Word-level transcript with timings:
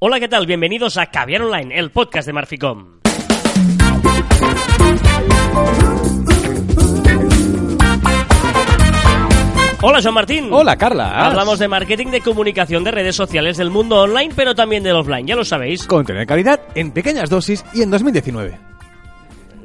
Hola, 0.00 0.20
¿qué 0.20 0.28
tal? 0.28 0.46
Bienvenidos 0.46 0.96
a 0.96 1.06
Caviar 1.06 1.42
Online, 1.42 1.76
el 1.78 1.90
podcast 1.90 2.26
de 2.26 2.32
Marficom. 2.32 2.98
Hola, 9.80 10.00
Joan 10.02 10.14
Martín. 10.14 10.48
Hola, 10.50 10.76
Carla. 10.76 11.26
Hablamos 11.26 11.60
de 11.60 11.68
marketing, 11.68 12.08
de 12.08 12.20
comunicación, 12.20 12.82
de 12.82 12.90
redes 12.90 13.14
sociales, 13.14 13.56
del 13.58 13.70
mundo 13.70 13.96
online, 14.02 14.32
pero 14.34 14.54
también 14.54 14.82
del 14.82 14.96
offline, 14.96 15.24
ya 15.26 15.36
lo 15.36 15.44
sabéis. 15.44 15.86
Contenido 15.86 16.20
de 16.20 16.26
calidad 16.26 16.60
en 16.74 16.90
pequeñas 16.90 17.30
dosis 17.30 17.64
y 17.72 17.82
en 17.82 17.90
2019. 17.90 18.58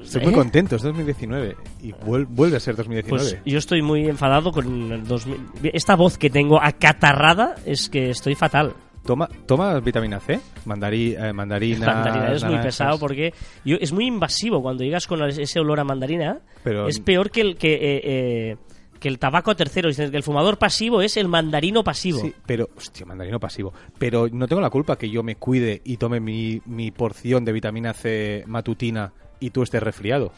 Estoy 0.04 0.22
¿Eh? 0.22 0.26
muy 0.26 0.34
contento, 0.36 0.76
es 0.76 0.84
2019 0.84 1.58
y 1.82 1.92
vuel- 1.94 2.28
vuelve 2.30 2.58
a 2.58 2.60
ser 2.60 2.76
2019. 2.76 3.10
Pues 3.10 3.38
yo 3.44 3.58
estoy 3.58 3.82
muy 3.82 4.08
enfadado 4.08 4.52
con 4.52 4.92
el 4.92 5.08
2000. 5.08 5.38
Esta 5.74 5.96
voz 5.96 6.20
que 6.20 6.30
tengo 6.30 6.62
acatarrada 6.62 7.56
es 7.66 7.90
que 7.90 8.12
estoy 8.12 8.36
fatal. 8.36 8.74
Toma, 9.06 9.28
toma 9.46 9.80
vitamina 9.82 10.20
C, 10.20 10.34
eh, 10.34 10.40
mandarina. 10.64 11.26
mandarina 11.34 12.34
es 12.34 12.44
muy 12.44 12.58
pesado 12.60 12.98
porque 12.98 13.34
yo, 13.66 13.76
es 13.80 13.92
muy 13.92 14.06
invasivo 14.08 14.62
cuando 14.62 14.84
llegas 14.84 15.08
con 15.08 15.22
ese 15.24 15.60
olor 15.60 15.80
a 15.80 15.84
mandarina. 15.84 16.40
Pero- 16.64 16.88
es 16.88 17.00
peor 17.00 17.30
que 17.30 17.42
el 17.42 17.58
que 17.58 17.74
eh, 17.74 18.02
eh, 18.04 18.58
que 19.04 19.10
el 19.10 19.20
tabaco 19.20 19.54
tercero. 19.54 19.90
Dicen 19.90 20.10
que 20.12 20.16
el 20.18 20.24
fumador 20.24 20.58
pasivo 20.58 21.02
es 21.02 21.18
el 21.18 21.28
mandarino 21.28 21.84
pasivo. 21.84 22.22
Sí, 22.22 22.34
pero, 22.46 22.70
hostia, 22.78 23.06
mandarino 23.06 23.38
pasivo. 23.38 23.74
Pero 24.00 24.30
no 24.32 24.48
tengo 24.48 24.62
la 24.62 24.70
culpa 24.70 24.98
que 24.98 25.10
yo 25.10 25.24
me 25.24 25.36
cuide 25.36 25.82
y 25.84 25.98
tome 25.98 26.22
mi, 26.22 26.62
mi 26.66 26.92
porción 26.92 27.44
de 27.44 27.52
vitamina 27.52 27.94
C 27.94 28.46
matutina 28.48 29.12
y 29.42 29.50
tú 29.50 29.62
estés 29.62 29.84
resfriado. 29.84 30.32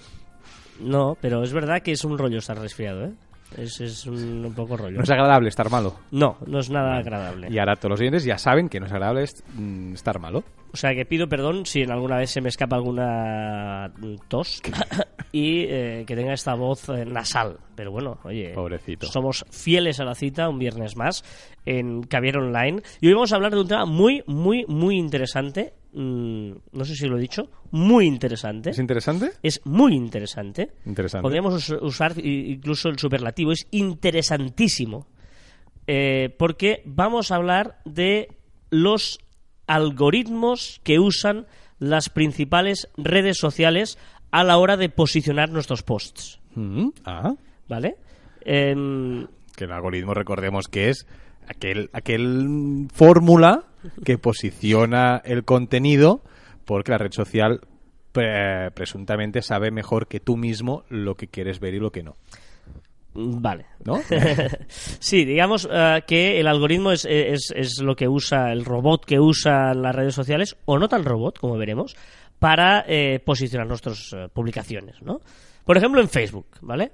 No, 0.79 1.15
pero 1.21 1.43
es 1.43 1.53
verdad 1.53 1.83
que 1.83 1.91
es 1.91 2.03
un 2.03 2.17
rollo 2.17 2.39
estar 2.39 2.59
resfriado, 2.59 3.05
¿eh? 3.05 3.11
Es, 3.57 3.79
es 3.81 4.05
un, 4.05 4.45
un 4.45 4.53
poco 4.53 4.75
rollo. 4.77 4.97
No 4.97 5.03
es 5.03 5.09
agradable 5.09 5.49
estar 5.49 5.69
malo. 5.69 5.95
No, 6.11 6.37
no 6.45 6.59
es 6.59 6.69
nada 6.69 6.97
agradable. 6.97 7.47
Y 7.49 7.57
ahora 7.57 7.75
todos 7.75 7.91
los 7.91 7.99
oyentes 8.01 8.23
ya 8.25 8.37
saben 8.37 8.67
que 8.69 8.79
no 8.79 8.85
es 8.85 8.91
agradable 8.91 9.23
est- 9.23 9.41
mm, 9.55 9.93
estar 9.93 10.19
malo. 10.19 10.43
O 10.73 10.77
sea 10.77 10.93
que 10.93 11.05
pido 11.05 11.29
perdón 11.29 11.65
si 11.65 11.81
en 11.81 11.91
alguna 11.91 12.17
vez 12.17 12.29
se 12.31 12.41
me 12.41 12.49
escapa 12.49 12.75
alguna 12.75 13.93
tos 14.27 14.61
y 15.31 15.61
eh, 15.69 16.03
que 16.05 16.15
tenga 16.15 16.33
esta 16.33 16.53
voz 16.55 16.89
eh, 16.89 17.05
nasal. 17.05 17.57
Pero 17.75 17.91
bueno, 17.91 18.17
oye, 18.23 18.51
Pobrecito. 18.53 19.05
somos 19.07 19.45
fieles 19.51 19.99
a 19.99 20.05
la 20.05 20.15
cita 20.15 20.49
un 20.49 20.59
viernes 20.59 20.97
más 20.97 21.23
en 21.65 22.03
Caviar 22.03 22.37
Online. 22.37 22.81
Y 22.99 23.07
hoy 23.07 23.13
vamos 23.13 23.31
a 23.31 23.35
hablar 23.37 23.53
de 23.53 23.61
un 23.61 23.67
tema 23.67 23.85
muy, 23.85 24.21
muy, 24.27 24.65
muy 24.67 24.97
interesante. 24.97 25.73
Mm, 25.97 26.51
no 26.73 26.83
sé 26.85 26.93
si 26.95 27.07
lo 27.07 27.17
he 27.17 27.21
dicho. 27.21 27.49
Muy 27.71 28.05
interesante. 28.05 28.71
¿Es 28.71 28.79
interesante? 28.79 29.31
Es 29.41 29.61
muy 29.65 29.93
interesante. 29.95 30.71
Interesante. 30.85 31.23
Podríamos 31.23 31.53
us- 31.53 31.81
usar 31.81 32.13
incluso 32.23 32.89
el 32.89 32.99
superlativo. 32.99 33.51
Es 33.53 33.65
interesantísimo. 33.71 35.07
Eh, 35.87 36.35
porque 36.37 36.81
vamos 36.85 37.31
a 37.31 37.35
hablar 37.35 37.79
de 37.85 38.27
los 38.71 39.19
algoritmos 39.67 40.81
que 40.83 40.99
usan 40.99 41.45
las 41.79 42.09
principales 42.09 42.89
redes 42.97 43.37
sociales 43.37 43.97
a 44.31 44.43
la 44.43 44.57
hora 44.57 44.77
de 44.77 44.89
posicionar 44.89 45.49
nuestros 45.49 45.83
posts. 45.83 46.39
Mm, 46.55 46.89
Ah, 47.05 47.35
¿Vale? 47.69 47.95
Em, 48.41 49.27
que 49.55 49.63
el 49.63 49.71
algoritmo 49.71 50.13
recordemos 50.13 50.67
que 50.67 50.89
es 50.89 51.07
aquel 51.47 51.89
aquel 51.93 52.87
fórmula 52.93 53.63
que 54.03 54.17
posiciona 54.17 55.21
el 55.25 55.43
contenido 55.45 56.21
porque 56.65 56.91
la 56.91 56.97
red 56.97 57.11
social 57.11 57.61
pre- 58.11 58.71
presuntamente 58.71 59.41
sabe 59.41 59.71
mejor 59.71 60.07
que 60.07 60.19
tú 60.19 60.37
mismo 60.37 60.83
lo 60.89 61.15
que 61.15 61.27
quieres 61.27 61.59
ver 61.59 61.73
y 61.75 61.79
lo 61.79 61.91
que 61.91 62.01
no, 62.03 62.15
vale. 63.13 63.65
¿no? 63.83 63.99
Sí, 64.99 65.25
digamos 65.25 65.67
eh, 65.71 66.03
que 66.07 66.39
el 66.39 66.47
algoritmo 66.47 66.91
es, 66.91 67.05
es- 67.05 67.53
es 67.55 67.79
lo 67.81 67.95
que 67.95 68.07
usa, 68.07 68.51
el 68.51 68.65
robot 68.65 69.05
que 69.05 69.19
usa 69.19 69.73
las 69.73 69.95
redes 69.95 70.15
sociales, 70.15 70.57
o 70.65 70.79
no 70.79 70.87
tan 70.87 71.05
robot, 71.05 71.37
como 71.39 71.57
veremos, 71.57 71.95
para 72.39 72.83
eh, 72.87 73.19
posicionar 73.23 73.67
nuestras 73.67 74.11
eh, 74.13 74.27
publicaciones, 74.33 75.01
¿no? 75.01 75.21
Por 75.63 75.77
ejemplo, 75.77 75.99
en 76.01 76.09
Facebook, 76.09 76.47
¿vale? 76.61 76.91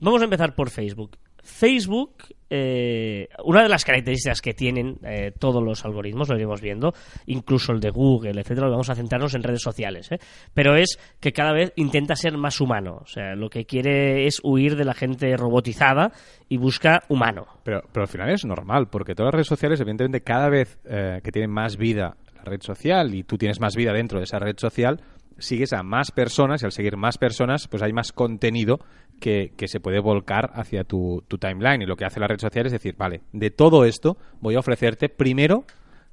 Vamos 0.00 0.20
a 0.20 0.24
empezar 0.24 0.54
por 0.54 0.68
Facebook. 0.70 1.16
Facebook, 1.42 2.24
eh, 2.48 3.28
una 3.44 3.62
de 3.62 3.68
las 3.68 3.84
características 3.84 4.40
que 4.40 4.54
tienen 4.54 4.98
eh, 5.04 5.32
todos 5.38 5.62
los 5.62 5.84
algoritmos, 5.84 6.28
lo 6.28 6.36
iremos 6.36 6.60
viendo, 6.60 6.92
incluso 7.26 7.72
el 7.72 7.80
de 7.80 7.90
Google, 7.90 8.40
etcétera, 8.40 8.68
vamos 8.68 8.90
a 8.90 8.94
centrarnos 8.94 9.34
en 9.34 9.42
redes 9.42 9.62
sociales, 9.62 10.10
¿eh? 10.10 10.18
pero 10.52 10.76
es 10.76 10.98
que 11.20 11.32
cada 11.32 11.52
vez 11.52 11.72
intenta 11.76 12.16
ser 12.16 12.36
más 12.36 12.60
humano. 12.60 12.98
O 13.02 13.06
sea, 13.06 13.34
lo 13.36 13.48
que 13.48 13.64
quiere 13.64 14.26
es 14.26 14.40
huir 14.42 14.76
de 14.76 14.84
la 14.84 14.94
gente 14.94 15.36
robotizada 15.36 16.12
y 16.48 16.56
busca 16.56 17.04
humano. 17.08 17.46
Pero, 17.62 17.82
pero 17.92 18.02
al 18.02 18.08
final 18.08 18.30
es 18.30 18.44
normal, 18.44 18.88
porque 18.90 19.14
todas 19.14 19.28
las 19.28 19.34
redes 19.34 19.46
sociales, 19.46 19.80
evidentemente, 19.80 20.22
cada 20.22 20.48
vez 20.48 20.78
eh, 20.84 21.20
que 21.22 21.30
tienen 21.30 21.50
más 21.50 21.76
vida 21.76 22.16
la 22.34 22.42
red 22.42 22.62
social 22.62 23.14
y 23.14 23.22
tú 23.22 23.36
tienes 23.36 23.60
más 23.60 23.76
vida 23.76 23.92
dentro 23.92 24.18
de 24.18 24.24
esa 24.24 24.38
red 24.38 24.56
social, 24.58 25.00
sigues 25.40 25.72
a 25.72 25.82
más 25.82 26.10
personas 26.10 26.62
y 26.62 26.66
al 26.66 26.72
seguir 26.72 26.96
más 26.96 27.18
personas, 27.18 27.66
pues 27.68 27.82
hay 27.82 27.92
más 27.92 28.12
contenido 28.12 28.78
que, 29.20 29.52
que 29.56 29.68
se 29.68 29.80
puede 29.80 29.98
volcar 30.00 30.50
hacia 30.54 30.84
tu, 30.84 31.22
tu 31.28 31.38
timeline. 31.38 31.82
Y 31.82 31.86
lo 31.86 31.96
que 31.96 32.04
hace 32.04 32.20
la 32.20 32.26
red 32.28 32.38
social 32.38 32.66
es 32.66 32.72
decir, 32.72 32.94
vale, 32.96 33.22
de 33.32 33.50
todo 33.50 33.84
esto 33.84 34.16
voy 34.40 34.54
a 34.54 34.60
ofrecerte 34.60 35.08
primero 35.08 35.64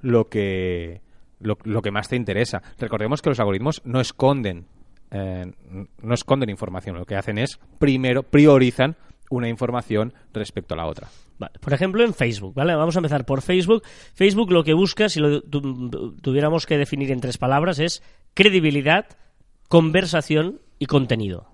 lo 0.01 0.25
que, 0.29 1.01
lo, 1.39 1.57
lo 1.63 1.81
que 1.81 1.91
más 1.91 2.07
te 2.09 2.15
interesa. 2.15 2.61
Recordemos 2.79 3.21
que 3.21 3.29
los 3.29 3.39
algoritmos 3.39 3.81
no 3.85 3.99
esconden, 4.01 4.65
eh, 5.11 5.51
no 6.01 6.13
esconden 6.13 6.49
información, 6.49 6.97
lo 6.97 7.05
que 7.05 7.15
hacen 7.15 7.38
es 7.38 7.59
primero 7.79 8.23
priorizan 8.23 8.95
una 9.29 9.49
información 9.49 10.13
respecto 10.33 10.73
a 10.73 10.77
la 10.77 10.85
otra. 10.85 11.07
Por 11.59 11.73
ejemplo, 11.73 12.03
en 12.03 12.13
Facebook, 12.15 12.55
¿vale? 12.55 12.73
Vamos 12.75 12.95
a 12.95 12.99
empezar 12.99 13.23
por 13.25 13.41
Facebook. 13.44 13.83
Facebook 14.15 14.51
lo 14.51 14.63
que 14.63 14.73
busca, 14.73 15.07
si 15.07 15.19
lo 15.19 15.41
tu- 15.41 16.15
tuviéramos 16.21 16.65
que 16.65 16.77
definir 16.77 17.11
en 17.11 17.19
tres 17.19 17.38
palabras, 17.38 17.77
es 17.77 18.01
credibilidad, 18.37 19.07
conversación 19.67 20.61
y 20.77 20.85
contenido. 20.85 21.47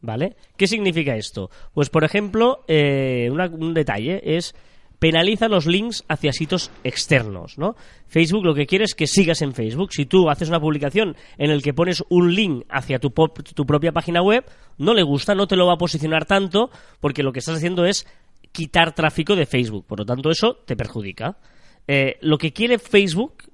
¿Vale? 0.00 0.34
¿Qué 0.56 0.66
significa 0.66 1.14
esto? 1.14 1.50
Pues, 1.72 1.88
por 1.88 2.02
ejemplo, 2.02 2.64
eh, 2.66 3.30
un 3.30 3.74
detalle 3.74 4.36
es 4.36 4.54
penaliza 4.98 5.46
los 5.48 5.66
links 5.66 6.04
hacia 6.08 6.32
sitios 6.32 6.72
externos, 6.82 7.58
¿no? 7.58 7.76
Facebook 8.08 8.44
lo 8.44 8.54
que 8.54 8.66
quiere 8.66 8.84
es 8.84 8.94
que 8.94 9.06
sigas 9.06 9.40
en 9.40 9.54
Facebook. 9.54 9.92
Si 9.92 10.04
tú 10.04 10.28
haces 10.28 10.48
una 10.48 10.58
publicación 10.58 11.16
en 11.38 11.50
el 11.50 11.62
que 11.62 11.72
pones 11.72 12.02
un 12.08 12.34
link 12.34 12.64
hacia 12.70 12.98
tu, 12.98 13.10
tu 13.10 13.64
propia 13.64 13.92
página 13.92 14.20
web, 14.20 14.44
no 14.78 14.94
le 14.94 15.04
gusta, 15.04 15.36
no 15.36 15.46
te 15.46 15.54
lo 15.54 15.66
va 15.66 15.74
a 15.74 15.78
posicionar 15.78 16.24
tanto, 16.24 16.70
porque 16.98 17.22
lo 17.22 17.32
que 17.32 17.38
estás 17.38 17.58
haciendo 17.58 17.84
es 17.84 18.04
quitar 18.50 18.96
tráfico 18.96 19.36
de 19.36 19.46
Facebook. 19.46 19.86
Por 19.86 20.00
lo 20.00 20.04
tanto, 20.04 20.30
eso 20.30 20.56
te 20.66 20.76
perjudica. 20.76 21.38
Eh, 21.86 22.16
lo 22.20 22.36
que 22.36 22.52
quiere 22.52 22.80
Facebook, 22.80 23.44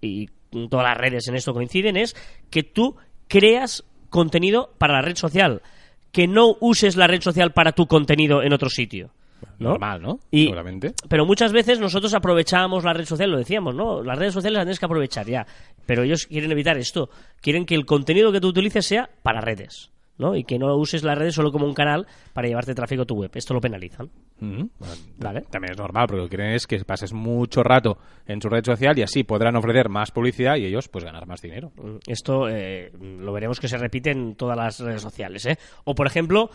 y 0.00 0.28
todas 0.70 0.86
las 0.86 0.96
redes 0.98 1.28
en 1.28 1.36
esto 1.36 1.52
coinciden, 1.52 1.96
es 1.96 2.14
que 2.50 2.62
tú 2.62 2.96
creas 3.28 3.84
contenido 4.10 4.72
para 4.78 4.94
la 4.94 5.02
red 5.02 5.16
social. 5.16 5.62
Que 6.12 6.28
no 6.28 6.56
uses 6.60 6.96
la 6.96 7.06
red 7.08 7.20
social 7.20 7.52
para 7.52 7.72
tu 7.72 7.86
contenido 7.86 8.42
en 8.42 8.52
otro 8.52 8.68
sitio. 8.70 9.10
¿no? 9.58 9.70
Normal, 9.70 10.00
¿no? 10.00 10.20
Y- 10.30 10.44
Seguramente. 10.44 10.94
Pero 11.08 11.26
muchas 11.26 11.52
veces 11.52 11.78
nosotros 11.80 12.14
aprovechamos 12.14 12.84
la 12.84 12.92
red 12.94 13.04
social, 13.04 13.30
lo 13.30 13.38
decíamos, 13.38 13.74
¿no? 13.74 14.02
Las 14.02 14.18
redes 14.18 14.32
sociales 14.32 14.56
las 14.58 14.64
tienes 14.64 14.78
que 14.78 14.86
aprovechar 14.86 15.26
ya. 15.26 15.46
Pero 15.86 16.02
ellos 16.04 16.26
quieren 16.26 16.50
evitar 16.52 16.78
esto. 16.78 17.10
Quieren 17.40 17.66
que 17.66 17.74
el 17.74 17.84
contenido 17.84 18.32
que 18.32 18.40
tú 18.40 18.48
utilices 18.48 18.86
sea 18.86 19.10
para 19.22 19.40
redes, 19.40 19.90
¿no? 20.18 20.36
Y 20.36 20.44
que 20.44 20.58
no 20.58 20.74
uses 20.76 21.02
las 21.02 21.18
redes 21.18 21.34
solo 21.34 21.50
como 21.50 21.66
un 21.66 21.74
canal 21.74 22.06
para 22.32 22.48
llevarte 22.48 22.74
tráfico 22.74 23.02
a 23.02 23.06
tu 23.06 23.14
web. 23.16 23.30
Esto 23.34 23.54
lo 23.54 23.60
penalizan. 23.60 24.10
Bueno, 24.38 24.68
Vale. 25.18 25.42
También 25.50 25.72
es 25.72 25.78
normal, 25.78 26.06
porque 26.06 26.22
lo 26.22 26.28
que 26.28 26.36
quieren 26.36 26.54
es 26.54 26.66
que 26.66 26.78
pases 26.84 27.12
mucho 27.12 27.62
rato 27.62 27.98
en 28.26 28.40
su 28.40 28.48
red 28.48 28.64
social 28.64 28.98
y 28.98 29.02
así 29.02 29.24
podrán 29.24 29.56
ofrecer 29.56 29.88
más 29.88 30.10
publicidad 30.10 30.56
y 30.56 30.66
ellos 30.66 30.88
pues 30.88 31.04
ganar 31.04 31.26
más 31.26 31.40
dinero. 31.40 31.72
Mm, 31.76 31.96
Esto 32.06 32.48
eh, 32.48 32.92
lo 33.00 33.32
veremos 33.32 33.58
que 33.60 33.68
se 33.68 33.78
repite 33.78 34.10
en 34.10 34.34
todas 34.34 34.56
las 34.56 34.80
redes 34.80 35.02
sociales. 35.02 35.46
¿eh? 35.46 35.56
O, 35.84 35.94
por 35.94 36.06
ejemplo, 36.06 36.50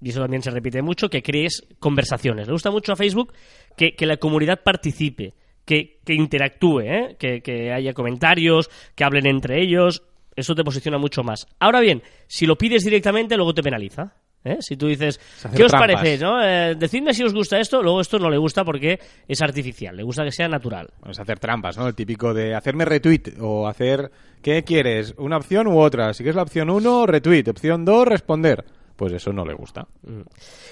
y 0.00 0.10
eso 0.10 0.20
también 0.20 0.42
se 0.42 0.50
repite 0.50 0.82
mucho, 0.82 1.08
que 1.08 1.22
crees 1.22 1.66
conversaciones. 1.78 2.46
Le 2.46 2.52
gusta 2.52 2.70
mucho 2.70 2.92
a 2.92 2.96
Facebook 2.96 3.32
que, 3.76 3.94
que 3.94 4.06
la 4.06 4.16
comunidad 4.16 4.62
participe, 4.62 5.34
que, 5.64 5.98
que 6.04 6.14
interactúe, 6.14 6.80
¿eh? 6.80 7.16
que, 7.18 7.40
que 7.40 7.72
haya 7.72 7.92
comentarios, 7.92 8.68
que 8.94 9.04
hablen 9.04 9.26
entre 9.26 9.60
ellos. 9.62 10.02
Eso 10.38 10.54
te 10.54 10.62
posiciona 10.62 10.98
mucho 10.98 11.24
más. 11.24 11.48
Ahora 11.58 11.80
bien, 11.80 12.00
si 12.28 12.46
lo 12.46 12.56
pides 12.56 12.84
directamente, 12.84 13.36
luego 13.36 13.52
te 13.52 13.60
penaliza. 13.60 14.14
¿eh? 14.44 14.58
Si 14.60 14.76
tú 14.76 14.86
dices, 14.86 15.18
¿qué 15.56 15.64
os 15.64 15.72
trampas. 15.72 15.96
parece? 15.96 16.24
¿no? 16.24 16.40
Eh, 16.40 16.76
decidme 16.76 17.12
si 17.12 17.24
os 17.24 17.34
gusta 17.34 17.58
esto, 17.58 17.82
luego 17.82 18.00
esto 18.00 18.20
no 18.20 18.30
le 18.30 18.38
gusta 18.38 18.64
porque 18.64 19.00
es 19.26 19.42
artificial, 19.42 19.96
le 19.96 20.04
gusta 20.04 20.22
que 20.22 20.30
sea 20.30 20.46
natural. 20.46 20.90
Bueno, 21.00 21.10
es 21.10 21.18
hacer 21.18 21.40
trampas, 21.40 21.76
¿no? 21.76 21.88
El 21.88 21.96
típico 21.96 22.32
de 22.32 22.54
hacerme 22.54 22.84
retweet 22.84 23.34
o 23.40 23.66
hacer... 23.66 24.12
¿Qué 24.40 24.62
quieres? 24.62 25.12
¿Una 25.18 25.38
opción 25.38 25.66
u 25.66 25.80
otra? 25.80 26.14
Si 26.14 26.22
quieres 26.22 26.36
la 26.36 26.42
opción 26.42 26.70
1, 26.70 27.06
retweet. 27.06 27.48
Opción 27.48 27.84
2, 27.84 28.06
responder. 28.06 28.64
Pues 28.94 29.12
eso 29.12 29.32
no 29.32 29.44
le 29.44 29.54
gusta. 29.54 29.88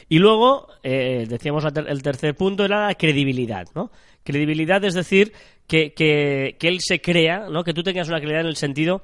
Y 0.09 0.21
luego, 0.21 0.69
eh, 0.85 1.27
decíamos 1.29 1.65
el 1.65 2.03
tercer 2.03 2.37
punto, 2.37 2.65
era 2.65 2.87
la 2.87 2.95
credibilidad, 2.95 3.67
¿no? 3.75 3.91
Credibilidad 4.23 4.85
es 4.85 4.95
decir, 4.95 5.33
que, 5.67 5.93
que, 5.93 6.55
que 6.61 6.69
él 6.69 6.79
se 6.81 7.01
crea, 7.01 7.49
¿no? 7.51 7.65
Que 7.65 7.75
tú 7.75 7.83
tengas 7.83 8.07
una 8.07 8.19
credibilidad 8.19 8.43
en 8.43 8.51
el 8.51 8.57
sentido 8.57 9.03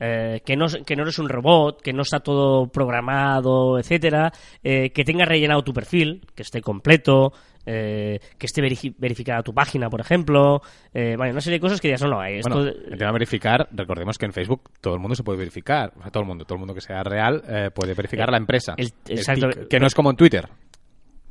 eh, 0.00 0.40
que, 0.44 0.56
no, 0.56 0.66
que 0.86 0.96
no 0.96 1.02
eres 1.02 1.18
un 1.18 1.28
robot, 1.28 1.80
que 1.82 1.92
no 1.92 2.02
está 2.02 2.20
todo 2.20 2.66
programado, 2.68 3.78
etcétera, 3.78 4.32
eh, 4.64 4.90
que 4.90 5.04
tengas 5.04 5.28
rellenado 5.28 5.62
tu 5.62 5.72
perfil, 5.72 6.22
que 6.34 6.42
esté 6.42 6.60
completo, 6.60 7.32
eh, 7.66 8.18
que 8.38 8.46
esté 8.46 8.62
verifi- 8.62 8.94
verificada 8.96 9.42
tu 9.42 9.52
página, 9.52 9.90
por 9.90 10.00
ejemplo, 10.00 10.62
eh, 10.94 11.14
una 11.18 11.40
serie 11.40 11.58
de 11.58 11.60
cosas 11.60 11.80
que 11.80 11.88
digas, 11.88 12.02
no, 12.02 12.08
no, 12.08 12.24
esto... 12.24 12.48
Bueno, 12.54 12.70
el 12.70 12.98
tema 12.98 13.08
de 13.08 13.12
verificar, 13.12 13.68
recordemos 13.72 14.16
que 14.18 14.26
en 14.26 14.32
Facebook 14.32 14.70
todo 14.80 14.94
el 14.94 15.00
mundo 15.00 15.14
se 15.14 15.22
puede 15.22 15.38
verificar. 15.38 15.92
O 15.98 16.02
sea, 16.02 16.10
todo 16.10 16.22
el 16.22 16.26
mundo, 16.28 16.44
todo 16.44 16.54
el 16.56 16.60
mundo 16.60 16.74
que 16.74 16.80
sea 16.80 17.02
real 17.02 17.42
eh, 17.46 17.70
puede 17.74 17.92
verificar 17.94 18.30
la 18.30 18.38
empresa. 18.38 18.74
el- 18.78 18.92
El 19.06 19.18
exacto. 19.18 19.50
tic, 19.50 19.68
que 19.68 19.78
no 19.78 19.86
es 19.86 19.94
como 19.94 20.10
en 20.10 20.16
Twitter. 20.16 20.48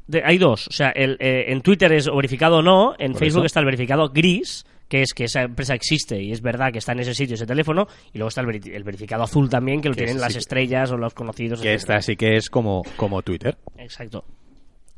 de- 0.07 0.23
hay 0.23 0.37
dos. 0.37 0.67
O 0.67 0.71
sea, 0.71 0.89
el, 0.89 1.17
eh, 1.19 1.45
en 1.51 1.61
Twitter 1.61 1.91
es 1.93 2.07
verificado 2.09 2.57
o 2.57 2.61
no, 2.61 2.93
en 2.97 3.13
Facebook 3.15 3.41
eso. 3.41 3.45
está 3.45 3.59
el 3.59 3.65
verificado 3.65 4.09
gris, 4.09 4.65
que 4.89 5.01
es 5.03 5.13
que 5.13 5.23
esa 5.23 5.43
empresa 5.43 5.73
existe 5.75 6.21
y 6.21 6.33
es 6.33 6.41
verdad 6.41 6.71
que 6.73 6.79
está 6.79 6.91
en 6.91 6.99
ese 6.99 7.13
sitio, 7.13 7.35
ese 7.35 7.45
teléfono, 7.45 7.87
y 8.11 8.17
luego 8.17 8.27
está 8.27 8.41
el, 8.41 8.47
veri- 8.47 8.73
el 8.75 8.83
verificado 8.83 9.23
azul 9.23 9.49
también, 9.49 9.79
que 9.81 9.87
lo 9.89 9.95
Que 9.95 10.03
tienen 10.03 10.19
las 10.19 10.33
sí 10.33 10.39
estrellas 10.39 10.91
o 10.91 10.97
los 10.97 11.13
conocidos. 11.13 11.61
Que 11.61 11.75
esta 11.75 12.01
sí 12.01 12.17
que 12.17 12.35
es 12.35 12.49
como, 12.49 12.81
como 12.97 13.21
Twitter. 13.21 13.57
Exacto. 13.77 14.25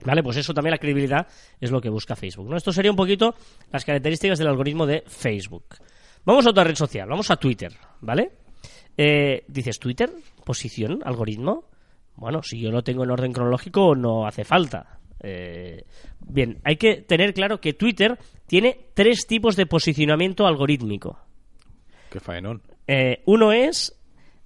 Vale, 0.04 0.24
pues 0.24 0.38
eso 0.38 0.52
también 0.54 0.72
la 0.72 0.78
credibilidad 0.80 1.28
es 1.60 1.70
lo 1.70 1.80
que 1.80 1.90
busca 1.90 2.16
Facebook. 2.16 2.50
¿no? 2.50 2.58
Esto 2.58 2.72
sería 2.74 2.90
un 2.90 2.98
poquito 2.98 3.36
las 3.72 3.86
características 3.86 4.40
del 4.40 4.48
algoritmo 4.48 4.88
de 4.88 5.04
Facebook. 5.06 5.66
Vamos 6.26 6.48
a 6.48 6.50
otra 6.50 6.64
red 6.64 6.76
social, 6.76 7.08
vamos 7.08 7.30
a 7.30 7.36
Twitter, 7.36 7.72
¿vale? 8.00 8.32
Eh, 8.98 9.44
dices, 9.48 9.78
¿Twitter? 9.80 10.10
¿Posición? 10.44 11.02
¿Algoritmo? 11.04 11.66
Bueno, 12.16 12.42
si 12.44 12.60
yo 12.60 12.72
lo 12.72 12.84
tengo 12.84 13.04
en 13.04 13.12
orden 13.12 13.32
cronológico, 13.34 13.96
no 13.96 14.26
hace 14.26 14.44
falta. 14.44 15.00
Eh, 15.24 15.86
bien, 16.20 16.60
hay 16.64 16.78
que 16.78 16.98
tener 17.04 17.34
claro 17.34 17.62
que 17.62 17.74
Twitter 17.74 18.18
tiene 18.52 18.78
tres 18.94 19.28
tipos 19.28 19.56
de 19.56 19.66
posicionamiento 19.66 20.46
algorítmico. 20.46 21.18
Qué 22.10 22.20
faenón. 22.20 22.62
Eh, 22.86 23.22
uno 23.26 23.54
es 23.54 23.98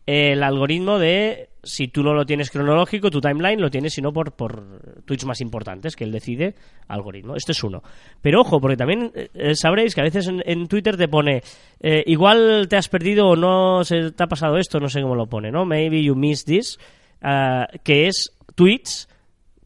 el 0.06 0.44
algoritmo 0.44 1.00
de 1.00 1.50
si 1.63 1.88
tú 1.88 2.04
no 2.04 2.13
lo 2.13 2.24
tienes 2.24 2.52
cronológico, 2.52 3.10
tu 3.10 3.19
timeline 3.19 3.60
lo 3.60 3.72
tienes 3.72 3.94
sino 3.94 4.13
por, 4.13 4.34
por 4.34 5.02
tweets 5.06 5.25
más 5.25 5.42
importantes 5.42 5.96
que 5.96 6.04
él 6.04 6.12
decide 6.12 6.54
algoritmo. 6.88 7.36
Este 7.36 7.54
es 7.54 7.63
uno. 7.63 7.81
Pero 8.22 8.42
ojo, 8.42 8.62
porque 8.62 8.78
también 8.78 9.12
eh, 9.16 9.56
sabréis 9.56 9.96
que 9.96 10.02
a 10.02 10.04
veces 10.04 10.28
en, 10.28 10.44
en 10.46 10.68
Twitter 10.68 10.98
te 10.98 11.07
pone 11.07 11.42
eh, 11.80 12.04
igual 12.06 12.68
te 12.69 12.78
has 12.78 12.90
perdido 12.90 13.30
o 13.30 13.36
no 13.36 13.84
se 13.84 14.12
te 14.12 14.24
ha 14.24 14.28
pasado 14.28 14.57
esto, 14.57 14.80
no 14.80 14.88
sé 14.88 15.02
cómo 15.02 15.16
lo 15.16 15.25
pone, 15.25 15.50
¿no? 15.50 15.66
Maybe 15.66 16.04
you 16.04 16.13
missed 16.13 16.46
this, 16.46 16.78
ah, 17.24 17.66
que 17.84 18.06
es 18.06 18.36
tweets 18.54 19.10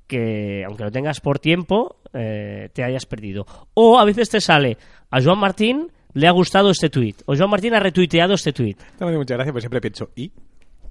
que 0.10 0.64
aunque 0.66 0.84
lo 0.84 0.92
tengas 0.92 1.22
por 1.22 1.40
tiempo 1.40 1.98
eh, 2.14 2.70
te 2.74 2.84
hayas 2.84 3.06
perdido. 3.06 3.46
O 3.76 4.00
a 4.00 4.04
veces 4.04 4.30
te 4.30 4.42
sale 4.42 4.78
a 5.12 5.22
Joan 5.22 5.40
Martín 5.40 5.92
le 6.14 6.28
ha 6.28 6.32
gustado 6.32 6.72
este 6.72 6.90
tweet 6.90 7.16
o 7.28 7.38
Joan 7.38 7.52
Martín 7.52 7.76
ha 7.76 7.80
retuiteado 7.80 8.34
este 8.34 8.52
tweet. 8.52 8.76
No 9.00 9.06
me 9.06 9.12
hace 9.12 9.18
mucha 9.20 9.36
gracia, 9.36 9.54
pero 9.54 9.62
siempre 9.62 9.80
pienso, 9.80 10.10
¿y? 10.16 10.32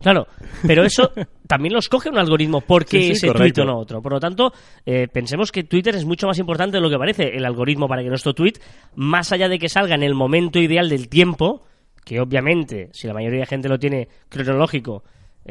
Claro, 0.00 0.29
pero 0.65 0.85
eso 0.85 1.11
también 1.49 1.73
lo 1.73 1.81
escoge 1.81 2.09
un 2.09 2.19
algoritmo 2.19 2.61
porque 2.61 2.99
Sí, 2.99 3.06
sí, 3.17 3.26
ese 3.26 3.32
tweet 3.32 3.61
o 3.61 3.65
no 3.65 3.79
otro. 3.79 4.00
Por 4.00 4.12
lo 4.12 4.20
tanto, 4.20 4.53
eh, 4.87 5.09
pensemos 5.12 5.50
que 5.50 5.64
Twitter 5.64 5.97
es 5.97 6.05
mucho 6.05 6.29
más 6.29 6.38
importante 6.38 6.76
de 6.76 6.81
lo 6.81 6.88
que 6.88 6.97
parece 6.97 7.37
el 7.37 7.44
algoritmo 7.44 7.88
para 7.88 8.03
que 8.05 8.09
nuestro 8.09 8.32
tweet, 8.32 8.55
más 8.94 9.32
allá 9.32 9.49
de 9.49 9.59
que 9.59 9.69
salga 9.69 9.97
en 9.97 10.05
el 10.05 10.14
momento 10.14 10.61
ideal 10.61 10.88
del 10.88 11.09
tiempo, 11.09 11.62
que 12.05 12.21
obviamente, 12.21 12.91
si 12.93 13.09
la 13.09 13.14
mayoría 13.14 13.41
de 13.41 13.47
gente 13.47 13.69
lo 13.69 13.81
tiene 13.81 14.09
cronológico, 14.29 15.03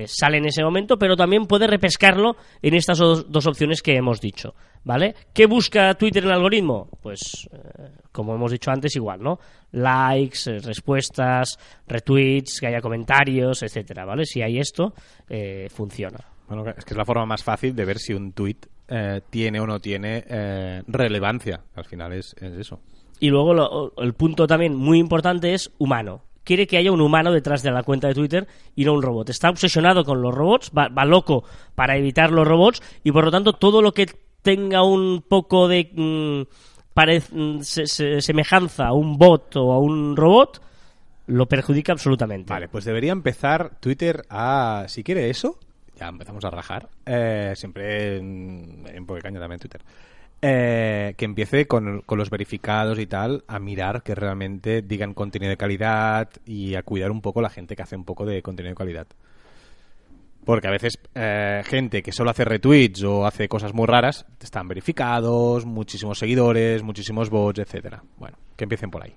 sale 0.05 0.38
en 0.38 0.45
ese 0.45 0.63
momento, 0.63 0.99
pero 0.99 1.15
también 1.15 1.45
puede 1.47 1.65
repescarlo 1.65 2.35
en 2.61 2.73
estas 2.75 2.97
dos, 2.99 3.31
dos 3.31 3.47
opciones 3.47 3.81
que 3.81 3.95
hemos 3.95 4.21
dicho, 4.21 4.53
¿vale? 4.83 5.15
¿Qué 5.33 5.45
busca 5.47 5.94
Twitter 5.95 6.23
en 6.23 6.29
el 6.29 6.35
algoritmo? 6.35 6.89
Pues, 7.01 7.47
eh, 7.51 7.89
como 8.11 8.35
hemos 8.35 8.51
dicho 8.51 8.69
antes, 8.69 8.95
igual, 8.95 9.23
¿no? 9.23 9.39
Likes, 9.71 10.39
eh, 10.47 10.59
respuestas, 10.59 11.57
retweets, 11.88 12.59
que 12.59 12.67
haya 12.67 12.81
comentarios, 12.81 13.63
etcétera, 13.63 14.05
¿vale? 14.05 14.25
Si 14.25 14.41
hay 14.41 14.59
esto, 14.59 14.94
eh, 15.29 15.67
funciona. 15.69 16.19
Bueno, 16.47 16.63
es 16.77 16.85
que 16.85 16.94
es 16.94 16.97
la 16.97 17.05
forma 17.05 17.25
más 17.25 17.44
fácil 17.44 17.75
de 17.75 17.85
ver 17.85 17.97
si 17.97 18.13
un 18.13 18.31
tweet 18.33 18.57
eh, 18.88 19.21
tiene 19.29 19.59
o 19.59 19.67
no 19.67 19.79
tiene 19.79 20.23
eh, 20.29 20.81
relevancia. 20.88 21.61
Al 21.75 21.83
final 21.85 22.13
es, 22.13 22.33
es 22.39 22.53
eso. 22.53 22.79
Y 23.19 23.29
luego 23.29 23.53
lo- 23.53 23.94
el 23.97 24.13
punto 24.13 24.47
también 24.47 24.73
muy 24.75 24.99
importante 24.99 25.53
es 25.53 25.71
humano. 25.77 26.23
Quiere 26.47 26.65
que 26.65 26.77
haya 26.77 26.94
un 26.94 27.01
humano 27.01 27.33
detrás 27.33 27.61
de 27.61 27.71
la 27.71 27.83
cuenta 27.83 28.07
de 28.07 28.13
Twitter 28.13 28.47
y 28.73 28.85
no 28.85 28.94
un 28.94 29.01
robot. 29.01 29.29
Está 29.29 29.49
obsesionado 29.49 30.05
con 30.05 30.21
los 30.21 30.33
robots, 30.33 30.71
va, 30.75 30.88
va 30.88 31.03
loco 31.03 31.44
para 31.75 31.97
evitar 31.97 32.31
los 32.31 32.47
robots 32.47 32.81
y 33.03 33.11
por 33.11 33.25
lo 33.25 33.31
tanto 33.31 33.51
todo 33.51 33.81
lo 33.81 33.91
que 33.91 34.05
tenga 34.41 34.81
un 34.83 35.25
poco 35.27 35.67
de 35.67 35.91
mm, 35.94 36.97
parec- 36.97 37.29
mm, 37.31 37.59
se- 37.63 37.85
se- 37.85 38.21
semejanza 38.21 38.88
a 38.88 38.94
un 38.94 39.17
bot 39.17 39.57
o 39.57 39.73
a 39.73 39.79
un 39.79 40.15
robot 40.15 40.61
lo 41.25 41.45
perjudica 41.47 41.91
absolutamente. 41.91 42.53
Vale, 42.53 42.69
pues 42.69 42.85
debería 42.85 43.11
empezar 43.11 43.77
Twitter 43.81 44.21
a... 44.29 44.85
Si 44.88 45.03
quiere 45.03 45.29
eso, 45.29 45.59
ya 45.99 46.07
empezamos 46.07 46.45
a 46.45 46.49
rajar. 46.49 46.88
Eh, 47.05 47.51
siempre 47.57 48.15
en, 48.19 48.85
en 48.88 49.05
Poco 49.05 49.15
de 49.15 49.21
Caña 49.23 49.39
también 49.41 49.59
Twitter. 49.59 49.81
Eh, 50.39 51.15
que 51.17 51.25
empiece 51.25 51.65
con, 51.65 52.01
con 52.01 52.19
los 52.19 52.29
verificados 52.29 52.99
y 52.99 53.07
tal 53.07 53.43
a 53.47 53.57
mirar 53.57 54.03
que 54.03 54.13
realmente 54.13 54.83
digan 54.83 55.15
contenido 55.15 55.49
de 55.49 55.57
calidad 55.57 56.29
y 56.45 56.75
a 56.75 56.83
cuidar 56.83 57.09
un 57.09 57.21
poco 57.21 57.41
la 57.41 57.49
gente 57.49 57.75
que 57.75 57.81
hace 57.81 57.95
un 57.95 58.05
poco 58.05 58.23
de 58.23 58.43
contenido 58.43 58.73
de 58.73 58.77
calidad. 58.77 59.07
Porque 60.45 60.67
a 60.67 60.71
veces 60.71 60.99
eh, 61.15 61.61
gente 61.65 62.01
que 62.01 62.11
solo 62.11 62.29
hace 62.29 62.45
retweets 62.45 63.03
o 63.03 63.25
hace 63.25 63.49
cosas 63.49 63.73
muy 63.73 63.85
raras 63.85 64.25
están 64.39 64.67
verificados, 64.67 65.65
muchísimos 65.65 66.19
seguidores, 66.19 66.83
muchísimos 66.83 67.29
bots, 67.29 67.59
etcétera. 67.59 68.03
Bueno, 68.15 68.37
que 68.55 68.63
empiecen 68.63 68.91
por 68.91 69.03
ahí. 69.03 69.13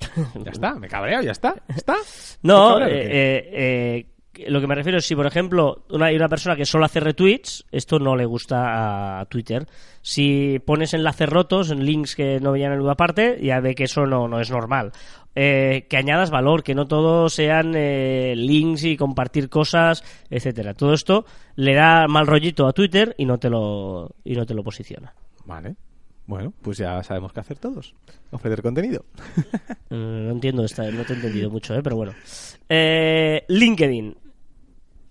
Ya 0.44 0.50
está, 0.52 0.74
me 0.74 0.88
cabreo, 0.88 1.22
ya 1.22 1.32
está, 1.32 1.54
ya 1.68 1.74
está. 1.74 1.96
No, 2.42 2.78
eh, 2.84 2.88
eh, 2.90 4.06
lo 4.46 4.60
que 4.60 4.66
me 4.66 4.74
refiero 4.74 4.98
es 4.98 5.06
si, 5.06 5.14
por 5.14 5.26
ejemplo, 5.26 5.84
hay 6.00 6.16
una 6.16 6.28
persona 6.28 6.56
que 6.56 6.64
solo 6.64 6.84
hace 6.84 7.00
retweets, 7.00 7.64
esto 7.70 7.98
no 7.98 8.16
le 8.16 8.24
gusta 8.24 9.20
a 9.20 9.26
Twitter. 9.26 9.66
Si 10.00 10.58
pones 10.64 10.94
enlaces 10.94 11.28
rotos, 11.28 11.70
en 11.70 11.84
links 11.84 12.16
que 12.16 12.40
no 12.40 12.52
vayan 12.52 12.72
en 12.72 12.78
ninguna 12.78 12.96
parte, 12.96 13.38
ya 13.42 13.60
ve 13.60 13.74
que 13.74 13.84
eso 13.84 14.06
no, 14.06 14.28
no 14.28 14.40
es 14.40 14.50
normal. 14.50 14.92
Eh, 15.34 15.86
que 15.88 15.96
añadas 15.96 16.30
valor, 16.30 16.62
que 16.62 16.74
no 16.74 16.86
todo 16.86 17.28
sean 17.28 17.72
eh, 17.74 18.34
links 18.36 18.84
y 18.84 18.96
compartir 18.96 19.48
cosas, 19.48 20.04
etcétera. 20.28 20.74
Todo 20.74 20.92
esto 20.92 21.24
le 21.56 21.74
da 21.74 22.06
mal 22.08 22.26
rollito 22.26 22.66
a 22.66 22.72
Twitter 22.72 23.14
y 23.16 23.24
no 23.24 23.38
te 23.38 23.48
lo, 23.48 24.10
y 24.24 24.34
no 24.34 24.44
te 24.44 24.54
lo 24.54 24.62
posiciona. 24.62 25.14
Vale. 25.44 25.76
Bueno, 26.26 26.52
pues 26.62 26.78
ya 26.78 27.02
sabemos 27.02 27.32
qué 27.32 27.40
hacer 27.40 27.58
todos. 27.58 27.94
Ofrecer 28.30 28.62
contenido. 28.62 29.04
Eh, 29.90 29.90
no 29.90 30.30
entiendo 30.30 30.64
esta, 30.64 30.88
no 30.90 31.04
te 31.04 31.12
he 31.12 31.16
entendido 31.16 31.50
mucho, 31.50 31.74
¿eh? 31.74 31.80
pero 31.82 31.96
bueno. 31.96 32.12
Eh, 32.68 33.44
LinkedIn. 33.48 34.16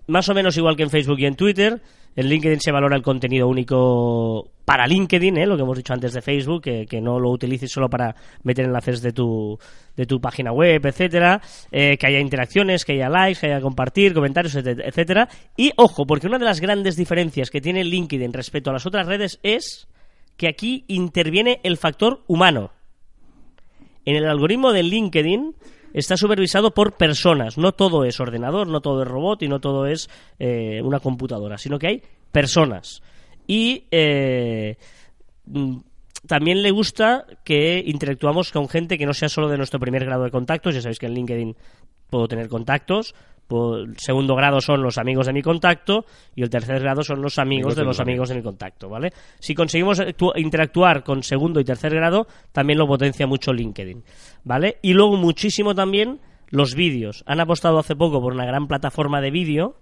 Más 0.08 0.28
o 0.30 0.34
menos 0.34 0.58
igual 0.58 0.76
que 0.76 0.84
en 0.84 0.90
Facebook 0.90 1.20
y 1.20 1.26
en 1.26 1.36
Twitter. 1.36 1.82
En 2.14 2.28
LinkedIn 2.28 2.60
se 2.60 2.72
valora 2.74 2.98
el 2.98 3.02
contenido 3.04 3.48
único 3.48 4.52
para 4.66 4.86
LinkedIn, 4.86 5.38
¿eh? 5.38 5.46
lo 5.46 5.56
que 5.56 5.64
hemos 5.64 5.78
dicho 5.78 5.94
antes 5.94 6.12
de 6.12 6.22
Facebook, 6.22 6.62
que, 6.62 6.86
que 6.86 7.00
no 7.00 7.20
lo 7.20 7.30
utilices 7.30 7.72
solo 7.72 7.90
para 7.90 8.14
meter 8.44 8.66
enlaces 8.66 9.02
de 9.02 9.14
tu, 9.14 9.58
de 9.96 10.06
tu 10.06 10.20
página 10.20 10.52
web, 10.52 10.86
etcétera, 10.86 11.42
eh, 11.72 11.98
que 11.98 12.08
haya 12.08 12.20
interacciones, 12.20 12.84
que 12.84 12.94
haya 12.94 13.08
likes, 13.08 13.40
que 13.40 13.48
haya 13.48 13.62
compartir, 13.62 14.14
comentarios, 14.14 14.56
etc- 14.56 14.82
etcétera. 14.86 15.30
Y 15.56 15.72
ojo, 15.78 16.06
porque 16.06 16.28
una 16.28 16.38
de 16.38 16.46
las 16.46 16.60
grandes 16.60 16.98
diferencias 16.98 17.50
que 17.50 17.62
tiene 17.62 17.82
LinkedIn 17.86 18.34
respecto 18.34 18.72
a 18.72 18.74
las 18.74 18.86
otras 18.86 19.08
redes 19.08 19.40
es 19.42 19.88
que 20.42 20.48
aquí 20.48 20.86
interviene 20.88 21.60
el 21.62 21.78
factor 21.78 22.24
humano 22.26 22.72
en 24.06 24.16
el 24.16 24.26
algoritmo 24.26 24.72
de 24.72 24.82
LinkedIn 24.82 25.56
está 25.94 26.18
supervisado 26.18 26.74
por 26.74 26.94
personas. 26.94 27.60
No 27.60 27.74
todo 27.74 28.06
es 28.06 28.20
ordenador, 28.20 28.68
no 28.68 28.82
todo 28.82 29.04
es 29.04 29.08
robot 29.08 29.44
y 29.44 29.48
no 29.48 29.60
todo 29.60 29.86
es 29.86 30.10
eh, 30.40 30.82
una 30.84 31.00
computadora, 31.00 31.60
sino 31.60 31.78
que 31.78 31.88
hay 31.88 32.02
personas. 32.32 33.04
Y 33.46 33.86
eh, 33.92 34.78
mm, 35.46 35.78
también 36.26 36.64
le 36.64 36.72
gusta 36.72 37.28
que 37.44 37.84
interactuamos 37.86 38.52
con 38.52 38.68
gente 38.68 38.98
que 38.98 39.06
no 39.06 39.14
sea 39.14 39.30
solo 39.30 39.48
de 39.48 39.58
nuestro 39.58 39.80
primer 39.80 40.06
grado 40.06 40.24
de 40.24 40.32
contactos. 40.32 40.74
Ya 40.74 40.82
sabéis 40.82 40.98
que 40.98 41.06
en 41.06 41.14
LinkedIn 41.14 41.56
puedo 42.10 42.28
tener 42.28 42.50
contactos. 42.50 43.14
El 43.52 43.98
segundo 43.98 44.36
grado 44.36 44.62
son 44.62 44.82
los 44.82 44.98
amigos 44.98 45.28
de 45.28 45.34
mi 45.34 45.42
contacto 45.42 46.06
y 46.36 46.44
el 46.44 46.50
tercer 46.50 46.80
grado 46.80 47.04
son 47.04 47.22
los 47.22 47.38
amigos 47.38 47.74
Amigos 47.74 47.76
de 47.76 47.84
los 47.84 48.00
amigos 48.00 48.30
de 48.30 48.36
mi 48.36 48.42
contacto, 48.42 48.90
¿vale? 48.90 49.12
Si 49.40 49.54
conseguimos 49.54 50.00
actu- 50.00 50.34
interactuar 50.38 51.04
con 51.04 51.22
segundo 51.24 51.60
y 51.60 51.64
tercer 51.64 51.94
grado, 51.94 52.28
también 52.52 52.80
lo 52.80 52.88
potencia 52.88 53.28
mucho 53.28 53.52
LinkedIn, 53.54 54.04
¿vale? 54.44 54.78
Y 54.82 54.94
luego 54.94 55.18
muchísimo 55.18 55.76
también 55.76 56.20
los 56.50 56.76
vídeos. 56.76 57.24
Han 57.28 57.40
apostado 57.40 57.80
hace 57.80 57.96
poco 57.96 58.22
por 58.22 58.34
una 58.34 58.46
gran 58.46 58.68
plataforma 58.68 59.22
de 59.22 59.32
vídeo 59.32 59.76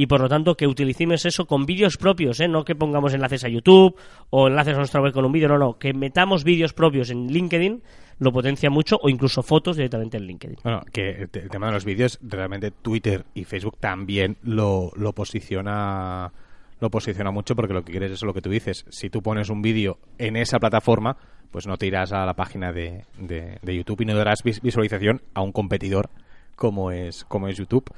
y 0.00 0.06
por 0.06 0.20
lo 0.20 0.28
tanto 0.28 0.54
que 0.54 0.68
utilicemos 0.68 1.26
eso 1.26 1.44
con 1.46 1.66
vídeos 1.66 1.96
propios, 1.96 2.38
¿eh? 2.38 2.46
no 2.46 2.64
que 2.64 2.76
pongamos 2.76 3.14
enlaces 3.14 3.42
a 3.42 3.48
YouTube 3.48 3.96
o 4.30 4.46
enlaces 4.46 4.74
a 4.74 4.78
nuestra 4.78 5.00
web 5.02 5.12
con 5.12 5.24
un 5.24 5.32
vídeo, 5.32 5.48
no, 5.48 5.58
no, 5.58 5.76
que 5.76 5.92
metamos 5.92 6.44
vídeos 6.44 6.72
propios 6.72 7.10
en 7.10 7.26
LinkedIn 7.26 7.82
lo 8.20 8.30
potencia 8.30 8.70
mucho 8.70 8.96
o 9.02 9.08
incluso 9.08 9.42
fotos 9.42 9.76
directamente 9.76 10.16
en 10.16 10.24
LinkedIn. 10.28 10.58
Bueno, 10.62 10.82
que 10.92 11.10
el, 11.10 11.28
tema 11.50 11.66
de 11.66 11.72
los 11.72 11.84
vídeos, 11.84 12.18
realmente 12.22 12.70
Twitter 12.70 13.24
y 13.34 13.42
Facebook 13.42 13.76
también 13.80 14.36
lo, 14.44 14.92
lo 14.94 15.12
posiciona 15.12 16.32
lo 16.80 16.90
posiciona 16.90 17.32
mucho 17.32 17.56
porque 17.56 17.74
lo 17.74 17.82
que 17.82 17.90
quieres 17.90 18.12
es 18.12 18.22
lo 18.22 18.32
que 18.32 18.40
tú 18.40 18.50
dices. 18.50 18.84
Si 18.88 19.10
tú 19.10 19.20
pones 19.20 19.50
un 19.50 19.62
vídeo 19.62 19.98
en 20.16 20.36
esa 20.36 20.60
plataforma, 20.60 21.16
pues 21.50 21.66
no 21.66 21.76
te 21.76 21.86
irás 21.88 22.12
a 22.12 22.24
la 22.24 22.34
página 22.34 22.72
de, 22.72 23.04
de, 23.18 23.58
de 23.60 23.76
YouTube 23.76 24.02
y 24.02 24.04
no 24.04 24.14
darás 24.16 24.44
vis- 24.44 24.60
visualización 24.62 25.22
a 25.34 25.42
un 25.42 25.50
competidor 25.50 26.08
como 26.54 26.92
es, 26.92 27.24
como 27.24 27.48
es 27.48 27.56
YouTube. 27.56 27.90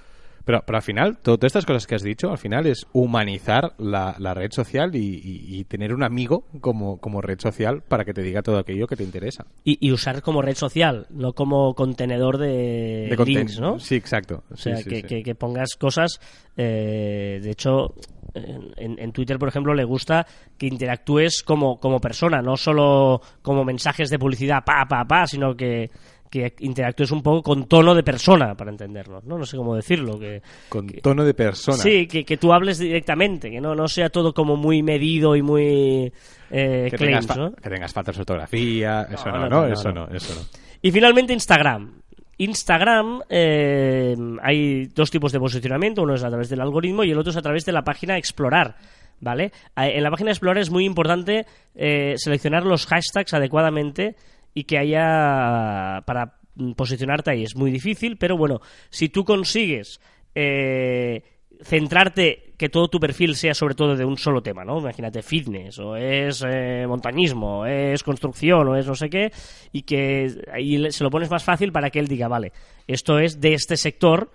Pero, 0.44 0.62
pero 0.66 0.76
al 0.78 0.82
final, 0.82 1.16
to- 1.18 1.36
todas 1.36 1.50
estas 1.50 1.66
cosas 1.66 1.86
que 1.86 1.94
has 1.94 2.02
dicho, 2.02 2.30
al 2.30 2.38
final 2.38 2.66
es 2.66 2.86
humanizar 2.92 3.74
la, 3.78 4.16
la 4.18 4.34
red 4.34 4.50
social 4.52 4.94
y, 4.96 4.98
y- 5.22 5.58
y 5.60 5.64
tener 5.64 5.92
un 5.94 6.02
amigo 6.02 6.44
como, 6.60 6.98
como 6.98 7.20
red 7.20 7.38
social 7.40 7.82
para 7.82 8.04
que 8.04 8.14
te 8.14 8.22
diga 8.22 8.42
todo 8.42 8.58
aquello 8.58 8.86
que 8.86 8.96
te 8.96 9.04
interesa. 9.04 9.46
Y, 9.64 9.78
y 9.86 9.92
usar 9.92 10.22
como 10.22 10.42
red 10.42 10.56
social, 10.56 11.06
no 11.10 11.32
como 11.34 11.74
contenedor 11.74 12.38
de, 12.38 13.14
De 13.16 13.24
links, 13.24 13.60
¿no? 13.60 13.78
Sí, 13.78 13.94
exacto. 13.96 14.42
O 14.50 14.56
sea, 14.56 14.76
sí, 14.78 14.84
que, 14.88 14.96
sí. 14.96 15.02
que- 15.02 15.22
que 15.22 15.34
pongas 15.34 15.76
cosas. 15.78 16.20
eh, 16.56 17.40
de 17.42 17.50
hecho, 17.50 17.94
en- 18.34 18.98
en 18.98 19.12
Twitter, 19.12 19.38
por 19.38 19.48
ejemplo, 19.48 19.74
le 19.74 19.84
gusta 19.84 20.26
que 20.58 20.66
interactúes 20.66 21.42
como, 21.42 21.78
como 21.80 22.00
persona, 22.00 22.42
no 22.42 22.56
solo 22.56 23.20
como 23.42 23.64
mensajes 23.64 24.10
de 24.10 24.18
publicidad, 24.18 24.62
pa, 24.64 24.84
pa, 24.88 25.04
pa, 25.04 25.26
sino 25.26 25.54
que, 25.56 25.90
que 26.30 26.54
interactúes 26.60 27.10
un 27.10 27.22
poco 27.22 27.42
con 27.42 27.66
tono 27.66 27.94
de 27.94 28.02
persona, 28.04 28.54
para 28.54 28.70
entendernos, 28.70 29.24
¿no? 29.24 29.36
No 29.36 29.44
sé 29.44 29.56
cómo 29.56 29.74
decirlo. 29.74 30.18
Que, 30.18 30.40
Con 30.68 30.86
que- 30.86 31.00
tono 31.00 31.24
de 31.24 31.34
persona. 31.34 31.76
Sí, 31.76 32.06
que, 32.06 32.24
que 32.24 32.36
tú 32.36 32.52
hables 32.52 32.78
directamente, 32.78 33.50
que 33.50 33.60
no, 33.60 33.74
no 33.74 33.88
sea 33.88 34.08
todo 34.10 34.32
como 34.32 34.56
muy 34.56 34.82
medido 34.82 35.34
y 35.34 35.42
muy 35.42 36.12
eh, 36.50 36.88
que, 36.90 36.96
claims, 36.96 37.26
tengas 37.26 37.52
que 37.60 37.68
tengas 37.70 37.92
faltas 37.92 38.14
de 38.16 38.20
ortografía, 38.22 39.08
eso 39.10 39.28
no, 39.30 39.38
no, 39.38 39.40
no, 39.40 39.48
no, 39.48 39.66
no, 39.66 39.72
eso 39.72 39.92
no. 39.92 40.06
no, 40.06 40.14
eso 40.16 40.34
no. 40.34 40.46
Y 40.80 40.90
finalmente 40.92 41.32
Instagram. 41.32 41.94
Instagram, 42.38 43.20
eh, 43.28 44.16
hay 44.42 44.86
dos 44.86 45.10
tipos 45.10 45.30
de 45.32 45.38
posicionamiento, 45.38 46.02
uno 46.02 46.14
es 46.14 46.24
a 46.24 46.28
través 46.30 46.48
del 46.48 46.60
algoritmo 46.62 47.04
y 47.04 47.10
el 47.10 47.18
otro 47.18 47.32
es 47.32 47.36
a 47.36 47.42
través 47.42 47.66
de 47.66 47.72
la 47.72 47.82
página 47.82 48.16
Explorar. 48.16 48.76
¿Vale? 49.22 49.52
Eh, 49.76 49.92
En 49.96 50.02
la 50.02 50.10
página 50.10 50.30
Explorar 50.30 50.56
es 50.62 50.70
muy 50.70 50.86
importante 50.86 51.44
eh, 51.74 52.14
seleccionar 52.16 52.64
los 52.64 52.86
hashtags 52.86 53.34
adecuadamente 53.34 54.16
y 54.54 54.64
que 54.64 54.78
haya 54.78 56.02
para 56.06 56.40
posicionarte 56.76 57.30
ahí. 57.30 57.44
Es 57.44 57.56
muy 57.56 57.70
difícil, 57.70 58.16
pero 58.16 58.36
bueno, 58.36 58.60
si 58.90 59.08
tú 59.08 59.24
consigues 59.24 60.00
eh, 60.34 61.22
centrarte 61.62 62.54
que 62.56 62.68
todo 62.68 62.88
tu 62.88 63.00
perfil 63.00 63.34
sea 63.36 63.54
sobre 63.54 63.74
todo 63.74 63.96
de 63.96 64.04
un 64.04 64.18
solo 64.18 64.42
tema, 64.42 64.64
¿no? 64.64 64.78
Imagínate 64.78 65.22
fitness, 65.22 65.78
o 65.78 65.96
es 65.96 66.44
eh, 66.46 66.84
montañismo, 66.86 67.60
o 67.60 67.66
es 67.66 68.02
construcción, 68.02 68.68
o 68.68 68.76
es 68.76 68.86
no 68.86 68.94
sé 68.94 69.08
qué, 69.08 69.32
y 69.72 69.82
que 69.82 70.42
ahí 70.52 70.90
se 70.90 71.04
lo 71.04 71.10
pones 71.10 71.30
más 71.30 71.42
fácil 71.42 71.72
para 71.72 71.90
que 71.90 71.98
él 71.98 72.08
diga, 72.08 72.28
vale, 72.28 72.52
esto 72.86 73.18
es 73.18 73.40
de 73.40 73.54
este 73.54 73.76
sector 73.76 74.30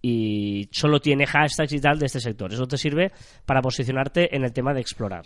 y 0.00 0.68
solo 0.70 1.00
tiene 1.00 1.26
hashtags 1.26 1.72
y 1.72 1.80
tal 1.80 1.98
de 1.98 2.06
este 2.06 2.20
sector. 2.20 2.52
Eso 2.52 2.66
te 2.66 2.76
sirve 2.76 3.10
para 3.46 3.62
posicionarte 3.62 4.36
en 4.36 4.44
el 4.44 4.52
tema 4.52 4.74
de 4.74 4.80
explorar. 4.80 5.24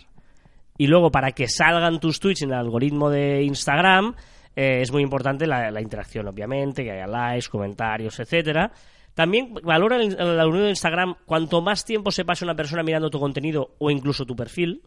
Y 0.78 0.86
luego, 0.86 1.10
para 1.10 1.32
que 1.32 1.48
salgan 1.48 2.00
tus 2.00 2.20
tweets 2.20 2.42
en 2.42 2.50
el 2.50 2.56
algoritmo 2.56 3.10
de 3.10 3.42
Instagram, 3.42 4.14
eh, 4.56 4.80
es 4.80 4.90
muy 4.90 5.02
importante 5.02 5.46
la, 5.46 5.80
interacción, 5.80 6.26
obviamente, 6.28 6.84
que 6.84 6.92
haya 6.92 7.06
likes, 7.06 7.48
comentarios, 7.50 8.18
etcétera. 8.20 8.72
También 9.12 9.52
valora 9.62 9.96
el, 9.96 10.12
el 10.18 10.40
algoritmo 10.40 10.64
de 10.64 10.70
Instagram 10.70 11.16
cuanto 11.26 11.60
más 11.60 11.84
tiempo 11.84 12.12
se 12.12 12.24
pase 12.24 12.44
una 12.44 12.54
persona 12.54 12.82
mirando 12.82 13.10
tu 13.10 13.18
contenido 13.18 13.74
o 13.78 13.90
incluso 13.90 14.24
tu 14.24 14.36
perfil. 14.36 14.82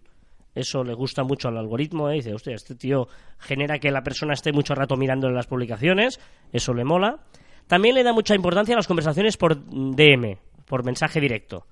Eso 0.53 0.83
le 0.83 0.93
gusta 0.93 1.23
mucho 1.23 1.47
al 1.47 1.57
algoritmo, 1.57 2.09
¿eh? 2.09 2.15
dice, 2.15 2.33
hostia, 2.33 2.55
este 2.55 2.75
tío 2.75 3.07
genera 3.39 3.79
que 3.79 3.91
la 3.91 4.03
persona 4.03 4.33
esté 4.33 4.51
mucho 4.51 4.75
rato 4.75 4.97
mirando 4.97 5.29
las 5.29 5.47
publicaciones, 5.47 6.19
eso 6.51 6.73
le 6.73 6.83
mola. 6.83 7.19
También 7.67 7.95
le 7.95 8.03
da 8.03 8.11
mucha 8.11 8.35
importancia 8.35 8.75
a 8.75 8.77
las 8.77 8.87
conversaciones 8.87 9.37
por 9.37 9.63
DM, 9.65 10.37
por 10.65 10.83
mensaje 10.83 11.21
directo, 11.21 11.65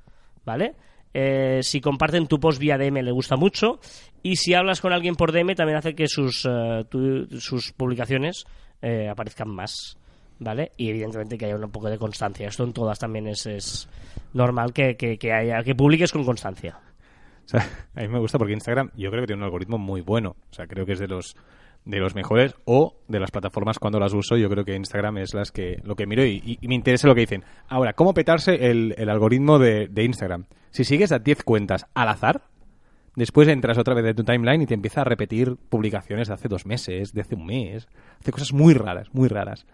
¿vale? 0.45 0.75
Eh, 1.13 1.59
si 1.63 1.81
comparten 1.81 2.27
tu 2.27 2.39
post 2.39 2.59
vía 2.59 2.77
DM 2.77 3.01
le 3.01 3.11
gusta 3.11 3.35
mucho 3.35 3.79
y 4.21 4.35
si 4.35 4.53
hablas 4.53 4.79
con 4.81 4.93
alguien 4.93 5.15
por 5.15 5.31
DM 5.31 5.55
también 5.55 5.77
hace 5.77 5.95
que 5.95 6.07
sus, 6.07 6.45
eh, 6.47 6.85
tu- 6.89 7.25
sus 7.39 7.71
publicaciones 7.73 8.45
eh, 8.81 9.09
aparezcan 9.09 9.49
más, 9.49 9.97
¿vale? 10.37 10.71
Y 10.77 10.89
evidentemente 10.89 11.37
que 11.37 11.45
haya 11.45 11.55
un 11.55 11.71
poco 11.71 11.89
de 11.89 11.97
constancia. 11.97 12.47
Esto 12.47 12.63
en 12.63 12.73
todas 12.73 12.99
también 12.99 13.27
es, 13.27 13.45
es 13.47 13.89
normal 14.33 14.71
que, 14.71 14.95
que, 14.95 15.33
haya, 15.33 15.63
que 15.63 15.73
publiques 15.75 16.11
con 16.11 16.23
constancia. 16.23 16.79
A 17.95 18.01
mí 18.01 18.07
me 18.07 18.19
gusta 18.19 18.37
porque 18.37 18.53
Instagram 18.53 18.91
yo 18.95 19.09
creo 19.09 19.23
que 19.23 19.27
tiene 19.27 19.41
un 19.41 19.45
algoritmo 19.45 19.79
muy 19.79 20.01
bueno. 20.01 20.35
O 20.51 20.53
sea, 20.53 20.67
creo 20.67 20.85
que 20.85 20.93
es 20.93 20.99
de 20.99 21.07
los 21.07 21.35
de 21.85 21.99
los 21.99 22.13
mejores 22.15 22.53
o 22.65 22.95
de 23.07 23.19
las 23.19 23.31
plataformas 23.31 23.79
cuando 23.79 23.99
las 23.99 24.13
uso. 24.13 24.37
Yo 24.37 24.49
creo 24.49 24.65
que 24.65 24.75
Instagram 24.75 25.17
es 25.17 25.33
las 25.33 25.51
que 25.51 25.81
lo 25.83 25.95
que 25.95 26.05
miro 26.07 26.23
y, 26.25 26.57
y- 26.61 26.67
me 26.67 26.75
interesa 26.75 27.07
lo 27.07 27.15
que 27.15 27.21
dicen. 27.21 27.43
Ahora, 27.67 27.93
¿cómo 27.93 28.13
petarse 28.13 28.69
el, 28.69 28.93
el 28.97 29.09
algoritmo 29.09 29.57
de, 29.59 29.87
de 29.87 30.03
Instagram? 30.03 30.45
Si 30.71 30.83
sigues 30.83 31.11
a 31.11 31.19
10 31.19 31.43
cuentas 31.43 31.87
al 31.95 32.09
azar, 32.09 32.43
después 33.15 33.47
entras 33.47 33.77
otra 33.77 33.95
vez 33.95 34.05
en 34.05 34.15
tu 34.15 34.23
timeline 34.23 34.61
y 34.61 34.65
te 34.67 34.75
empieza 34.75 35.01
a 35.01 35.03
repetir 35.05 35.55
publicaciones 35.69 36.27
de 36.27 36.33
hace 36.35 36.47
dos 36.47 36.65
meses, 36.65 37.13
de 37.13 37.21
hace 37.21 37.35
un 37.35 37.45
mes. 37.47 37.87
Hace 38.19 38.31
cosas 38.31 38.53
muy 38.53 38.73
raras, 38.75 39.07
muy 39.13 39.27
raras. 39.27 39.65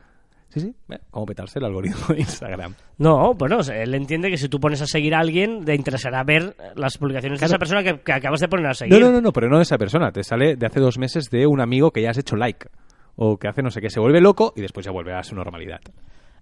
Sí, 0.55 0.62
sí, 0.62 0.74
bueno, 0.88 1.03
¿cómo 1.12 1.25
petarse 1.25 1.59
el 1.59 1.65
algoritmo 1.65 2.07
de 2.07 2.19
Instagram? 2.21 2.75
No, 2.97 3.33
bueno, 3.33 3.59
él 3.59 3.93
entiende 3.93 4.29
que 4.29 4.38
si 4.38 4.47
tú 4.47 4.57
pones 4.57 4.81
a 4.81 4.88
seguir 4.88 5.13
a 5.13 5.19
alguien, 5.19 5.65
le 5.65 5.75
interesará 5.75 6.24
ver 6.24 6.55
las 6.77 6.97
publicaciones 6.97 7.41
de 7.41 7.45
esa 7.45 7.57
persona 7.57 7.83
que, 7.83 8.00
que 8.00 8.13
acabas 8.13 8.39
de 8.39 8.47
poner 8.47 8.67
a 8.67 8.74
seguir. 8.74 8.97
No, 8.97 9.05
no, 9.05 9.12
no, 9.12 9.19
no, 9.19 9.33
pero 9.33 9.50
no 9.50 9.57
de 9.57 9.63
esa 9.63 9.77
persona. 9.77 10.13
Te 10.13 10.24
sale 10.24 10.55
de 10.55 10.65
hace 10.65 10.79
dos 10.79 10.97
meses 10.97 11.29
de 11.29 11.45
un 11.45 11.59
amigo 11.59 11.91
que 11.91 12.01
ya 12.01 12.12
has 12.12 12.17
hecho 12.17 12.38
like. 12.38 12.69
O 13.17 13.38
que 13.38 13.50
hace 13.50 13.62
no 13.62 13.69
sé 13.69 13.81
qué, 13.81 13.89
se 13.89 14.00
vuelve 14.00 14.21
loco 14.21 14.53
y 14.55 14.62
después 14.62 14.85
ya 14.85 14.93
vuelve 14.93 15.13
a 15.13 15.24
su 15.24 15.35
normalidad. 15.35 15.81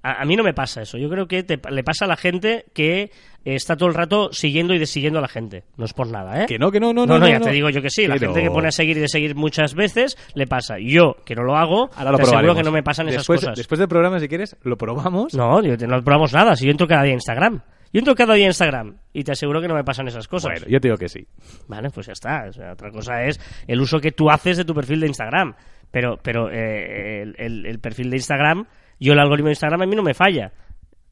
A, 0.04 0.22
a 0.22 0.26
mí 0.26 0.36
no 0.36 0.44
me 0.44 0.54
pasa 0.54 0.82
eso. 0.82 0.98
Yo 0.98 1.10
creo 1.10 1.28
que 1.28 1.44
te- 1.44 1.60
le 1.72 1.84
pasa 1.84 2.06
a 2.06 2.08
la 2.10 2.18
gente 2.18 2.66
que 2.74 3.04
eh, 3.04 3.10
está 3.46 3.76
todo 3.78 3.88
el 3.90 3.96
rato 3.96 4.32
siguiendo 4.34 4.74
y 4.74 4.78
desiguiendo 4.80 5.20
a 5.20 5.22
la 5.22 5.28
gente. 5.30 5.64
No 5.78 5.86
es 5.86 5.94
por 5.94 6.08
nada, 6.10 6.44
¿eh? 6.44 6.46
Que 6.46 6.60
no, 6.60 6.72
que 6.72 6.80
no, 6.80 6.94
no, 6.94 7.06
no, 7.06 7.18
no. 7.20 7.28
ya 7.28 7.40
no. 7.40 7.46
te 7.46 7.52
digo 7.52 7.70
yo 7.70 7.82
que 7.82 7.90
sí. 7.90 8.06
La 8.08 8.18
gente 8.18 8.42
que 8.42 8.52
pone 8.52 8.68
a 8.68 8.72
seguir 8.72 8.98
y 8.98 9.00
de 9.00 9.08
seguir 9.08 9.34
muchas 9.36 9.74
veces 9.76 10.18
le 10.36 10.46
pasa. 10.46 10.76
Yo, 10.78 11.16
que 11.26 11.36
no 11.36 11.44
lo 11.44 11.56
hago, 11.56 11.90
Ahora 11.96 12.12
lo 12.12 12.18
te 12.18 12.24
aseguro 12.24 12.54
que 12.56 12.64
no 12.64 12.72
me 12.72 12.84
pasan 12.84 13.08
esas 13.10 13.26
cosas. 13.26 13.56
Después 13.58 13.80
del 13.80 13.88
programa, 13.88 14.20
si 14.20 14.28
quieres, 14.28 14.56
lo 14.64 14.78
probamos. 14.78 15.34
No, 15.34 15.62
yo 15.64 15.78
te- 15.78 15.88
no 15.88 16.02
probamos 16.04 16.34
nada. 16.34 16.56
Si 16.56 16.66
yo 16.66 16.72
entro 16.72 16.86
cada 16.88 17.04
día 17.04 17.12
a 17.14 17.16
Instagram. 17.16 17.62
Yo 17.94 18.00
entro 18.00 18.16
cada 18.16 18.34
día 18.34 18.46
a 18.46 18.50
Instagram 18.50 18.98
y 19.14 19.24
te 19.24 19.34
aseguro 19.34 19.62
que 19.62 19.68
no 19.68 19.76
me 19.76 19.84
pasan 19.84 20.08
esas 20.08 20.28
cosas. 20.28 20.52
Bueno, 20.52 20.66
yo 20.68 20.82
te 20.82 20.88
digo 20.88 20.98
que 20.98 21.08
sí. 21.10 21.28
Vale, 21.68 21.92
pues 21.92 22.08
ya 22.08 22.14
está. 22.14 22.46
O 22.50 22.52
sea, 22.52 22.74
otra 22.74 22.90
cosa 22.90 23.24
es 23.24 23.40
el 23.68 23.80
uso 23.80 24.00
que 24.00 24.12
tú 24.12 24.32
haces 24.32 24.58
de 24.58 24.66
tu 24.66 24.74
perfil 24.74 25.00
de 25.00 25.08
Instagram. 25.08 25.54
Pero, 25.92 26.18
pero 26.22 26.50
eh, 26.52 27.22
el, 27.22 27.36
el- 27.38 27.66
el 27.68 27.80
perfil 27.80 28.10
de 28.10 28.18
Instagram, 28.18 28.66
yo 29.04 29.14
el 29.14 29.20
algoritmo 29.20 29.48
de 29.48 29.54
Instagram 29.54 29.82
a 29.82 29.86
mí 29.86 29.96
no 29.96 30.04
me 30.04 30.14
falla. 30.14 30.54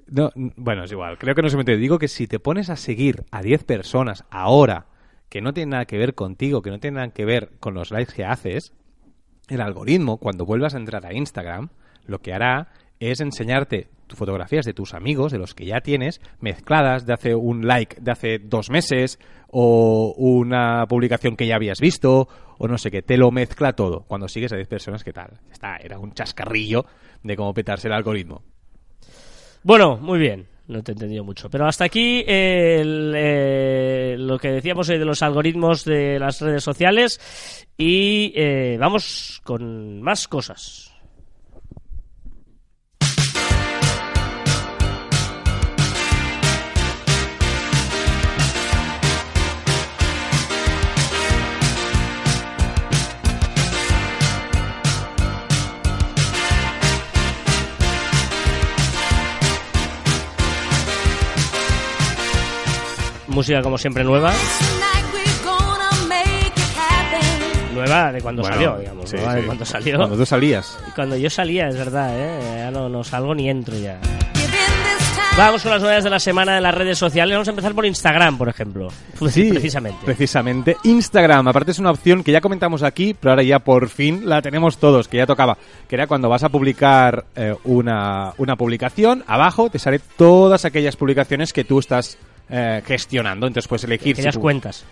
No, 0.07 0.29
bueno, 0.35 0.83
es 0.83 0.91
igual. 0.91 1.17
Creo 1.17 1.35
que 1.35 1.41
no 1.41 1.49
se 1.49 1.55
me 1.55 1.61
entiende. 1.61 1.81
Digo 1.81 1.99
que 1.99 2.07
si 2.07 2.27
te 2.27 2.39
pones 2.39 2.69
a 2.69 2.75
seguir 2.75 3.23
a 3.31 3.41
10 3.41 3.63
personas 3.63 4.25
ahora 4.29 4.87
que 5.29 5.41
no 5.41 5.53
tienen 5.53 5.71
nada 5.71 5.85
que 5.85 5.97
ver 5.97 6.15
contigo, 6.15 6.61
que 6.61 6.69
no 6.69 6.79
tienen 6.79 6.95
nada 6.95 7.13
que 7.13 7.25
ver 7.25 7.51
con 7.59 7.73
los 7.73 7.91
likes 7.91 8.13
que 8.13 8.25
haces, 8.25 8.73
el 9.47 9.61
algoritmo, 9.61 10.17
cuando 10.17 10.45
vuelvas 10.45 10.75
a 10.75 10.77
entrar 10.77 11.05
a 11.05 11.13
Instagram, 11.13 11.69
lo 12.05 12.19
que 12.19 12.33
hará 12.33 12.69
es 12.99 13.19
enseñarte 13.19 13.89
tus 14.07 14.19
fotografías 14.19 14.65
de 14.65 14.73
tus 14.73 14.93
amigos, 14.93 15.31
de 15.31 15.37
los 15.37 15.55
que 15.55 15.65
ya 15.65 15.81
tienes, 15.81 16.21
mezcladas 16.39 17.05
de 17.05 17.13
hace 17.13 17.35
un 17.35 17.65
like 17.65 17.97
de 18.01 18.11
hace 18.11 18.39
dos 18.39 18.69
meses, 18.69 19.19
o 19.47 20.13
una 20.17 20.85
publicación 20.87 21.35
que 21.35 21.47
ya 21.47 21.55
habías 21.55 21.79
visto, 21.79 22.27
o 22.57 22.67
no 22.67 22.77
sé 22.77 22.91
qué, 22.91 23.01
te 23.01 23.17
lo 23.17 23.31
mezcla 23.31 23.73
todo. 23.73 24.03
Cuando 24.07 24.27
sigues 24.27 24.51
a 24.53 24.55
10 24.55 24.67
personas, 24.67 25.03
¿qué 25.03 25.13
tal? 25.13 25.39
Está, 25.51 25.77
era 25.77 25.97
un 25.97 26.13
chascarrillo 26.13 26.85
de 27.23 27.35
cómo 27.35 27.53
petarse 27.53 27.87
el 27.87 27.93
algoritmo. 27.93 28.43
Bueno, 29.63 29.97
muy 29.97 30.19
bien. 30.19 30.47
No 30.67 30.81
te 30.83 30.91
he 30.91 30.93
entendido 30.93 31.23
mucho. 31.23 31.49
Pero 31.49 31.67
hasta 31.67 31.83
aquí 31.85 32.23
el, 32.25 33.13
eh, 33.15 34.15
lo 34.17 34.39
que 34.39 34.51
decíamos 34.51 34.87
de 34.87 34.99
los 34.99 35.21
algoritmos 35.21 35.83
de 35.83 36.17
las 36.17 36.39
redes 36.39 36.63
sociales. 36.63 37.67
Y 37.77 38.31
eh, 38.35 38.77
vamos 38.79 39.41
con 39.43 40.01
más 40.01 40.27
cosas. 40.27 40.90
Música 63.33 63.61
como 63.61 63.77
siempre 63.77 64.03
nueva. 64.03 64.31
Nueva 67.73 68.11
de 68.11 68.21
cuando 68.21 68.41
Bueno, 68.41 68.55
salió, 68.55 68.77
digamos. 68.77 69.09
sí, 69.09 69.15
nueva 69.15 69.35
de 69.35 69.43
cuando 69.43 69.65
salió. 69.65 69.97
Cuando 69.97 70.17
tú 70.17 70.25
salías. 70.25 70.77
Cuando 70.95 71.15
yo 71.17 71.29
salía, 71.29 71.67
es 71.69 71.75
verdad, 71.77 72.09
¿eh? 72.13 72.39
Ya 72.57 72.71
no, 72.71 72.89
no 72.89 73.03
salgo 73.03 73.33
ni 73.33 73.49
entro 73.49 73.75
ya. 73.77 73.99
Vamos 75.37 75.63
con 75.63 75.71
las 75.71 75.81
novedades 75.81 76.03
de 76.03 76.09
la 76.09 76.19
semana 76.19 76.57
en 76.57 76.63
las 76.63 76.75
redes 76.75 76.97
sociales. 76.97 77.33
Vamos 77.33 77.47
a 77.47 77.51
empezar 77.51 77.73
por 77.73 77.85
Instagram, 77.85 78.37
por 78.37 78.49
ejemplo. 78.49 78.89
Sí, 79.29 79.49
precisamente. 79.49 79.99
Precisamente. 80.05 80.75
Instagram, 80.83 81.47
aparte 81.47 81.71
es 81.71 81.79
una 81.79 81.91
opción 81.91 82.21
que 82.21 82.33
ya 82.33 82.41
comentamos 82.41 82.83
aquí, 82.83 83.15
pero 83.17 83.31
ahora 83.31 83.43
ya 83.43 83.59
por 83.59 83.87
fin 83.87 84.23
la 84.25 84.41
tenemos 84.41 84.77
todos, 84.77 85.07
que 85.07 85.17
ya 85.17 85.25
tocaba. 85.25 85.57
Que 85.87 85.95
era 85.95 86.07
cuando 86.07 86.27
vas 86.27 86.43
a 86.43 86.49
publicar 86.49 87.23
eh, 87.37 87.55
una, 87.63 88.33
una 88.37 88.57
publicación, 88.57 89.23
abajo 89.25 89.69
te 89.69 89.79
sale 89.79 89.99
todas 90.17 90.65
aquellas 90.65 90.97
publicaciones 90.97 91.53
que 91.53 91.63
tú 91.63 91.79
estás 91.79 92.17
eh, 92.49 92.81
gestionando. 92.85 93.47
Entonces 93.47 93.67
puedes 93.67 93.83
elegir... 93.83 94.13
Aquellas 94.15 94.35
si 94.35 94.41
cuentas, 94.41 94.85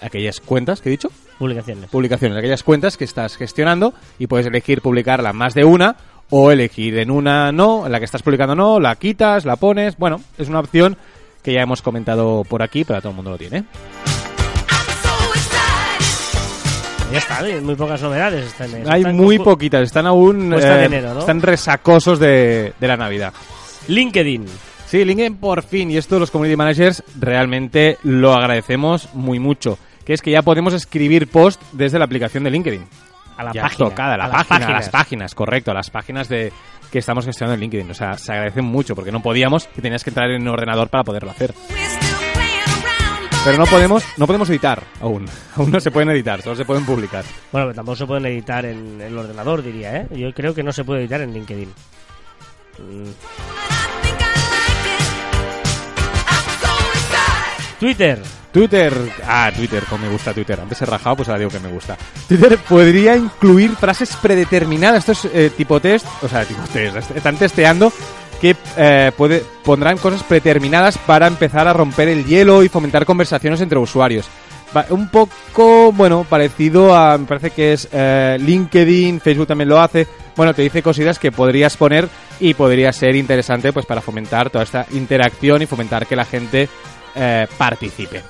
Aquellas 0.00 0.40
cuentas, 0.40 0.80
¿qué 0.80 0.88
he 0.88 0.92
dicho? 0.92 1.10
publicaciones. 1.38 1.90
publicaciones, 1.90 2.38
aquellas 2.38 2.62
cuentas 2.62 2.96
que 2.96 3.04
estás 3.04 3.36
gestionando 3.36 3.92
y 4.18 4.26
puedes 4.26 4.46
elegir 4.46 4.80
publicarla 4.82 5.32
más 5.32 5.54
de 5.54 5.64
una 5.64 5.96
o 6.30 6.50
elegir 6.50 6.98
en 6.98 7.10
una 7.10 7.52
no, 7.52 7.86
en 7.86 7.92
la 7.92 7.98
que 7.98 8.04
estás 8.06 8.22
publicando 8.22 8.54
no, 8.54 8.80
la 8.80 8.96
quitas, 8.96 9.44
la 9.44 9.56
pones. 9.56 9.96
Bueno, 9.96 10.20
es 10.38 10.48
una 10.48 10.60
opción 10.60 10.96
que 11.42 11.52
ya 11.52 11.60
hemos 11.62 11.80
comentado 11.82 12.42
por 12.44 12.62
aquí, 12.62 12.84
pero 12.84 13.00
todo 13.00 13.10
el 13.10 13.16
mundo 13.16 13.30
lo 13.32 13.38
tiene. 13.38 13.64
Ya 17.12 17.18
está, 17.18 17.38
hay 17.38 17.60
muy 17.60 17.76
pocas 17.76 18.02
novedades. 18.02 18.46
Están, 18.46 18.70
Hay 18.90 19.00
están 19.02 19.16
muy 19.16 19.36
con- 19.36 19.44
poquitas, 19.44 19.82
están 19.82 20.06
aún 20.06 20.52
eh, 20.52 21.00
¿no? 21.02 21.20
están 21.20 21.40
resacosos 21.40 22.18
de, 22.18 22.72
de 22.78 22.88
la 22.88 22.96
Navidad. 22.96 23.32
LinkedIn. 23.88 24.44
Sí, 24.86 25.04
LinkedIn 25.04 25.36
por 25.36 25.62
fin, 25.62 25.90
y 25.90 25.96
esto 25.96 26.18
los 26.18 26.30
community 26.30 26.56
managers 26.56 27.02
realmente 27.18 27.98
lo 28.04 28.32
agradecemos 28.34 29.12
muy 29.14 29.38
mucho, 29.40 29.78
que 30.04 30.12
es 30.12 30.22
que 30.22 30.30
ya 30.30 30.42
podemos 30.42 30.72
escribir 30.74 31.28
post 31.28 31.60
desde 31.72 31.98
la 31.98 32.04
aplicación 32.04 32.44
de 32.44 32.50
LinkedIn. 32.50 32.86
A 33.36 33.44
la 33.44 33.52
ya 33.52 33.62
página. 33.62 33.88
tocada, 33.90 34.16
la 34.16 34.24
a 34.26 34.30
página, 34.30 34.58
las 34.60 34.60
las 34.60 34.68
páginas. 34.68 34.90
páginas, 34.90 35.34
correcto, 35.34 35.74
las 35.74 35.90
páginas 35.90 36.28
de 36.28 36.52
que 36.90 37.00
estamos 37.00 37.24
gestionando 37.26 37.54
en 37.54 37.60
LinkedIn. 37.60 37.90
O 37.90 37.94
sea, 37.94 38.16
se 38.16 38.32
agradecen 38.32 38.64
mucho 38.64 38.94
porque 38.94 39.10
no 39.12 39.20
podíamos 39.20 39.68
y 39.76 39.80
tenías 39.82 40.04
que 40.04 40.10
entrar 40.10 40.30
en 40.30 40.40
un 40.42 40.48
ordenador 40.48 40.88
para 40.88 41.02
poderlo 41.04 41.32
hacer. 41.32 41.52
Pero 43.44 43.58
no 43.58 43.66
podemos, 43.66 44.04
no 44.16 44.26
podemos 44.26 44.48
editar 44.50 44.82
aún. 45.00 45.26
Aún 45.56 45.70
no 45.70 45.78
se 45.80 45.90
pueden 45.90 46.10
editar, 46.10 46.42
solo 46.42 46.56
se 46.56 46.64
pueden 46.64 46.84
publicar. 46.84 47.24
Bueno, 47.52 47.66
pero 47.68 47.74
tampoco 47.74 47.96
se 47.96 48.06
pueden 48.06 48.26
editar 48.26 48.64
en 48.64 49.00
el 49.00 49.16
ordenador, 49.16 49.62
diría, 49.62 49.96
¿eh? 49.98 50.06
Yo 50.16 50.32
creo 50.32 50.52
que 50.54 50.62
no 50.64 50.72
se 50.72 50.82
puede 50.84 51.00
editar 51.02 51.20
en 51.20 51.32
LinkedIn. 51.32 51.68
Mm. 52.78 53.65
Twitter. 57.78 58.20
Twitter, 58.52 58.94
ah, 59.26 59.50
Twitter, 59.54 59.84
como 59.84 60.06
me 60.06 60.10
gusta 60.12 60.32
Twitter. 60.32 60.58
Antes 60.58 60.80
he 60.80 60.86
rajado, 60.86 61.16
pues 61.16 61.28
ahora 61.28 61.40
digo 61.40 61.50
que 61.50 61.58
me 61.60 61.68
gusta. 61.68 61.96
Twitter 62.26 62.56
podría 62.68 63.14
incluir 63.16 63.76
frases 63.76 64.16
predeterminadas. 64.16 65.06
Esto 65.08 65.12
es 65.28 65.34
eh, 65.34 65.50
tipo 65.54 65.78
test, 65.78 66.06
o 66.22 66.28
sea, 66.28 66.44
tipo 66.44 66.62
test. 66.72 67.10
Están 67.14 67.36
testeando 67.36 67.92
que 68.40 68.56
eh, 68.78 69.12
puede, 69.16 69.42
pondrán 69.62 69.98
cosas 69.98 70.22
predeterminadas 70.22 70.96
para 70.98 71.26
empezar 71.26 71.68
a 71.68 71.72
romper 71.74 72.08
el 72.08 72.24
hielo 72.24 72.62
y 72.62 72.68
fomentar 72.70 73.04
conversaciones 73.04 73.60
entre 73.60 73.78
usuarios. 73.78 74.26
Va- 74.74 74.86
un 74.90 75.08
poco, 75.10 75.92
bueno, 75.92 76.24
parecido 76.28 76.94
a, 76.96 77.16
me 77.18 77.26
parece 77.26 77.50
que 77.50 77.74
es 77.74 77.88
eh, 77.92 78.38
LinkedIn, 78.40 79.20
Facebook 79.20 79.48
también 79.48 79.68
lo 79.68 79.80
hace. 79.80 80.06
Bueno, 80.34 80.54
te 80.54 80.62
dice 80.62 80.82
cositas 80.82 81.18
que 81.18 81.30
podrías 81.32 81.76
poner 81.76 82.08
y 82.40 82.54
podría 82.54 82.92
ser 82.92 83.16
interesante 83.16 83.72
pues 83.72 83.84
para 83.86 84.00
fomentar 84.02 84.48
toda 84.50 84.64
esta 84.64 84.86
interacción 84.92 85.60
y 85.62 85.66
fomentar 85.66 86.06
que 86.06 86.16
la 86.16 86.24
gente 86.26 86.68
eh, 87.16 87.46
participe. 87.58 88.22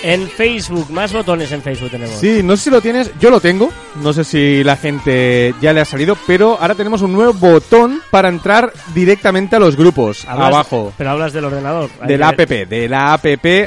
En 0.00 0.26
Facebook, 0.28 0.88
más 0.90 1.12
botones 1.12 1.50
en 1.52 1.60
Facebook 1.60 1.90
tenemos. 1.90 2.14
Sí, 2.18 2.40
no 2.42 2.56
sé 2.56 2.64
si 2.64 2.70
lo 2.70 2.80
tienes, 2.80 3.10
yo 3.20 3.30
lo 3.30 3.40
tengo, 3.40 3.70
no 4.02 4.12
sé 4.14 4.24
si 4.24 4.64
la 4.64 4.76
gente 4.76 5.54
ya 5.60 5.72
le 5.74 5.80
ha 5.80 5.84
salido, 5.84 6.16
pero 6.26 6.56
ahora 6.58 6.74
tenemos 6.76 7.02
un 7.02 7.12
nuevo 7.12 7.34
botón 7.34 8.00
para 8.10 8.28
entrar 8.28 8.72
directamente 8.94 9.56
a 9.56 9.58
los 9.58 9.76
grupos, 9.76 10.24
Hablas- 10.26 10.46
abajo. 10.46 10.92
Pero 10.96 11.10
hablas 11.10 11.32
del 11.34 11.44
ordenador. 11.44 11.90
Hay 12.00 12.08
que- 12.16 12.24
app, 12.24 12.38
de 12.38 12.88
la 12.88 13.12
app 13.12 13.26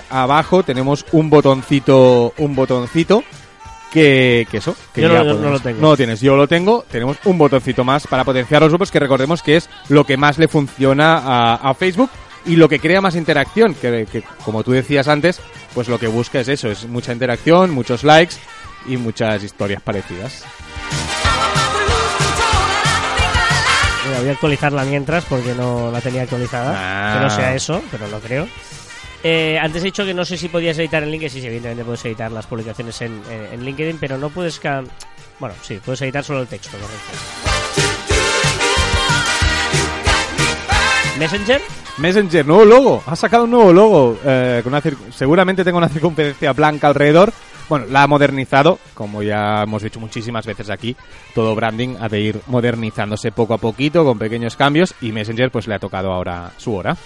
abajo 0.10 0.64
tenemos 0.64 1.06
un 1.12 1.30
botoncito, 1.30 2.34
un 2.38 2.56
botoncito 2.56 3.24
que, 3.92 4.48
que 4.50 4.58
eso, 4.58 4.76
que 4.94 5.02
Yo 5.02 5.10
no- 5.10 5.24
lo 5.24 5.60
tengo. 5.60 5.82
No 5.82 5.90
lo 5.90 5.98
tienes, 5.98 6.22
yo 6.22 6.36
lo 6.38 6.48
tengo, 6.48 6.86
tenemos 6.90 7.18
un 7.26 7.38
botoncito 7.38 7.84
más 7.84 8.08
para 8.08 8.24
potenciar 8.24 8.62
los 8.62 8.70
grupos 8.72 8.90
que 8.92 9.00
recordemos 9.00 9.44
que 9.44 9.58
es 9.58 9.70
lo 9.90 10.06
que 10.06 10.18
más 10.18 10.38
le 10.38 10.48
funciona 10.48 11.18
a, 11.18 11.56
a 11.56 11.74
Facebook 11.74 12.10
y 12.46 12.56
lo 12.56 12.68
que 12.70 12.80
crea 12.80 13.02
más 13.02 13.16
interacción, 13.16 13.76
que, 13.76 14.08
que 14.12 14.24
como 14.44 14.64
tú 14.64 14.72
decías 14.72 15.08
antes, 15.08 15.40
pues 15.76 15.88
lo 15.90 16.00
que 16.00 16.08
busca 16.08 16.40
es 16.40 16.48
eso, 16.48 16.70
es 16.72 16.86
mucha 16.88 17.12
interacción, 17.14 17.70
muchos 17.72 18.04
likes 18.04 18.36
y 18.88 18.98
muchas 18.98 19.44
historias 19.44 19.82
parecidas. 19.82 20.44
Mira, 24.08 24.20
voy 24.20 24.30
a 24.30 24.32
actualizarla 24.32 24.84
mientras 24.86 25.24
porque 25.26 25.54
no 25.54 25.92
la 25.92 26.02
tenía 26.02 26.24
actualizada. 26.24 26.74
Ah. 26.76 27.14
Que 27.14 27.24
no 27.24 27.30
sea 27.30 27.54
eso, 27.56 27.82
pero 27.92 28.08
lo 28.08 28.20
creo. 28.20 28.48
Eh, 29.24 29.58
antes 29.62 29.82
he 29.84 29.86
dicho 29.86 30.04
que 30.06 30.14
no 30.14 30.26
sé 30.26 30.36
si 30.38 30.48
podías 30.50 30.78
editar 30.80 31.04
en 31.04 31.12
LinkedIn. 31.12 31.30
Sí, 31.30 31.42
sí, 31.42 31.48
evidentemente 31.48 31.84
puedes 31.86 32.04
editar 32.06 32.32
las 32.32 32.46
publicaciones 32.48 33.00
en, 33.02 33.22
en- 33.30 33.54
en 33.54 33.64
LinkedIn, 33.66 33.98
pero 34.00 34.18
no 34.18 34.30
puedes. 34.30 34.60
Bueno, 35.40 35.56
sí, 35.62 35.80
puedes 35.84 36.02
editar 36.02 36.24
solo 36.24 36.42
el 36.42 36.48
texto, 36.48 36.78
correcto. 36.78 38.22
Messenger. 41.20 41.62
Messenger, 41.98 42.46
nuevo 42.48 42.66
logo. 42.66 43.04
Ha 43.06 43.16
sacado 43.16 43.44
un 43.44 43.52
nuevo 43.52 43.72
logo. 43.74 44.18
eh, 44.26 44.62
con 44.64 44.74
una 44.74 44.82
seguramente 45.12 45.64
tengo 45.64 45.78
una 45.78 45.90
circunferencia 45.90 46.54
blanca 46.54 46.88
alrededor. 46.88 47.32
Bueno, 47.70 47.86
la 47.90 48.04
ha 48.04 48.08
modernizado, 48.08 48.80
como 48.94 49.22
ya 49.24 49.64
hemos 49.64 49.84
dicho 49.84 50.00
muchísimas 50.00 50.46
veces 50.46 50.70
aquí. 50.70 50.96
Todo 51.36 51.56
branding 51.56 51.96
ha 52.02 52.10
de 52.10 52.20
ir 52.20 52.42
modernizándose 52.48 53.32
poco 53.32 53.54
a 53.54 53.58
poquito, 53.60 54.04
con 54.04 54.18
pequeños 54.18 54.56
cambios. 54.56 54.94
Y 55.00 55.12
Messenger, 55.12 55.52
pues 55.52 55.68
le 55.68 55.76
ha 55.76 55.80
tocado 55.80 56.12
ahora 56.12 56.52
su 56.58 56.74
hora. 56.76 56.98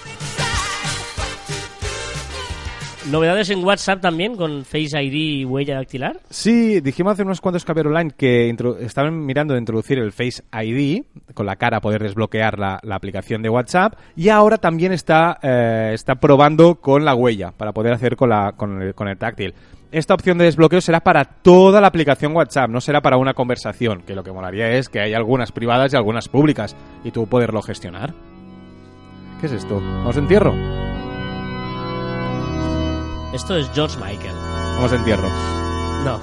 Novedades 3.11 3.51
en 3.51 3.63
WhatsApp 3.63 4.01
también 4.01 4.35
con 4.35 4.65
Face 4.65 4.99
ID 4.99 5.13
y 5.13 5.45
huella 5.45 5.75
dactilar. 5.75 6.19
Sí, 6.31 6.81
dijimos 6.81 7.13
hace 7.13 7.21
unos 7.21 7.39
cuantos 7.39 7.63
Caber 7.63 7.85
Online 7.85 8.09
que 8.09 8.49
estaban 8.79 9.25
mirando 9.25 9.53
de 9.53 9.59
introducir 9.59 9.99
el 9.99 10.11
Face 10.11 10.43
ID, 10.51 11.03
con 11.35 11.45
la 11.45 11.55
cara 11.55 11.81
poder 11.81 12.01
desbloquear 12.01 12.57
la, 12.57 12.79
aplicación 12.89 13.43
de 13.43 13.49
WhatsApp, 13.49 13.93
y 14.15 14.29
ahora 14.29 14.57
también 14.57 14.91
está, 14.91 15.37
eh, 15.43 15.91
está 15.93 16.15
probando 16.15 16.75
con 16.75 17.05
la 17.05 17.13
huella, 17.13 17.51
para 17.51 17.73
poder 17.73 17.93
hacer 17.93 18.15
con, 18.15 18.31
el, 18.81 18.95
con 18.95 19.07
el 19.07 19.17
táctil. 19.17 19.53
Esta 19.91 20.15
opción 20.15 20.39
de 20.39 20.45
desbloqueo 20.45 20.81
será 20.81 21.01
para 21.01 21.25
toda 21.25 21.79
la 21.81 21.87
aplicación 21.87 22.35
WhatsApp, 22.35 22.71
no 22.71 22.81
será 22.81 23.01
para 23.01 23.17
una 23.17 23.35
conversación, 23.35 24.01
que 24.01 24.15
lo 24.15 24.23
que 24.23 24.31
molaría 24.31 24.71
es 24.71 24.89
que 24.89 24.99
hay 24.99 25.13
algunas 25.13 25.51
privadas 25.51 25.93
y 25.93 25.95
algunas 25.95 26.27
públicas, 26.27 26.75
y 27.03 27.11
tú 27.11 27.27
poderlo 27.27 27.61
gestionar. 27.61 28.15
¿Qué 29.39 29.45
es 29.45 29.51
esto? 29.51 29.75
¿Vamos 29.75 30.17
entierro? 30.17 30.55
Esto 33.35 33.57
es 33.57 33.69
George 33.73 33.97
Michael. 33.99 34.33
Vamos 34.75 34.91
a 34.91 34.95
entierro. 34.95 35.29
No. 36.03 36.19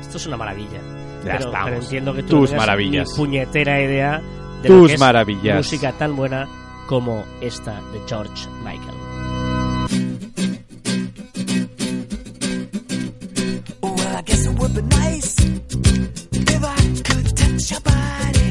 Esto 0.00 0.16
es 0.16 0.26
una 0.26 0.36
maravilla. 0.36 0.80
Ya 1.24 1.32
pero, 1.36 1.38
estamos. 1.46 1.64
pero 1.70 1.82
entiendo 1.82 2.14
que 2.14 2.22
tú 2.22 2.40
Tus 2.40 2.50
no 2.52 2.56
maravillas. 2.56 3.08
ni 3.10 3.16
puñetera 3.16 3.80
idea 3.80 4.22
de 4.62 4.68
Tus 4.68 4.80
lo 4.82 4.86
que 4.88 4.94
es 4.94 5.00
maravillas. 5.00 5.56
música 5.56 5.92
tan 5.92 6.16
buena 6.16 6.48
como 6.88 7.24
esta 7.40 7.74
de 7.92 8.00
George 8.08 8.48
Michael. 8.64 10.02
Well, 13.82 14.16
I 14.16 14.22
guess 14.22 14.46
it 14.46 14.58
would 14.58 14.74
be 14.74 14.82
nice 14.82 15.34
if 15.38 16.64
I 16.64 17.02
could 17.04 17.36
touch 17.36 17.70
your 17.70 17.80
body. 17.80 18.41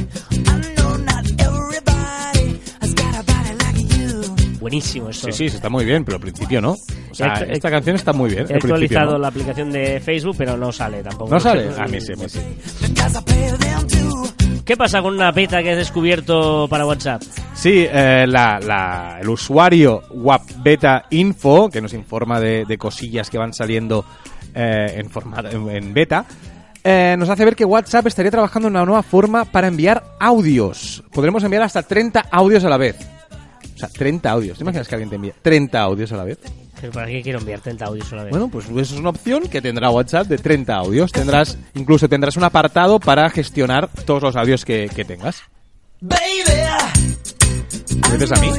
Buenísimo 4.61 5.09
esto. 5.09 5.29
Sí, 5.31 5.49
sí, 5.49 5.55
está 5.57 5.67
muy 5.69 5.83
bien, 5.83 6.05
pero 6.05 6.15
al 6.15 6.21
principio 6.21 6.61
no. 6.61 6.71
O 6.71 7.13
sea, 7.13 7.33
He 7.45 7.53
esta 7.53 7.69
canción 7.69 7.95
está 7.97 8.13
muy 8.13 8.29
bien. 8.29 8.45
He 8.49 8.53
actualizado 8.55 9.13
no. 9.13 9.17
la 9.17 9.27
aplicación 9.27 9.71
de 9.71 9.99
Facebook, 9.99 10.35
pero 10.37 10.55
no 10.55 10.71
sale 10.71 11.03
tampoco. 11.03 11.31
¿No 11.31 11.39
sale? 11.39 11.67
A 11.77 11.85
mí 11.87 11.99
sí, 11.99 12.13
a 12.13 12.15
mí 12.15 12.29
sí. 12.29 12.39
¿Qué 14.63 14.77
pasa 14.77 15.01
con 15.01 15.15
una 15.15 15.31
beta 15.31 15.61
que 15.63 15.71
has 15.71 15.77
descubierto 15.77 16.67
para 16.69 16.85
WhatsApp? 16.85 17.21
Sí, 17.53 17.85
eh, 17.91 18.25
la, 18.27 18.59
la- 18.59 19.17
el 19.19 19.27
usuario 19.29 20.03
WAP 20.11 20.43
Beta 20.63 21.05
Info, 21.09 21.69
que 21.69 21.81
nos 21.81 21.93
informa 21.93 22.39
de, 22.39 22.65
de 22.65 22.77
cosillas 22.77 23.29
que 23.29 23.37
van 23.37 23.53
saliendo 23.53 24.05
eh, 24.53 24.93
en, 24.97 25.09
forma- 25.09 25.43
en, 25.51 25.69
en 25.69 25.93
beta, 25.93 26.25
eh, 26.83 27.15
nos 27.17 27.27
hace 27.29 27.43
ver 27.43 27.55
que 27.55 27.65
WhatsApp 27.65 28.07
estaría 28.07 28.31
trabajando 28.31 28.67
en 28.67 28.75
una 28.75 28.85
nueva 28.85 29.03
forma 29.03 29.45
para 29.45 29.67
enviar 29.67 30.03
audios. 30.19 31.03
Podremos 31.11 31.43
enviar 31.43 31.63
hasta 31.63 31.81
30 31.83 32.27
audios 32.31 32.63
a 32.63 32.69
la 32.69 32.77
vez. 32.77 32.95
Sea, 33.81 33.89
30 33.89 34.29
audios. 34.31 34.57
¿Te 34.57 34.63
imaginas 34.63 34.87
que 34.87 34.95
alguien 34.95 35.09
te 35.09 35.15
envía 35.15 35.33
30 35.41 35.81
audios 35.81 36.11
a 36.11 36.17
la 36.17 36.23
vez? 36.23 36.39
¿Pero 36.79 36.93
¿Para 36.93 37.07
qué 37.07 37.21
quiero 37.21 37.39
enviar 37.39 37.59
30 37.59 37.85
audios 37.85 38.11
a 38.13 38.15
la 38.15 38.23
vez? 38.23 38.31
Bueno, 38.31 38.49
pues 38.49 38.65
eso 38.65 38.79
es 38.79 38.91
una 38.99 39.09
opción 39.09 39.47
que 39.47 39.61
tendrá 39.61 39.89
WhatsApp 39.89 40.27
de 40.27 40.37
30 40.37 40.75
audios. 40.75 41.11
Tendrás, 41.11 41.57
incluso 41.75 42.07
tendrás 42.07 42.37
un 42.37 42.43
apartado 42.43 42.99
para 42.99 43.29
gestionar 43.29 43.89
todos 44.05 44.23
los 44.23 44.35
audios 44.35 44.65
que, 44.65 44.89
que 44.95 45.05
tengas. 45.05 45.43
Baby, 45.99 46.19
¿Me 48.09 48.17
dices 48.17 48.31
a 48.31 48.41
mí? 48.41 48.51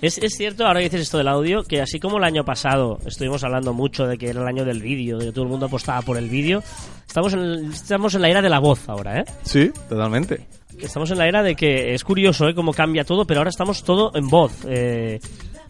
es 0.02 0.34
cierto, 0.36 0.66
ahora 0.66 0.80
que 0.80 0.84
dices 0.84 1.02
esto 1.02 1.18
del 1.18 1.28
audio, 1.28 1.64
que 1.64 1.80
así 1.80 1.98
como 1.98 2.18
el 2.18 2.24
año 2.24 2.44
pasado 2.44 2.98
estuvimos 3.04 3.42
hablando 3.42 3.72
mucho 3.72 4.06
de 4.06 4.16
que 4.16 4.28
era 4.28 4.42
el 4.42 4.48
año 4.48 4.64
del 4.64 4.80
vídeo, 4.80 5.18
de 5.18 5.26
que 5.26 5.32
todo 5.32 5.44
el 5.44 5.50
mundo 5.50 5.66
apostaba 5.66 6.02
por 6.02 6.16
el 6.16 6.28
vídeo, 6.28 6.62
Estamos 7.10 7.32
en, 7.32 7.72
estamos 7.72 8.14
en 8.14 8.22
la 8.22 8.28
era 8.28 8.40
de 8.40 8.48
la 8.48 8.60
voz 8.60 8.88
ahora, 8.88 9.18
¿eh? 9.18 9.24
Sí, 9.42 9.72
totalmente. 9.88 10.46
Estamos 10.82 11.10
en 11.10 11.18
la 11.18 11.28
era 11.28 11.42
de 11.42 11.54
que 11.54 11.94
es 11.94 12.04
curioso 12.04 12.48
¿eh? 12.48 12.54
cómo 12.54 12.72
cambia 12.72 13.04
todo, 13.04 13.24
pero 13.26 13.40
ahora 13.40 13.50
estamos 13.50 13.82
todo 13.84 14.10
en 14.14 14.28
voz. 14.28 14.52
Eh, 14.66 15.20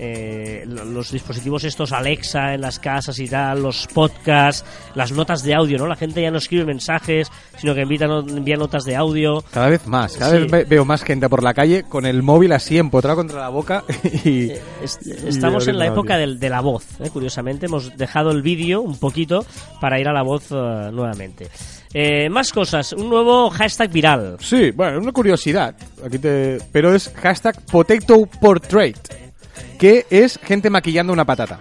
eh, 0.02 0.64
lo- 0.66 0.84
los 0.86 1.10
dispositivos 1.12 1.62
estos 1.64 1.92
Alexa 1.92 2.54
en 2.54 2.62
las 2.62 2.78
casas 2.78 3.18
y 3.18 3.28
tal, 3.28 3.62
los 3.62 3.86
podcasts, 3.92 4.64
las 4.94 5.12
notas 5.12 5.42
de 5.42 5.54
audio, 5.54 5.76
¿no? 5.76 5.86
La 5.86 5.96
gente 5.96 6.22
ya 6.22 6.30
no 6.30 6.38
escribe 6.38 6.64
mensajes, 6.64 7.30
sino 7.58 7.74
que 7.74 7.82
envía, 7.82 8.06
no- 8.06 8.20
envía 8.20 8.56
notas 8.56 8.84
de 8.84 8.96
audio. 8.96 9.44
Cada 9.52 9.68
vez 9.68 9.86
más, 9.86 10.16
cada 10.16 10.30
Sí. 10.30 10.38
vez 10.38 10.50
ve- 10.50 10.64
veo 10.64 10.86
más 10.86 11.02
gente 11.02 11.28
por 11.28 11.42
la 11.42 11.52
calle 11.52 11.82
con 11.82 12.06
el 12.06 12.22
móvil 12.22 12.52
así 12.52 12.78
empotrado 12.78 13.16
contra 13.16 13.40
la 13.40 13.50
boca 13.50 13.84
y... 14.24 14.52
Es- 14.82 14.98
estamos 15.06 15.68
en 15.68 15.78
la 15.78 15.86
época 15.88 16.16
del- 16.16 16.40
de, 16.40 16.48
la 16.48 16.60
voz, 16.62 16.86
¿eh? 17.00 17.10
curiosamente. 17.10 17.66
Hemos 17.66 17.94
dejado 17.98 18.30
el 18.30 18.40
vídeo 18.40 18.80
un 18.80 18.98
poquito 18.98 19.44
para 19.82 20.00
ir 20.00 20.08
a 20.08 20.14
la 20.14 20.22
voz 20.22 20.46
eh, 20.50 20.90
nuevamente. 20.92 21.48
Eh, 21.92 22.28
más 22.30 22.52
cosas, 22.52 22.92
un 22.92 23.08
nuevo 23.10 23.50
hashtag 23.50 23.90
viral. 23.90 24.36
Sí, 24.40 24.70
bueno, 24.70 24.98
una 25.00 25.10
curiosidad, 25.12 25.74
aquí 26.04 26.18
te... 26.18 26.58
pero 26.70 26.94
es 26.94 27.12
hashtag 27.16 27.60
potato 27.66 28.26
portrait, 28.40 28.96
que 29.78 30.06
es 30.08 30.38
gente 30.42 30.70
maquillando 30.70 31.12
una 31.12 31.24
patata. 31.24 31.58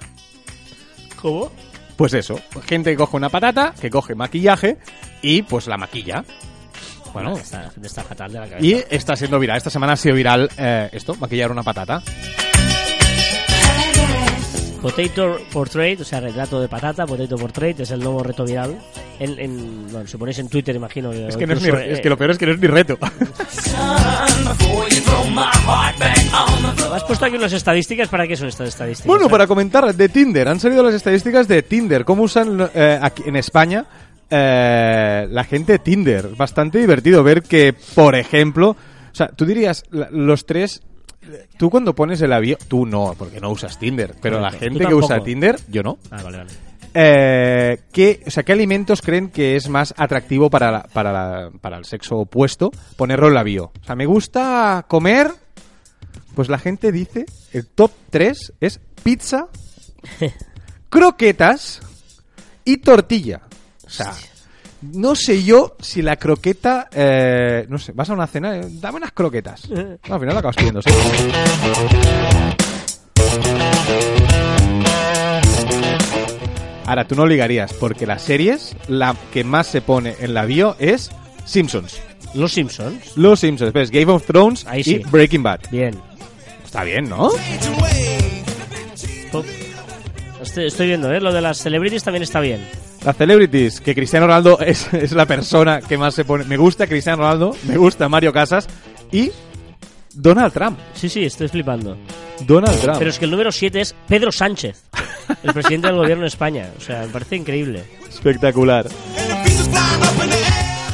¿Cómo? 1.19 1.51
Pues 1.95 2.13
eso, 2.13 2.39
gente 2.65 2.91
que 2.91 2.97
coge 2.97 3.17
una 3.17 3.29
patata, 3.29 3.73
que 3.79 3.89
coge 3.89 4.13
maquillaje 4.15 4.77
y 5.21 5.41
pues 5.41 5.67
la 5.67 5.77
maquilla. 5.77 6.23
Bueno, 7.11 7.35
Está, 7.35 7.71
está 7.83 8.03
fatal 8.03 8.31
de 8.31 8.39
la 8.39 8.47
cabeza. 8.47 8.65
y 8.65 8.83
está 8.95 9.15
siendo 9.15 9.39
viral. 9.39 9.57
Esta 9.57 9.71
semana 9.71 9.93
ha 9.93 9.97
sido 9.97 10.13
viral 10.15 10.47
eh, 10.57 10.89
esto, 10.93 11.15
maquillar 11.15 11.51
una 11.51 11.63
patata. 11.63 12.03
Potato 14.81 15.37
Portrait, 15.51 15.99
o 15.99 16.05
sea, 16.05 16.21
retrato 16.21 16.61
de 16.61 16.67
patata, 16.69 17.05
Potato 17.05 17.35
Portrait, 17.37 17.77
es 17.81 17.91
el 17.91 17.99
nuevo 17.99 18.23
reto 18.23 18.45
viral. 18.45 18.77
En, 19.19 19.37
en- 19.39 19.91
bueno, 19.91 20.07
si 20.07 20.17
ponéis 20.17 20.39
en 20.39 20.47
Twitter, 20.47 20.73
imagino. 20.75 21.11
Es 21.11 21.35
que, 21.35 21.45
no 21.45 21.53
es, 21.53 21.61
ni- 21.61 21.67
incluso, 21.67 21.83
es 21.85 21.99
eh, 21.99 22.01
que 22.01 22.09
lo 22.09 22.17
peor 22.17 22.31
es 22.31 22.37
que 22.37 22.45
no 22.45 22.53
es 22.53 22.59
ni 22.59 22.67
reto. 22.67 22.97
Has 26.93 27.03
puesto 27.03 27.25
aquí 27.25 27.35
unas 27.35 27.53
estadísticas, 27.53 28.07
¿para 28.07 28.27
qué 28.27 28.35
son 28.35 28.47
estas 28.47 28.69
estadísticas? 28.69 29.07
Bueno, 29.07 29.27
Eh, 29.27 29.29
para 29.29 29.47
comentar 29.47 29.93
de 29.93 30.09
Tinder, 30.09 30.47
han 30.47 30.59
salido 30.59 30.83
las 30.83 30.93
estadísticas 30.93 31.47
de 31.47 31.61
Tinder, 31.63 32.05
cómo 32.05 32.23
usan 32.23 32.69
eh, 32.73 32.99
aquí 33.01 33.23
en 33.25 33.35
España 33.35 33.85
eh, 34.29 35.27
la 35.29 35.43
gente 35.43 35.79
Tinder. 35.79 36.29
Bastante 36.37 36.79
divertido 36.79 37.23
ver 37.23 37.43
que, 37.43 37.73
por 37.95 38.15
ejemplo, 38.15 38.69
o 38.71 39.15
sea, 39.15 39.27
tú 39.27 39.45
dirías, 39.45 39.83
los 39.91 40.45
tres, 40.45 40.81
tú 41.57 41.69
cuando 41.69 41.93
pones 41.95 42.21
el 42.21 42.33
avión, 42.33 42.57
tú 42.67 42.85
no, 42.85 43.15
porque 43.17 43.39
no 43.39 43.49
usas 43.51 43.77
Tinder, 43.79 44.15
pero 44.21 44.39
la 44.39 44.51
gente 44.51 44.85
que 44.85 44.93
usa. 44.93 45.21
Tinder, 45.23 45.59
yo 45.67 45.83
no. 45.83 45.97
Ah, 46.11 46.21
vale, 46.23 46.37
vale. 46.39 46.49
Eh, 46.93 47.81
¿qué, 47.93 48.23
o 48.25 48.31
sea, 48.31 48.41
¿Qué 48.43 48.51
alimentos 48.51 49.01
creen 49.01 49.29
que 49.29 49.55
es 49.55 49.69
más 49.69 49.93
atractivo 49.95 50.49
para, 50.49 50.71
la- 50.71 50.83
para, 50.83 51.11
la- 51.13 51.51
para 51.61 51.77
el 51.77 51.85
sexo 51.85 52.17
opuesto 52.17 52.71
ponerlo 52.95 53.27
en 53.27 53.35
la 53.35 53.43
bio? 53.43 53.71
O 53.81 53.85
sea, 53.85 53.95
me 53.95 54.05
gusta 54.07 54.85
comer. 54.87 55.31
Pues 56.35 56.49
la 56.49 56.57
gente 56.57 56.91
dice: 56.91 57.25
el 57.53 57.67
top 57.67 57.91
3 58.09 58.53
es 58.59 58.79
pizza, 59.03 59.47
croquetas 60.89 61.81
y 62.65 62.77
tortilla. 62.77 63.41
O 63.85 63.89
sea, 63.89 64.13
no 64.81 65.15
sé 65.15 65.43
yo 65.43 65.75
si 65.79 66.01
la 66.01 66.15
croqueta. 66.17 66.87
eh, 66.93 67.65
no 67.69 67.77
sé, 67.77 67.91
vas 67.93 68.09
a 68.09 68.13
una 68.13 68.27
cena, 68.27 68.57
eh, 68.57 68.67
dame 68.69 68.97
unas 68.97 69.11
croquetas. 69.11 69.69
No, 69.69 69.79
al 70.15 70.19
final 70.19 70.33
la 70.33 70.39
acabas 70.39 70.55
pidiendo, 70.55 70.81
sí. 70.81 70.89
Ahora, 76.85 77.05
tú 77.05 77.15
no 77.15 77.27
ligarías, 77.27 77.71
porque 77.73 78.07
las 78.07 78.23
series, 78.23 78.75
la 78.87 79.15
que 79.31 79.43
más 79.43 79.67
se 79.67 79.81
pone 79.81 80.15
en 80.21 80.33
la 80.33 80.45
bio 80.45 80.75
es 80.79 81.11
Simpsons. 81.45 81.99
Los 82.33 82.53
Simpsons. 82.53 83.15
Los 83.15 83.39
Simpsons, 83.39 83.73
ves, 83.73 83.91
Game 83.91 84.11
of 84.11 84.25
Thrones 84.25 84.65
Ahí 84.67 84.81
y 84.81 84.83
sí. 84.83 85.01
Breaking 85.11 85.43
Bad. 85.43 85.61
Bien. 85.71 85.95
Está 86.65 86.83
bien, 86.83 87.07
¿no? 87.09 87.29
Estoy, 90.41 90.65
estoy 90.67 90.87
viendo, 90.87 91.11
¿eh? 91.13 91.19
Lo 91.19 91.31
de 91.31 91.41
las 91.41 91.57
celebrities 91.59 92.03
también 92.03 92.23
está 92.23 92.39
bien. 92.39 92.65
Las 93.05 93.15
celebrities, 93.15 93.79
que 93.81 93.95
Cristiano 93.95 94.27
Ronaldo 94.27 94.59
es, 94.65 94.93
es 94.93 95.11
la 95.13 95.25
persona 95.25 95.79
que 95.81 95.97
más 95.97 96.13
se 96.15 96.25
pone. 96.25 96.43
Me 96.45 96.57
gusta 96.57 96.85
Cristiano 96.87 97.19
Ronaldo, 97.23 97.55
me 97.67 97.77
gusta 97.77 98.09
Mario 98.09 98.33
Casas 98.33 98.67
y 99.11 99.31
Donald 100.13 100.51
Trump. 100.53 100.77
Sí, 100.93 101.07
sí, 101.09 101.23
estoy 101.23 101.47
flipando. 101.47 101.97
Donald 102.41 102.79
Trump. 102.79 102.97
Pero 102.99 103.09
es 103.09 103.19
que 103.19 103.25
el 103.25 103.31
número 103.31 103.51
7 103.51 103.79
es 103.81 103.95
Pedro 104.07 104.31
Sánchez, 104.31 104.83
el 105.43 105.53
presidente 105.53 105.87
del 105.87 105.97
gobierno 105.97 106.21
de 106.23 106.27
España. 106.29 106.69
O 106.77 106.81
sea, 106.81 107.01
me 107.01 107.07
parece 107.07 107.35
increíble. 107.37 107.83
Espectacular. 108.09 108.87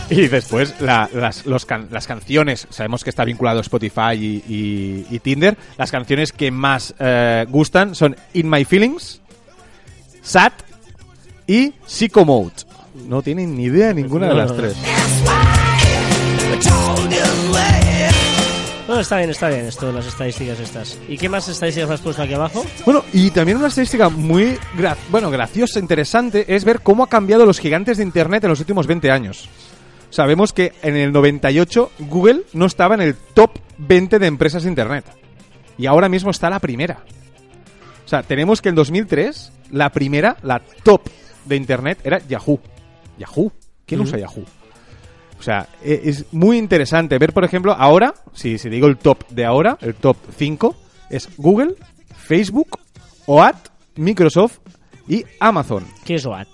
Y 0.09 0.27
después 0.27 0.79
la- 0.81 1.09
las, 1.13 1.47
los 1.47 1.65
can- 1.65 1.87
las 1.91 2.05
canciones, 2.05 2.67
sabemos 2.69 3.03
que 3.03 3.09
está 3.09 3.25
vinculado 3.25 3.59
Spotify 3.61 4.13
y, 4.13 4.43
y- 4.47 5.05
y 5.09 5.19
Tinder, 5.19 5.57
las 5.77 5.89
canciones 5.91 6.31
que 6.31 6.51
más 6.51 6.93
eh, 6.99 7.45
gustan 7.49 7.95
son 7.95 8.15
In 8.33 8.47
My 8.49 8.65
Feelings, 8.65 9.21
Sad 10.21 10.51
y 11.47 11.73
Psycho 11.85 12.25
Mode. 12.25 12.53
No 13.07 13.21
tienen 13.21 13.55
ni 13.55 13.63
idea 13.65 13.93
ninguna 13.93 14.27
de 14.29 14.33
las 14.35 14.55
tres. 14.55 14.75
Bueno, 18.87 19.01
está 19.01 19.17
bien, 19.17 19.31
está 19.31 19.49
bien 19.49 19.65
esto 19.65 19.87
de 19.87 19.93
las 19.93 20.05
estadísticas 20.05 20.59
estas. 20.59 20.99
¿Y 21.09 21.17
qué 21.17 21.27
más 21.27 21.47
estadísticas 21.49 21.89
has 21.89 22.01
puesto 22.01 22.21
aquí 22.21 22.35
abajo? 22.35 22.63
Bueno, 22.85 23.03
y 23.13 23.31
también 23.31 23.57
una 23.57 23.67
estadística 23.67 24.09
muy 24.09 24.57
gra- 24.77 24.95
bueno, 25.09 25.31
graciosa, 25.31 25.79
interesante, 25.79 26.45
es 26.55 26.63
ver 26.65 26.81
cómo 26.81 27.03
ha 27.03 27.09
cambiado 27.09 27.45
los 27.47 27.59
gigantes 27.59 27.97
de 27.97 28.03
Internet 28.03 28.43
en 28.43 28.51
los 28.51 28.59
últimos 28.59 28.85
20 28.85 29.09
años. 29.09 29.49
Sabemos 30.11 30.53
que 30.53 30.71
en 30.83 30.95
el 30.95 31.11
98 31.11 31.91
Google 31.99 32.43
no 32.53 32.67
estaba 32.67 32.93
en 32.93 33.01
el 33.01 33.15
top 33.33 33.57
20 33.79 34.19
de 34.19 34.27
empresas 34.27 34.63
de 34.63 34.69
Internet. 34.69 35.05
Y 35.79 35.87
ahora 35.87 36.07
mismo 36.07 36.29
está 36.29 36.49
la 36.51 36.59
primera. 36.59 36.99
O 38.05 38.07
sea, 38.07 38.21
tenemos 38.21 38.61
que 38.61 38.69
en 38.69 38.75
2003 38.75 39.51
la 39.71 39.89
primera, 39.91 40.37
la 40.43 40.61
top 40.83 41.01
de 41.45 41.55
Internet 41.55 41.99
era 42.03 42.19
Yahoo. 42.27 42.59
Yahoo. 43.17 43.51
¿Quién 43.85 44.01
usa 44.01 44.17
Yahoo? 44.19 44.43
O 45.39 45.43
sea, 45.43 45.67
e- 45.83 46.01
es 46.05 46.25
muy 46.33 46.57
interesante 46.57 47.17
ver, 47.17 47.33
por 47.33 47.43
ejemplo, 47.45 47.73
ahora, 47.73 48.13
si, 48.33 48.57
si 48.57 48.69
digo 48.69 48.87
el 48.87 48.97
top 48.97 49.27
de 49.29 49.45
ahora, 49.45 49.77
el 49.81 49.95
top 49.95 50.17
5, 50.37 50.75
es 51.09 51.29
Google, 51.37 51.75
Facebook, 52.15 52.79
OAT, 53.27 53.55
Microsoft 53.95 54.59
y 55.07 55.23
Amazon. 55.39 55.85
¿Qué 56.03 56.15
es 56.15 56.25
OAT? 56.25 56.47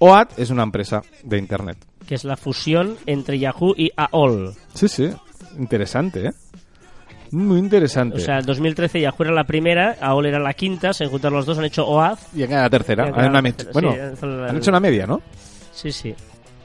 OAT 0.00 0.38
es 0.38 0.50
una 0.50 0.62
empresa 0.62 1.02
de 1.22 1.38
Internet. 1.38 1.78
Que 2.06 2.14
es 2.14 2.24
la 2.24 2.36
fusión 2.36 2.96
entre 3.06 3.38
Yahoo 3.38 3.74
y 3.76 3.90
AOL. 3.96 4.54
Sí, 4.74 4.88
sí. 4.88 5.10
Interesante, 5.58 6.26
¿eh? 6.28 6.32
Muy 7.30 7.58
interesante. 7.58 8.16
O 8.16 8.20
sea, 8.20 8.38
en 8.38 8.46
2013 8.46 9.00
Yahoo 9.00 9.16
era 9.24 9.32
la 9.32 9.44
primera, 9.44 9.96
AOL 10.00 10.26
era 10.26 10.38
la 10.38 10.54
quinta, 10.54 10.92
se 10.92 11.06
juntaron 11.06 11.36
los 11.38 11.46
dos, 11.46 11.58
han 11.58 11.64
hecho 11.64 11.86
OAD. 11.86 12.18
y 12.34 12.42
en 12.44 12.50
la 12.52 12.70
tercera. 12.70 13.08
Acá 13.08 13.28
la 13.28 13.42
me- 13.42 13.52
tercera, 13.52 13.72
bueno, 13.72 13.92
sí, 13.92 13.98
es 14.14 14.22
el- 14.22 14.44
han 14.48 14.56
hecho 14.56 14.70
una 14.70 14.80
media, 14.80 15.06
¿no? 15.06 15.20
Sí, 15.72 15.90
sí. 15.92 16.14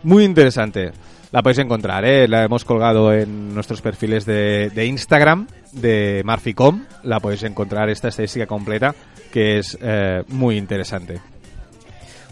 Muy 0.04 0.24
interesante. 0.24 0.92
La 1.32 1.42
podéis 1.42 1.60
encontrar, 1.60 2.04
¿eh? 2.06 2.28
La 2.28 2.44
hemos 2.44 2.66
colgado 2.66 3.14
en 3.14 3.54
nuestros 3.54 3.82
perfiles 3.82 4.26
de, 4.26 4.70
de 4.74 4.86
Instagram 4.86 5.48
de 5.72 6.22
Marficom. 6.26 6.84
La 7.04 7.20
podéis 7.22 7.44
encontrar 7.44 7.90
esta 7.90 8.10
estadística 8.10 8.46
completa, 8.46 8.94
que 9.32 9.58
es 9.60 9.78
eh, 9.82 10.24
muy 10.28 10.58
interesante. 10.58 11.22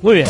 Muy 0.02 0.16
bien. 0.16 0.28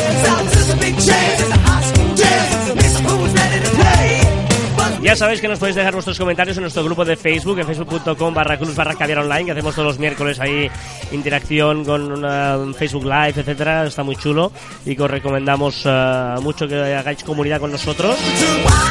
Ya 5.02 5.16
sabéis 5.16 5.40
que 5.40 5.48
nos 5.48 5.58
podéis 5.58 5.76
dejar 5.76 5.94
vuestros 5.94 6.18
comentarios 6.18 6.58
en 6.58 6.62
nuestro 6.62 6.84
grupo 6.84 7.06
de 7.06 7.16
Facebook, 7.16 7.58
en 7.58 7.66
facebook.com 7.66 8.34
barra 8.34 8.58
cruz 8.58 8.76
barra 8.76 8.94
caviar 8.94 9.20
online, 9.20 9.46
que 9.46 9.52
hacemos 9.52 9.74
todos 9.74 9.88
los 9.88 9.98
miércoles 9.98 10.38
ahí 10.40 10.70
interacción 11.10 11.86
con 11.86 12.74
Facebook 12.74 13.04
Live, 13.04 13.40
etcétera, 13.40 13.86
está 13.86 14.02
muy 14.02 14.16
chulo 14.16 14.52
y 14.84 14.94
que 14.94 15.02
os 15.02 15.10
recomendamos 15.10 15.84
eh, 15.86 16.34
mucho 16.42 16.68
que 16.68 16.76
hagáis 16.76 17.24
comunidad 17.24 17.60
con 17.60 17.72
nosotros 17.72 18.14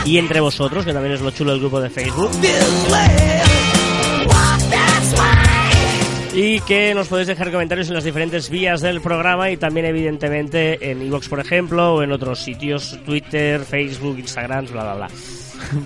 y 0.03 0.17
entre 0.17 0.39
vosotros, 0.39 0.83
que 0.83 0.93
también 0.93 1.13
es 1.13 1.21
lo 1.21 1.29
chulo 1.29 1.51
del 1.51 1.59
grupo 1.59 1.79
de 1.79 1.91
Facebook. 1.91 2.31
Y 6.33 6.59
que 6.61 6.93
nos 6.95 7.07
podéis 7.07 7.27
dejar 7.27 7.51
comentarios 7.51 7.87
en 7.87 7.93
las 7.93 8.03
diferentes 8.03 8.49
vías 8.49 8.81
del 8.81 9.01
programa 9.01 9.51
y 9.51 9.57
también 9.57 9.85
evidentemente 9.85 10.89
en 10.89 11.03
iVoox, 11.03 11.27
por 11.27 11.39
ejemplo, 11.39 11.95
o 11.95 12.03
en 12.03 12.11
otros 12.11 12.39
sitios, 12.39 12.97
Twitter, 13.05 13.61
Facebook, 13.61 14.17
Instagram, 14.17 14.65
bla, 14.67 14.83
bla, 14.83 14.95
bla. 14.95 15.07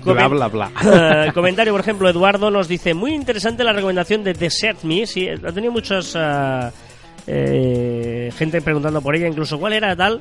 Bla, 0.04 0.28
bla, 0.28 0.48
bla. 0.48 0.70
Eh, 1.26 1.32
comentario, 1.32 1.72
por 1.72 1.80
ejemplo, 1.80 2.08
Eduardo 2.08 2.50
nos 2.50 2.68
dice, 2.68 2.94
muy 2.94 3.14
interesante 3.14 3.64
la 3.64 3.72
recomendación 3.72 4.22
de 4.24 4.32
Desert 4.34 4.82
Me, 4.82 5.06
sí, 5.06 5.28
ha 5.28 5.52
tenido 5.52 5.72
muchas... 5.72 6.14
ah, 6.16 6.70
eh, 7.26 8.30
gente 8.36 8.60
preguntando 8.60 9.00
por 9.00 9.16
ella, 9.16 9.26
incluso 9.26 9.58
cuál 9.58 9.72
era 9.72 9.96
tal, 9.96 10.20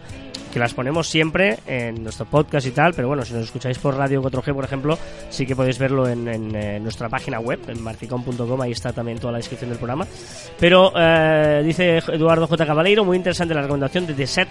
que 0.54 0.60
las 0.60 0.74
ponemos 0.76 1.08
siempre 1.08 1.58
en 1.66 2.04
nuestro 2.04 2.26
podcast 2.26 2.68
y 2.68 2.72
tal, 2.72 2.94
pero 2.94 3.08
bueno, 3.08 3.26
si 3.26 3.34
nos 3.34 3.46
escucháis 3.46 3.80
por 3.80 3.98
Radio 3.98 4.22
4G, 4.22 4.54
por 4.54 4.64
ejemplo, 4.64 5.00
sí 5.30 5.48
que 5.48 5.56
podéis 5.56 5.80
verlo 5.80 6.08
en, 6.08 6.28
eh, 6.56 6.80
nuestra 6.80 7.10
página 7.10 7.40
web, 7.40 7.60
en 7.68 7.82
marficom.com, 7.82 8.62
ahí 8.62 8.72
está 8.72 8.94
también 8.94 9.18
toda 9.18 9.32
la 9.32 9.40
descripción 9.40 9.72
del 9.72 9.80
programa. 9.80 10.06
Pero 10.60 10.94
eh, 10.96 11.64
dice 11.66 11.98
Eduardo 11.98 12.46
J. 12.46 12.66
Cabaleiro, 12.68 13.04
muy 13.04 13.18
interesante 13.18 13.56
la 13.56 13.62
recomendación 13.62 14.06
de 14.06 14.14
The 14.14 14.28
Set 14.28 14.50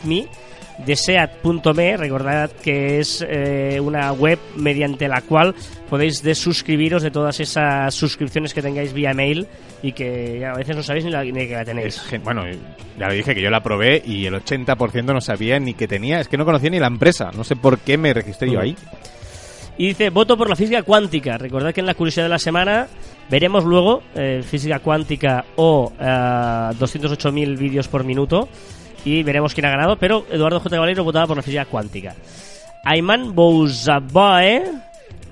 deseat.me, 0.78 1.96
recordad 1.96 2.50
que 2.50 2.98
es 2.98 3.24
eh, 3.28 3.78
una 3.80 4.12
web 4.12 4.38
mediante 4.56 5.06
la 5.08 5.20
cual 5.20 5.54
podéis 5.88 6.22
desuscribiros 6.22 7.02
de 7.02 7.10
todas 7.10 7.38
esas 7.40 7.94
suscripciones 7.94 8.54
que 8.54 8.62
tengáis 8.62 8.92
vía 8.92 9.12
mail 9.12 9.46
y 9.82 9.92
que 9.92 10.44
a 10.44 10.54
veces 10.54 10.76
no 10.76 10.82
sabéis 10.82 11.04
ni, 11.04 11.10
la, 11.10 11.22
ni 11.24 11.46
que 11.46 11.54
la 11.54 11.64
tenéis. 11.64 12.02
Bueno, 12.24 12.42
ya 12.98 13.08
lo 13.08 13.14
dije 13.14 13.34
que 13.34 13.42
yo 13.42 13.50
la 13.50 13.62
probé 13.62 14.02
y 14.04 14.26
el 14.26 14.34
80% 14.34 15.12
no 15.12 15.20
sabía 15.20 15.58
ni 15.58 15.74
que 15.74 15.88
tenía. 15.92 16.20
Es 16.20 16.28
que 16.28 16.38
no 16.38 16.46
conocía 16.46 16.70
ni 16.70 16.78
la 16.78 16.86
empresa. 16.86 17.30
No 17.36 17.44
sé 17.44 17.54
por 17.54 17.78
qué 17.78 17.98
me 17.98 18.14
registré 18.14 18.50
yo 18.50 18.60
ahí. 18.60 18.74
Y 19.76 19.88
dice, 19.88 20.08
voto 20.08 20.38
por 20.38 20.48
la 20.48 20.56
física 20.56 20.82
cuántica. 20.82 21.36
Recordad 21.36 21.74
que 21.74 21.80
en 21.80 21.86
la 21.86 21.94
curiosidad 21.94 22.24
de 22.24 22.30
la 22.30 22.38
semana 22.38 22.86
veremos 23.28 23.64
luego 23.64 24.02
eh, 24.14 24.42
física 24.42 24.78
cuántica 24.78 25.44
o 25.56 25.92
eh, 26.00 26.04
208.000 26.04 27.58
vídeos 27.58 27.88
por 27.88 28.04
minuto 28.04 28.48
y 29.04 29.22
veremos 29.22 29.52
quién 29.52 29.66
ha 29.66 29.70
ganado, 29.70 29.96
pero 29.96 30.24
Eduardo 30.30 30.60
J. 30.60 30.76
Caballero 30.76 31.04
votaba 31.04 31.26
por 31.26 31.36
la 31.36 31.42
física 31.42 31.64
cuántica. 31.66 32.14
Ayman 32.84 33.34
Bouzaboe 33.34 34.62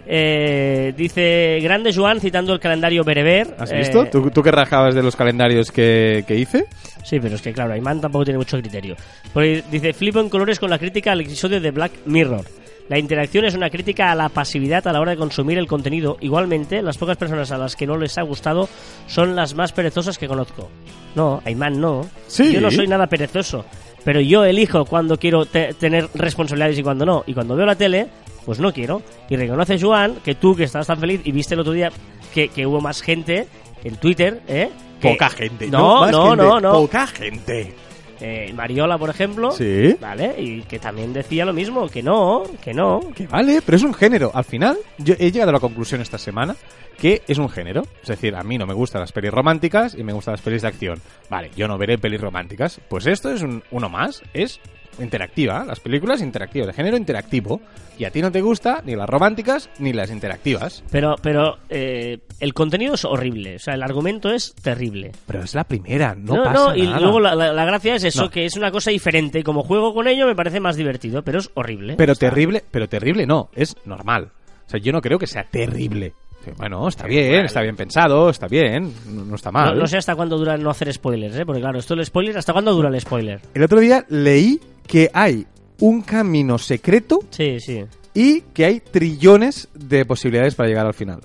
eh, 0.06 0.92
dice, 0.96 1.58
grande 1.62 1.92
Joan 1.94 2.20
citando 2.20 2.52
el 2.52 2.60
calendario 2.60 3.04
bereber. 3.04 3.54
¿Has 3.58 3.70
Eh, 3.72 3.78
visto? 3.78 4.06
¿Tú, 4.06 4.30
tú 4.30 4.42
que 4.42 4.50
rajabas 4.50 4.94
de 4.94 5.02
los 5.02 5.16
calendarios 5.16 5.70
que, 5.70 6.24
que 6.26 6.36
hice? 6.36 6.66
Sí, 7.04 7.18
pero 7.20 7.34
es 7.36 7.42
que 7.42 7.52
claro, 7.52 7.72
Ayman 7.72 8.00
tampoco 8.00 8.24
tiene 8.24 8.38
mucho 8.38 8.58
criterio. 8.58 8.96
Porque 9.32 9.62
dice, 9.70 9.92
flipo 9.92 10.20
en 10.20 10.28
colores 10.28 10.58
con 10.58 10.70
la 10.70 10.78
crítica 10.78 11.12
al 11.12 11.20
episodio 11.20 11.60
de 11.60 11.70
Black 11.70 11.92
Mirror. 12.06 12.44
La 12.88 12.98
interacción 12.98 13.44
es 13.44 13.54
una 13.54 13.70
crítica 13.70 14.10
a 14.10 14.16
la 14.16 14.28
pasividad 14.28 14.84
a 14.88 14.92
la 14.92 15.00
hora 15.00 15.12
de 15.12 15.16
consumir 15.16 15.56
el 15.58 15.68
contenido. 15.68 16.16
Igualmente, 16.20 16.82
las 16.82 16.98
pocas 16.98 17.16
personas 17.16 17.52
a 17.52 17.58
las 17.58 17.76
que 17.76 17.86
no 17.86 17.96
les 17.96 18.18
ha 18.18 18.22
gustado 18.22 18.68
son 19.06 19.36
las 19.36 19.54
más 19.54 19.70
perezosas 19.72 20.18
que 20.18 20.26
conozco. 20.26 20.68
No, 21.14 21.40
Ayman 21.44 21.80
no. 21.80 22.08
Sí. 22.26 22.52
Yo 22.52 22.60
no 22.60 22.70
soy 22.70 22.88
nada 22.88 23.06
perezoso. 23.06 23.64
Pero 24.04 24.20
yo 24.20 24.44
elijo 24.44 24.86
cuando 24.86 25.18
quiero 25.18 25.46
te- 25.46 25.72
tener 25.74 26.08
responsabilidades 26.14 26.78
y 26.78 26.82
cuando 26.82 27.06
no. 27.06 27.22
Y 27.28 27.34
cuando 27.34 27.54
veo 27.54 27.66
la 27.66 27.76
tele, 27.76 28.08
pues 28.44 28.59
no 28.61 28.72
quiero. 28.72 29.03
Y 29.29 29.37
reconoce, 29.37 29.79
Joan, 29.81 30.16
que 30.24 30.35
tú 30.35 30.55
que 30.57 30.64
estabas 30.64 30.87
tan 30.87 30.98
feliz 31.00 31.20
y 31.24 31.33
viste 31.33 31.55
el 31.55 31.61
otro 31.61 31.72
día 31.72 31.90
que, 32.35 32.48
que 32.48 32.66
hubo 32.66 32.81
más 32.81 33.03
gente 33.03 33.46
en 33.85 33.96
Twitter, 33.96 34.42
¿eh? 34.48 34.70
Que- 35.00 35.11
Poca 35.11 35.31
gente. 35.31 35.68
No, 35.68 36.11
no, 36.11 36.29
gente. 36.31 36.44
no, 36.44 36.61
no. 36.61 36.72
Poca 36.72 37.07
gente. 37.07 37.74
Eh, 38.20 38.53
Mariola, 38.55 38.98
por 38.98 39.09
ejemplo. 39.09 39.50
Sí. 39.50 39.96
Vale, 39.98 40.35
y 40.38 40.61
que 40.62 40.79
también 40.79 41.11
decía 41.14 41.46
lo 41.46 41.55
mismo, 41.55 41.88
que 41.88 42.03
no, 42.03 42.42
que 42.62 42.74
no. 42.74 43.00
Que 43.14 43.26
vale, 43.26 43.62
pero 43.64 43.76
es 43.76 43.83
un 43.83 43.94
género. 43.94 44.31
Al 44.35 44.44
final, 44.44 44.76
yo 44.98 45.14
he 45.18 45.33
llegado 45.33 45.48
a 45.48 45.55
la 45.55 45.61
conclusión 45.61 46.03
esta 46.03 46.18
semana 46.18 46.55
que 46.98 47.22
es 47.26 47.38
un 47.38 47.48
género. 47.48 47.81
Es 48.03 48.09
decir, 48.09 48.37
a 48.37 48.42
mí 48.42 48.59
no 48.59 48.66
me 48.66 48.74
gustan 48.74 49.00
las 49.00 49.11
pelis 49.12 49.31
románticas 49.31 49.94
y 49.94 50.05
me 50.05 50.12
gustan 50.12 50.33
las 50.33 50.42
pelis 50.42 50.61
de 50.61 50.68
acción. 50.68 51.00
Vale, 51.31 51.50
yo 51.57 51.66
no 51.66 51.79
veré 51.79 51.96
pelis 51.96 52.20
románticas. 52.20 52.79
Pues 52.90 53.07
esto 53.07 53.31
es 53.33 53.40
un, 53.40 53.62
uno 53.70 53.88
más. 53.88 54.22
Es 54.35 54.61
interactiva. 55.00 55.64
Las 55.64 55.80
películas 55.80 56.20
interactivas, 56.22 56.66
de 56.68 56.72
género 56.72 56.96
interactivo. 56.96 57.60
Y 57.98 58.04
a 58.04 58.10
ti 58.10 58.22
no 58.22 58.32
te 58.32 58.40
gusta 58.40 58.80
ni 58.84 58.96
las 58.96 59.08
románticas 59.08 59.68
ni 59.78 59.92
las 59.92 60.10
interactivas. 60.10 60.82
Pero, 60.90 61.16
pero 61.22 61.58
eh, 61.68 62.18
el 62.40 62.54
contenido 62.54 62.94
es 62.94 63.04
horrible, 63.04 63.56
o 63.56 63.58
sea, 63.58 63.74
el 63.74 63.82
argumento 63.82 64.30
es 64.30 64.54
terrible. 64.54 65.12
Pero 65.26 65.42
es 65.42 65.54
la 65.54 65.64
primera, 65.64 66.14
no, 66.14 66.42
pasa 66.42 66.76
y 66.76 66.82
nada. 66.82 67.00
luego 67.00 67.20
la, 67.20 67.34
la- 67.34 67.52
la 67.52 67.64
gracia 67.66 67.96
es 67.96 68.04
eso, 68.04 68.22
No. 68.22 68.30
que 68.30 68.46
es 68.46 68.56
una 68.56 68.70
cosa 68.70 68.90
diferente. 68.90 69.40
y 69.40 69.42
Como 69.42 69.62
juego 69.64 69.92
con 69.92 70.08
ello 70.08 70.26
me 70.26 70.34
parece 70.34 70.60
más 70.60 70.76
divertido, 70.76 71.22
pero 71.22 71.40
es 71.40 71.50
horrible. 71.54 71.96
Pero 71.98 72.14
terrible, 72.14 72.64
pero 72.70 72.88
terrible 72.88 73.26
no, 73.26 73.50
es 73.54 73.76
normal. 73.84 74.30
O 74.66 74.70
sea, 74.70 74.80
yo 74.80 74.92
no 74.92 75.02
creo 75.02 75.18
que 75.18 75.26
sea 75.26 75.44
terrible. 75.44 76.14
Bueno, 76.56 76.88
está 76.88 77.06
bien, 77.06 77.44
está 77.44 77.60
bien 77.60 77.76
pensado, 77.76 78.30
está 78.30 78.48
bien, 78.48 78.94
no, 79.10 79.26
no 79.26 79.34
está 79.34 79.50
mal. 79.52 79.74
No, 79.74 79.80
no 79.82 79.86
sé 79.86 79.98
hasta 79.98 80.16
cuándo 80.16 80.38
dura 80.38 80.56
no 80.56 80.70
hacer 80.70 80.90
spoilers, 80.90 81.36
¿eh? 81.36 81.44
porque 81.44 81.60
claro, 81.60 81.78
esto 81.78 81.92
el 81.92 82.02
spoiler, 82.06 82.38
¿hasta 82.38 82.54
cuándo 82.54 82.72
dura 82.72 82.88
el 82.88 82.98
spoiler? 82.98 83.40
El 83.52 83.62
otro 83.62 83.78
día 83.78 84.06
leí 84.08 84.58
que 84.86 85.10
hay 85.12 85.46
un 85.80 86.02
camino 86.02 86.58
secreto 86.58 87.20
Sí, 87.30 87.58
sí, 87.60 87.84
y 88.14 88.40
que 88.52 88.64
hay 88.64 88.80
trillones 88.80 89.68
de 89.74 90.04
posibilidades 90.04 90.54
para 90.54 90.68
llegar 90.68 90.86
al 90.86 90.94
final. 90.94 91.20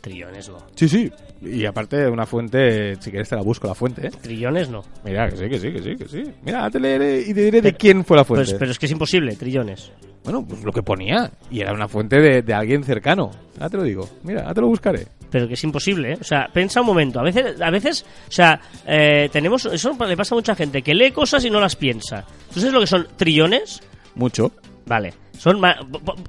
trillones 0.00 0.48
no. 0.48 0.58
Sí, 0.74 0.88
sí. 0.88 1.10
Y 1.40 1.64
aparte 1.66 1.96
de 1.96 2.08
una 2.08 2.26
fuente, 2.26 2.96
si 2.96 3.10
quieres 3.10 3.28
te 3.28 3.36
la 3.36 3.42
busco 3.42 3.68
la 3.68 3.74
fuente, 3.74 4.08
¿eh? 4.08 4.10
Trillones 4.20 4.68
no. 4.70 4.82
Mira, 5.04 5.28
que 5.28 5.36
sí, 5.36 5.48
que 5.48 5.58
sí, 5.60 5.72
que 5.72 5.82
sí, 5.82 5.96
que 5.96 6.08
sí. 6.08 6.22
Mira, 6.44 6.68
te 6.68 6.80
leeré 6.80 7.20
y 7.20 7.32
te 7.32 7.42
diré 7.44 7.60
de 7.60 7.74
quién 7.74 8.04
fue 8.04 8.16
la 8.16 8.24
fuente. 8.24 8.46
Pues, 8.46 8.58
pero 8.58 8.70
es 8.72 8.78
que 8.78 8.86
es 8.86 8.92
imposible, 8.92 9.36
trillones. 9.36 9.92
Bueno, 10.24 10.44
pues 10.44 10.64
lo 10.64 10.72
que 10.72 10.82
ponía. 10.82 11.30
Y 11.50 11.60
era 11.60 11.72
una 11.72 11.86
fuente 11.86 12.20
de, 12.20 12.42
de 12.42 12.54
alguien 12.54 12.82
cercano. 12.82 13.30
Ahora 13.54 13.70
te 13.70 13.76
lo 13.76 13.82
digo. 13.84 14.08
Mira, 14.24 14.42
ahora 14.42 14.54
te 14.54 14.60
lo 14.62 14.66
buscaré. 14.66 15.06
Pero 15.30 15.46
que 15.48 15.54
es 15.54 15.64
imposible, 15.64 16.12
¿eh? 16.12 16.18
O 16.20 16.24
sea, 16.24 16.48
piensa 16.52 16.80
un 16.80 16.86
momento. 16.86 17.20
A 17.20 17.22
veces, 17.22 17.60
a 17.60 17.70
veces 17.70 18.04
o 18.28 18.32
sea, 18.32 18.60
eh, 18.86 19.28
tenemos. 19.32 19.66
Eso 19.66 19.96
le 20.06 20.16
pasa 20.16 20.34
a 20.34 20.38
mucha 20.38 20.54
gente 20.54 20.82
que 20.82 20.94
lee 20.94 21.10
cosas 21.12 21.44
y 21.44 21.50
no 21.50 21.60
las 21.60 21.76
piensa. 21.76 22.24
¿Tú 22.52 22.60
sabes 22.60 22.72
lo 22.74 22.80
que 22.80 22.86
son 22.86 23.06
trillones? 23.16 23.80
Mucho. 24.14 24.52
Vale. 24.86 25.12
Son 25.38 25.60
ma- 25.60 25.76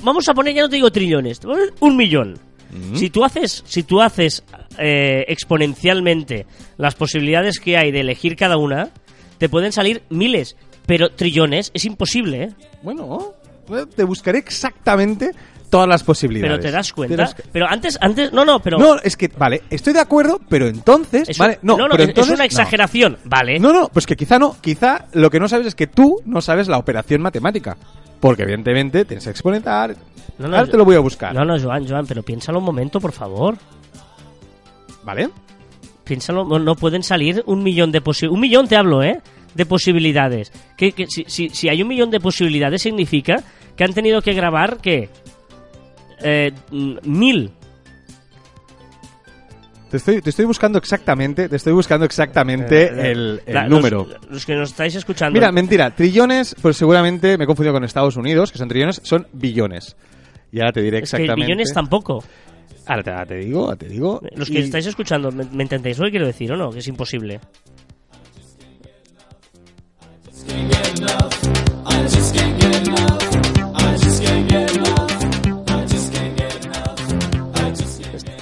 vamos 0.03 0.27
a 0.29 0.33
poner, 0.33 0.53
ya 0.53 0.61
no 0.63 0.69
te 0.69 0.75
digo 0.75 0.91
trillones, 0.91 1.39
te 1.39 1.47
voy 1.47 1.55
a 1.55 1.59
poner 1.59 1.73
un 1.79 1.97
millón. 1.97 2.39
Si 2.93 3.09
tú 3.09 3.23
haces, 3.25 3.63
si 3.65 3.81
tú 3.81 3.99
haces 3.99 4.43
eh, 4.77 5.25
exponencialmente 5.27 6.45
las 6.77 6.93
posibilidades 6.93 7.59
que 7.59 7.77
hay 7.77 7.91
de 7.91 8.01
elegir 8.01 8.35
cada 8.35 8.57
una, 8.57 8.89
te 9.39 9.49
pueden 9.49 9.71
salir 9.71 10.03
miles. 10.09 10.55
Pero 10.85 11.09
trillones 11.09 11.71
es 11.73 11.85
imposible, 11.85 12.43
¿eh? 12.43 12.49
Bueno, 12.83 13.33
te 13.95 14.03
buscaré 14.03 14.37
exactamente 14.37 15.31
todas 15.69 15.87
las 15.87 16.03
posibilidades. 16.03 16.57
Pero 16.57 16.61
te 16.63 16.71
das 16.71 16.91
cuenta. 16.93 17.15
das- 17.15 17.35
Pero 17.51 17.67
antes, 17.67 17.97
antes, 18.01 18.33
no, 18.33 18.43
no, 18.45 18.59
pero. 18.59 18.77
No, 18.77 18.95
es 19.01 19.15
que, 19.15 19.27
vale, 19.27 19.63
estoy 19.69 19.93
de 19.93 19.99
acuerdo, 19.99 20.39
pero 20.49 20.67
entonces... 20.67 21.29
es, 21.29 21.37
vale, 21.37 21.59
no, 21.61 21.77
no, 21.77 21.83
no, 21.83 21.91
pero 21.91 22.03
es- 22.03 22.09
entonces... 22.09 22.33
es 22.33 22.37
una 22.37 22.43
no. 22.43 22.47
exageración, 22.47 23.17
¿vale? 23.25 23.59
No, 23.59 23.71
no, 23.73 23.87
pues 23.89 24.05
que 24.05 24.15
quizá 24.15 24.39
no. 24.39 24.57
Quizá 24.61 25.05
lo 25.13 25.29
que 25.29 25.39
no 25.39 25.47
sabes 25.47 25.67
es 25.67 25.75
que 25.75 25.87
tú 25.87 26.17
no 26.25 26.41
sabes 26.41 26.67
la 26.67 26.77
operación 26.77 27.21
matemática. 27.21 27.77
Porque 28.19 28.43
evidentemente 28.43 29.05
tienes 29.05 29.23
que 29.23 29.29
exponenciar. 29.29 29.95
No, 30.37 30.47
no, 30.49 30.57
Ahora 30.57 30.69
te 30.69 30.75
lo 30.77 30.83
voy 30.85 30.95
a 30.95 30.99
buscar. 30.99 31.33
No, 31.33 31.45
no, 31.45 31.57
Joan, 31.59 31.87
Joan, 31.87 32.05
pero 32.05 32.21
piénsalo 32.23 32.59
un 32.59 32.65
momento, 32.65 32.99
por 32.99 33.11
favor. 33.13 33.57
¿Vale? 35.03 35.29
Piénsalo, 36.03 36.43
no, 36.45 36.59
no 36.59 36.75
pueden 36.75 37.03
salir 37.03 37.43
un 37.45 37.63
millón 37.63 37.91
de 37.91 38.01
posibilidades. 38.01 38.35
Un 38.35 38.41
millón 38.41 38.67
te 38.67 38.75
hablo, 38.75 39.03
¿eh? 39.03 39.21
De 39.53 39.65
posibilidades. 39.65 40.51
Que, 40.75 40.91
que 40.91 41.07
si, 41.07 41.23
si, 41.27 41.49
si 41.49 41.69
hay 41.69 41.81
un 41.81 41.87
millón 41.87 42.09
de 42.11 42.19
posibilidades, 42.19 42.81
significa 42.81 43.43
que 43.75 43.83
han 43.83 43.93
tenido 43.93 44.21
que 44.21 44.33
grabar, 44.33 44.77
¿qué? 44.81 45.09
Eh, 46.21 46.51
mil. 47.03 47.51
Te 49.89 49.97
estoy, 49.97 50.21
te 50.21 50.29
estoy 50.29 50.45
buscando 50.45 50.77
exactamente, 50.77 51.49
te 51.49 51.55
estoy 51.55 51.73
buscando 51.73 52.05
exactamente 52.05 52.83
Eh, 52.83 53.11
el, 53.11 53.41
el 53.45 53.53
la- 53.55 53.63
los- 53.63 53.71
número. 53.71 54.07
Los, 54.29 54.45
que 54.45 54.53
nos 54.53 54.69
estáis 54.69 54.93
escuchando. 54.95 55.33
Mira, 55.33 55.51
mentira, 55.51 55.89
trillones, 55.95 56.55
pues 56.61 56.77
seguramente 56.77 57.37
me 57.39 57.45
he 57.45 57.47
confundido 57.47 57.73
con 57.73 57.83
Estados 57.83 58.15
Unidos, 58.15 58.51
que 58.51 58.59
son 58.59 58.67
trillones, 58.67 59.01
son 59.03 59.25
billones. 59.33 59.95
Y 60.51 60.59
ahora 60.59 60.73
te 60.73 60.81
diré 60.83 60.97
es 60.97 61.01
que 61.09 61.17
exactamente. 61.17 61.45
billones 61.45 61.73
tampoco. 61.73 62.23
Ahora 62.85 63.01
te, 63.03 63.09
ahora 63.11 63.25
te 63.25 63.35
digo, 63.37 63.63
ahora 63.65 63.75
te 63.77 63.87
digo. 63.87 64.21
Los 64.35 64.49
que 64.49 64.59
Y- 64.59 64.63
estáis 64.63 64.85
escuchando, 64.85 65.31
¿me, 65.31 65.45
me 65.45 65.63
entendéis 65.63 65.97
lo 65.97 66.05
que 66.05 66.11
quiero 66.11 66.27
decir 66.27 66.51
o 66.51 66.57
no? 66.57 66.69
Que 66.71 66.79
es 66.79 66.87
imposible. 66.87 67.39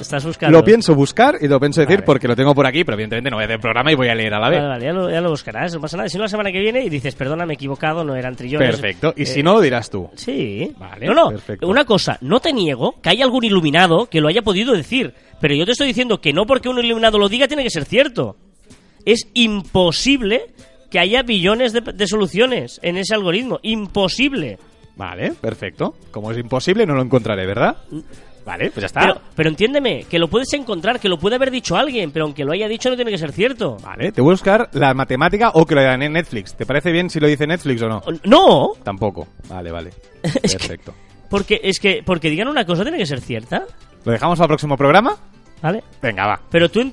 Estás 0.07 0.25
buscando. 0.25 0.57
Lo 0.57 0.63
pienso 0.63 0.95
buscar 0.95 1.35
y 1.41 1.47
lo 1.47 1.59
pienso 1.59 1.81
decir 1.81 1.97
Vale. 1.97 2.05
porque 2.05 2.27
lo 2.27 2.35
tengo 2.35 2.55
por 2.55 2.65
aquí, 2.65 2.83
pero 2.85 2.95
evidentemente 2.95 3.29
no 3.29 3.35
voy 3.35 3.43
a 3.43 3.45
hacer 3.47 3.59
programa 3.59 3.91
y 3.91 3.95
voy 3.95 4.07
a 4.07 4.15
leer 4.15 4.33
a 4.33 4.39
la 4.39 4.49
vez. 4.49 4.59
Vale, 4.59 4.69
vale, 4.69 4.85
ya 4.85 4.93
lo, 4.93 5.09
ya 5.11 5.21
lo 5.21 5.29
buscarás, 5.29 5.73
no 5.73 5.81
pasa 5.81 5.97
nada. 5.97 6.07
Si 6.09 6.17
no, 6.17 6.23
la 6.23 6.29
semana 6.29 6.51
que 6.51 6.59
viene 6.59 6.81
y 6.83 6.89
dices, 6.89 7.13
perdona, 7.15 7.45
me 7.45 7.53
he 7.53 7.55
equivocado, 7.55 8.03
no 8.03 8.15
eran 8.15 8.35
trillones. 8.35 8.69
Perfecto. 8.69 9.13
Y 9.17 9.23
Eh, 9.23 9.25
si 9.25 9.43
no, 9.43 9.53
lo 9.53 9.61
dirás 9.61 9.89
tú. 9.89 10.09
Sí. 10.15 10.73
Vale, 10.77 11.05
no, 11.07 11.13
no. 11.13 11.29
perfecto. 11.29 11.67
Una 11.67 11.83
cosa, 11.85 12.17
no 12.21 12.39
te 12.39 12.53
niego 12.53 12.95
que 13.01 13.09
hay 13.09 13.21
algún 13.21 13.43
iluminado 13.43 14.05
que 14.07 14.21
lo 14.21 14.29
haya 14.29 14.41
podido 14.41 14.73
decir. 14.73 15.13
Pero 15.41 15.53
yo 15.55 15.65
te 15.65 15.71
estoy 15.73 15.87
diciendo 15.87 16.19
que 16.21 16.31
no 16.33 16.45
porque 16.45 16.69
un 16.69 16.79
iluminado 16.79 17.19
lo 17.19 17.27
diga 17.29 17.47
tiene 17.47 17.63
que 17.63 17.69
ser 17.69 17.85
cierto. 17.85 18.37
Es 19.05 19.27
imposible 19.33 20.45
que 20.89 20.99
haya 20.99 21.21
billones 21.23 21.73
de, 21.73 21.81
de 21.81 22.07
soluciones 22.07 22.79
en 22.81 22.97
ese 22.97 23.13
algoritmo. 23.13 23.59
Imposible. 23.61 24.57
Vale, 24.95 25.33
perfecto. 25.39 25.93
Como 26.09 26.31
es 26.31 26.37
imposible, 26.39 26.85
no 26.87 26.95
lo 26.95 27.03
encontraré, 27.03 27.45
¿verdad? 27.45 27.77
Vale, 28.47 28.71
pues 28.71 28.79
ya 28.81 28.85
está. 28.85 29.01
Pero, 29.01 29.21
pero 29.35 29.49
entiéndeme, 29.49 30.05
que 30.05 30.17
lo 30.17 30.29
puedes 30.29 30.51
encontrar, 30.53 30.99
que 31.01 31.09
lo 31.09 31.19
puede 31.19 31.35
haber 31.35 31.51
dicho 31.51 31.75
alguien, 31.75 32.11
pero 32.11 32.23
aunque 32.25 32.45
lo 32.45 32.53
haya 32.53 32.67
dicho 32.69 32.89
no 32.89 32.95
tiene 32.95 33.11
que 33.11 33.17
ser 33.17 33.33
cierto. 33.33 33.75
Vale, 33.83 34.13
te 34.13 34.21
voy 34.21 34.29
a 34.29 34.33
buscar 34.33 34.69
la 34.71 34.93
matemática 34.93 35.51
o 35.53 35.65
que 35.65 35.75
lo 35.75 35.81
digan 35.81 36.01
en 36.01 36.13
Netflix. 36.13 36.55
¿Te 36.55 36.65
parece 36.65 36.91
bien 36.93 37.09
si 37.09 37.19
lo 37.19 37.27
dice 37.27 37.45
Netflix 37.45 37.81
o 37.81 37.89
no? 37.89 38.01
No, 38.23 38.69
Tampoco. 38.83 39.27
Vale, 39.49 39.69
vale. 39.71 39.89
Es 40.23 40.31
que- 40.53 40.57
Perfecto. 40.59 40.93
porque 41.29 41.59
es 41.61 41.79
que 41.79 42.01
porque 42.05 42.29
digan 42.29 42.47
una 42.47 42.65
cosa 42.65 42.83
tiene 42.83 42.97
que 42.97 43.05
ser 43.05 43.19
cierta, 43.19 43.65
¿Lo 44.05 44.13
dejamos 44.13 44.39
el 44.39 44.47
próximo 44.47 44.77
programa? 44.77 45.17
¿vale? 45.61 45.83
Venga, 46.01 46.25
va. 46.25 46.39
Pero 46.49 46.69
tú, 46.71 46.89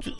tú- 0.00 0.12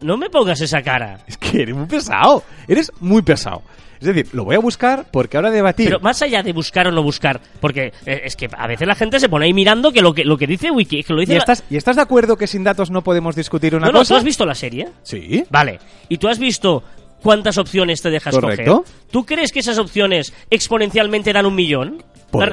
no 0.00 0.16
me 0.16 0.30
pongas 0.30 0.60
esa 0.62 0.80
cara. 0.80 1.18
Es 1.26 1.36
que 1.36 1.62
eres 1.62 1.74
muy 1.76 1.86
pesado. 1.86 2.42
Eres 2.66 2.90
muy 3.00 3.20
pesado. 3.20 3.62
Es 4.00 4.06
decir, 4.06 4.28
lo 4.32 4.44
voy 4.44 4.54
a 4.56 4.58
buscar 4.60 5.06
porque 5.10 5.36
ahora 5.36 5.50
debatir. 5.50 5.86
Pero 5.88 6.00
más 6.00 6.20
allá 6.22 6.42
de 6.42 6.52
buscar 6.52 6.86
o 6.86 6.90
no 6.92 7.02
buscar, 7.02 7.40
porque 7.60 7.92
eh, 8.06 8.20
es 8.24 8.36
que 8.36 8.48
a 8.56 8.66
veces 8.66 8.86
la 8.86 8.94
gente 8.94 9.18
se 9.20 9.28
pone 9.28 9.46
ahí 9.46 9.52
mirando 9.52 9.92
que 9.92 10.00
lo 10.02 10.14
que, 10.14 10.24
lo 10.24 10.36
que 10.38 10.46
dice 10.46 10.70
Wiki, 10.70 11.02
que 11.02 11.12
lo 11.12 11.20
dice 11.20 11.32
¿Y 11.32 11.36
la- 11.36 11.40
estás, 11.40 11.64
¿Y 11.70 11.76
estás 11.76 11.96
de 11.96 12.02
acuerdo 12.02 12.36
que 12.36 12.46
sin 12.46 12.64
datos 12.64 12.90
no 12.90 13.02
podemos 13.02 13.34
discutir 13.36 13.74
una 13.74 13.86
No, 13.86 13.92
no, 13.92 13.98
cosa? 14.00 14.14
¿tú 14.14 14.18
has 14.18 14.24
visto 14.24 14.46
la 14.46 14.54
serie? 14.54 14.88
Sí. 15.02 15.44
Vale. 15.50 15.78
¿Y 16.08 16.18
tú 16.18 16.28
has 16.28 16.38
visto 16.38 16.82
cuántas 17.22 17.58
opciones 17.58 18.00
te 18.02 18.10
dejas 18.10 18.34
Correcto. 18.34 18.82
coger? 18.82 18.94
¿Tú 19.10 19.26
crees 19.26 19.52
que 19.52 19.60
esas 19.60 19.78
opciones 19.78 20.32
exponencialmente 20.50 21.32
dan 21.32 21.46
un 21.46 21.54
millón? 21.54 22.02
Por- 22.30 22.48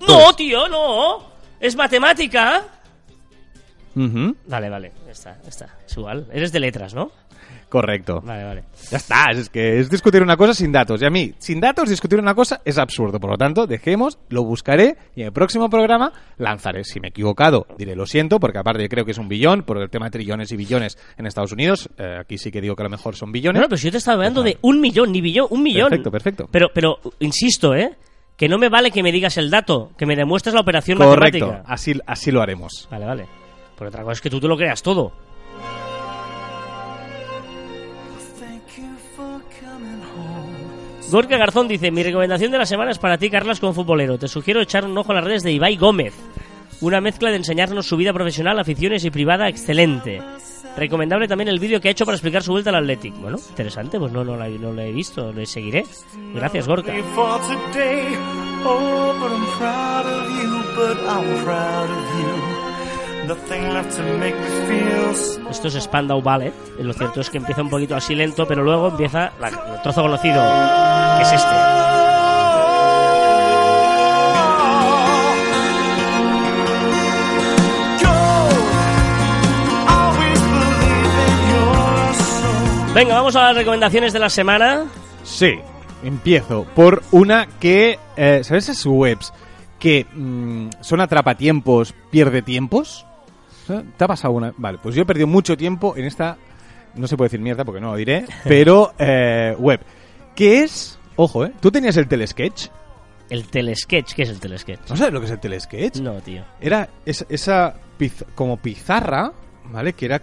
La 0.00 0.06
No, 0.08 0.32
tío, 0.34 0.68
no. 0.68 1.24
Es 1.60 1.74
matemática. 1.76 2.64
Ujú. 3.94 4.36
Vale, 4.46 4.68
vale. 4.68 4.92
Ya 5.06 5.12
está, 5.12 5.38
está. 5.48 5.74
Es 5.86 5.96
igual. 5.96 6.26
Eres 6.32 6.52
de 6.52 6.60
letras, 6.60 6.92
¿no? 6.94 7.10
Correcto. 7.80 8.22
Vale, 8.24 8.42
vale. 8.44 8.64
Ya 8.90 8.96
está, 8.96 9.30
es 9.32 9.50
que 9.50 9.78
es 9.78 9.90
discutir 9.90 10.22
una 10.22 10.36
cosa 10.36 10.54
sin 10.54 10.72
datos. 10.72 11.02
Y 11.02 11.04
a 11.04 11.10
mí, 11.10 11.34
sin 11.38 11.60
datos, 11.60 11.90
discutir 11.90 12.18
una 12.18 12.34
cosa 12.34 12.62
es 12.64 12.78
absurdo. 12.78 13.20
Por 13.20 13.30
lo 13.30 13.36
tanto, 13.36 13.66
dejemos, 13.66 14.18
lo 14.30 14.44
buscaré 14.44 14.96
y 15.14 15.20
en 15.20 15.26
el 15.26 15.32
próximo 15.32 15.68
programa 15.68 16.10
lanzaré. 16.38 16.84
Si 16.84 17.00
me 17.00 17.08
he 17.08 17.10
equivocado, 17.10 17.66
diré 17.76 17.94
lo 17.94 18.06
siento, 18.06 18.40
porque 18.40 18.58
aparte 18.58 18.88
creo 18.88 19.04
que 19.04 19.10
es 19.10 19.18
un 19.18 19.28
billón, 19.28 19.62
por 19.62 19.76
el 19.76 19.90
tema 19.90 20.06
de 20.06 20.12
trillones 20.12 20.50
y 20.52 20.56
billones 20.56 20.96
en 21.18 21.26
Estados 21.26 21.52
Unidos. 21.52 21.90
eh, 21.98 22.16
aquí 22.18 22.38
sí 22.38 22.50
que 22.50 22.62
digo 22.62 22.74
que 22.74 22.82
a 22.82 22.84
lo 22.84 22.90
mejor 22.90 23.14
son 23.14 23.30
billones. 23.30 23.60
No, 23.60 23.64
no, 23.64 23.68
pero 23.68 23.76
si 23.76 23.84
yo 23.84 23.90
te 23.92 23.98
estaba 23.98 24.14
hablando 24.14 24.42
de 24.42 24.56
un 24.62 24.80
millón, 24.80 25.12
ni 25.12 25.20
billón, 25.20 25.48
un 25.50 25.62
millón. 25.62 25.90
Perfecto, 25.90 26.10
perfecto. 26.10 26.48
Pero, 26.50 26.68
pero, 26.72 26.98
insisto, 27.20 27.74
¿eh? 27.74 27.94
Que 28.38 28.48
no 28.48 28.56
me 28.56 28.70
vale 28.70 28.90
que 28.90 29.02
me 29.02 29.12
digas 29.12 29.36
el 29.36 29.50
dato, 29.50 29.92
que 29.98 30.06
me 30.06 30.16
demuestres 30.16 30.54
la 30.54 30.60
operación 30.62 30.96
Correcto, 30.96 31.46
matemática. 31.46 31.72
así, 31.72 31.92
así 32.06 32.30
lo 32.30 32.40
haremos. 32.40 32.88
Vale, 32.90 33.04
vale. 33.04 33.26
Por 33.76 33.86
otra 33.88 34.02
cosa 34.02 34.12
es 34.12 34.20
que 34.22 34.30
tú 34.30 34.40
te 34.40 34.48
lo 34.48 34.56
creas 34.56 34.82
todo. 34.82 35.12
Gorka 41.10 41.36
Garzón 41.38 41.68
dice, 41.68 41.90
mi 41.90 42.02
recomendación 42.02 42.50
de 42.50 42.58
la 42.58 42.66
semana 42.66 42.90
es 42.90 42.98
para 42.98 43.16
ti, 43.16 43.30
Carlas, 43.30 43.60
como 43.60 43.72
futbolero. 43.72 44.18
Te 44.18 44.28
sugiero 44.28 44.60
echar 44.60 44.84
un 44.84 44.96
ojo 44.98 45.12
a 45.12 45.16
las 45.16 45.24
redes 45.24 45.42
de 45.44 45.52
Ibai 45.52 45.76
Gómez. 45.76 46.14
Una 46.80 47.00
mezcla 47.00 47.30
de 47.30 47.36
enseñarnos 47.36 47.86
su 47.86 47.96
vida 47.96 48.12
profesional, 48.12 48.58
aficiones 48.58 49.04
y 49.04 49.10
privada 49.10 49.48
excelente. 49.48 50.20
Recomendable 50.76 51.26
también 51.26 51.48
el 51.48 51.58
vídeo 51.58 51.80
que 51.80 51.88
ha 51.88 51.90
hecho 51.92 52.04
para 52.04 52.16
explicar 52.16 52.42
su 52.42 52.50
vuelta 52.52 52.68
al 52.70 52.76
Athletic. 52.76 53.14
Bueno, 53.18 53.38
interesante, 53.48 53.98
pues 53.98 54.12
no, 54.12 54.24
no, 54.24 54.36
la, 54.36 54.48
no 54.48 54.72
lo 54.72 54.82
he 54.82 54.92
visto, 54.92 55.32
le 55.32 55.46
seguiré. 55.46 55.84
Gracias, 56.34 56.66
Gorka. 56.68 56.92
Oh, 58.64 59.14
Esto 65.50 65.68
es 65.68 65.74
Spandau 65.82 66.20
Ballet. 66.22 66.52
Lo 66.78 66.92
cierto 66.92 67.20
es 67.22 67.30
que 67.30 67.38
empieza 67.38 67.62
un 67.62 67.70
poquito 67.70 67.96
así 67.96 68.14
lento, 68.14 68.46
pero 68.46 68.62
luego 68.62 68.88
empieza 68.88 69.32
la- 69.40 69.48
el 69.48 69.82
trozo 69.82 70.02
conocido, 70.02 70.40
que 71.16 71.22
es 71.22 71.32
este. 71.32 71.76
Venga, 82.96 83.14
vamos 83.14 83.36
a 83.36 83.42
las 83.42 83.56
recomendaciones 83.56 84.14
de 84.14 84.18
la 84.18 84.30
semana. 84.30 84.86
Sí, 85.22 85.58
empiezo 86.02 86.64
por 86.74 87.02
una 87.10 87.46
que, 87.60 87.98
eh, 88.16 88.40
¿sabes 88.42 88.70
esas 88.70 88.86
webs 88.86 89.34
que 89.78 90.06
mm, 90.14 90.70
son 90.80 91.02
atrapatiempos, 91.02 91.94
pierde 92.10 92.40
tiempos? 92.40 93.04
¿Te 93.66 94.04
ha 94.04 94.08
pasado 94.08 94.32
una? 94.32 94.54
Vale, 94.56 94.78
pues 94.82 94.94
yo 94.94 95.02
he 95.02 95.04
perdido 95.04 95.26
mucho 95.26 95.58
tiempo 95.58 95.94
en 95.94 96.06
esta, 96.06 96.38
no 96.94 97.06
se 97.06 97.18
puede 97.18 97.26
decir 97.26 97.40
mierda 97.40 97.66
porque 97.66 97.82
no 97.82 97.90
lo 97.90 97.96
diré, 97.96 98.24
pero 98.44 98.94
eh, 98.98 99.54
web, 99.58 99.80
que 100.34 100.62
es, 100.62 100.95
ojo, 101.16 101.44
¿eh? 101.44 101.52
¿Tú 101.60 101.70
tenías 101.70 101.96
el 101.96 102.08
telesketch? 102.08 102.68
El 103.28 103.46
telesketch, 103.48 104.14
¿qué 104.14 104.22
es 104.22 104.28
el 104.28 104.38
telesketch? 104.38 104.88
¿No 104.90 104.96
sabes 104.96 105.12
lo 105.12 105.20
que 105.20 105.26
es 105.26 105.32
el 105.32 105.40
telesketch? 105.40 105.96
No, 105.98 106.14
tío. 106.20 106.44
Era 106.60 106.88
es- 107.04 107.26
esa 107.28 107.74
piz- 107.98 108.24
como 108.36 108.56
pizarra, 108.58 109.32
¿vale? 109.72 109.94
Que 109.94 110.06
era 110.06 110.22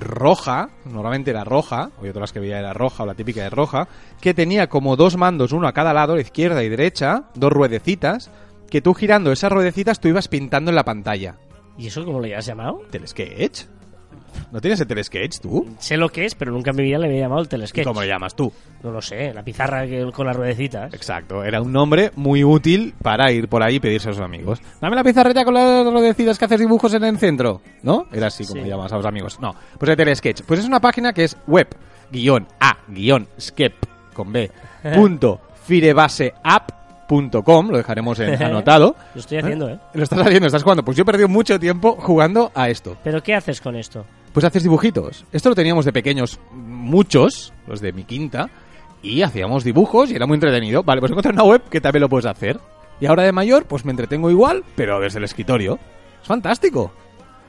roja, 0.00 0.68
normalmente 0.84 1.30
era 1.30 1.44
roja, 1.44 1.90
o 2.00 2.04
yo 2.04 2.12
todas 2.12 2.22
las 2.22 2.32
que 2.32 2.40
veía 2.40 2.58
era 2.58 2.72
roja, 2.72 3.04
o 3.04 3.06
la 3.06 3.14
típica 3.14 3.42
de 3.42 3.50
roja, 3.50 3.86
que 4.20 4.34
tenía 4.34 4.68
como 4.68 4.96
dos 4.96 5.16
mandos, 5.16 5.52
uno 5.52 5.68
a 5.68 5.72
cada 5.72 5.92
lado, 5.94 6.18
izquierda 6.18 6.64
y 6.64 6.68
derecha, 6.68 7.24
dos 7.34 7.52
ruedecitas, 7.52 8.30
que 8.68 8.80
tú 8.80 8.94
girando 8.94 9.30
esas 9.30 9.52
ruedecitas 9.52 10.00
tú 10.00 10.08
ibas 10.08 10.26
pintando 10.28 10.70
en 10.70 10.74
la 10.74 10.84
pantalla. 10.84 11.36
¿Y 11.78 11.86
eso 11.86 12.04
cómo 12.04 12.18
lo 12.18 12.24
hayas 12.24 12.44
llamado? 12.46 12.82
¿Telesketch? 12.90 13.66
¿No 14.50 14.60
tienes 14.60 14.80
el 14.80 14.86
telesketch 14.86 15.38
tú? 15.40 15.66
Sé 15.78 15.96
lo 15.96 16.08
que 16.08 16.24
es, 16.24 16.34
pero 16.34 16.50
nunca 16.52 16.70
en 16.70 16.76
mi 16.76 16.82
vida 16.84 16.98
le 16.98 17.06
había 17.06 17.20
llamado 17.20 17.40
el 17.42 17.46
¿Y 17.46 17.50
telesketch. 17.50 17.84
¿Cómo 17.86 18.00
lo 18.00 18.06
llamas 18.06 18.34
tú? 18.34 18.52
No 18.82 18.90
lo 18.90 19.00
sé, 19.00 19.32
la 19.32 19.42
pizarra 19.42 19.84
con 20.12 20.26
las 20.26 20.36
ruedecitas. 20.36 20.92
Exacto, 20.94 21.44
era 21.44 21.60
un 21.62 21.72
nombre 21.72 22.10
muy 22.16 22.42
útil 22.44 22.94
para 23.02 23.30
ir 23.32 23.48
por 23.48 23.62
ahí 23.62 23.76
y 23.76 23.80
pedirse 23.80 24.10
a 24.10 24.12
sus 24.12 24.22
amigos. 24.22 24.60
Dame 24.80 24.96
la 24.96 25.04
pizarreta 25.04 25.44
con 25.44 25.54
las 25.54 25.84
ruedecitas 25.86 26.38
que 26.38 26.44
haces 26.46 26.60
dibujos 26.60 26.92
en 26.94 27.04
el 27.04 27.18
centro, 27.18 27.60
¿no? 27.82 28.06
Era 28.12 28.26
así 28.28 28.46
como 28.46 28.62
Sí. 28.62 28.68
llamas 28.68 28.92
a 28.92 28.96
los 28.96 29.06
amigos. 29.06 29.38
No, 29.40 29.54
pues 29.78 29.90
el 29.90 29.96
Telesketch. 29.96 30.42
Pues 30.42 30.60
es 30.60 30.66
una 30.66 30.80
página 30.80 31.12
que 31.12 31.24
es 31.24 31.36
web, 31.46 31.68
guion 32.10 32.46
a, 32.60 32.76
guion 32.88 33.28
skep, 33.40 33.74
con 34.14 34.32
b, 34.32 34.50
punto, 34.94 35.40
firebaseapp.com, 35.64 37.68
lo 37.70 37.76
dejaremos 37.76 38.18
en 38.20 38.34
anotado. 38.42 38.96
Lo 39.14 39.20
estoy 39.20 39.38
haciendo, 39.38 39.68
¿eh? 39.68 39.78
Lo 39.94 40.02
estás 40.02 40.20
haciendo, 40.20 40.46
estás 40.46 40.62
jugando. 40.62 40.84
Pues 40.84 40.96
yo 40.96 41.02
he 41.02 41.06
perdido 41.06 41.28
mucho 41.28 41.58
tiempo 41.60 41.96
jugando 41.98 42.50
a 42.54 42.68
esto. 42.68 42.96
¿Pero 43.04 43.22
qué 43.22 43.34
haces 43.34 43.60
con 43.60 43.76
esto? 43.76 44.04
Pues 44.32 44.44
haces 44.44 44.62
dibujitos. 44.62 45.24
Esto 45.32 45.48
lo 45.50 45.54
teníamos 45.54 45.84
de 45.84 45.92
pequeños, 45.92 46.40
muchos, 46.52 47.52
los 47.66 47.80
de 47.80 47.92
mi 47.92 48.04
quinta, 48.04 48.48
y 49.02 49.22
hacíamos 49.22 49.64
dibujos 49.64 50.10
y 50.10 50.14
era 50.16 50.26
muy 50.26 50.36
entretenido. 50.36 50.82
Vale, 50.82 51.00
pues 51.00 51.10
encontré 51.10 51.32
una 51.32 51.42
web 51.44 51.62
que 51.70 51.80
también 51.80 52.00
lo 52.02 52.08
puedes 52.08 52.26
hacer. 52.26 52.58
Y 53.00 53.06
ahora 53.06 53.24
de 53.24 53.32
mayor, 53.32 53.66
pues 53.66 53.84
me 53.84 53.90
entretengo 53.90 54.30
igual, 54.30 54.64
pero 54.76 55.00
desde 55.00 55.18
el 55.18 55.24
escritorio. 55.24 55.78
Es 56.22 56.28
fantástico. 56.28 56.92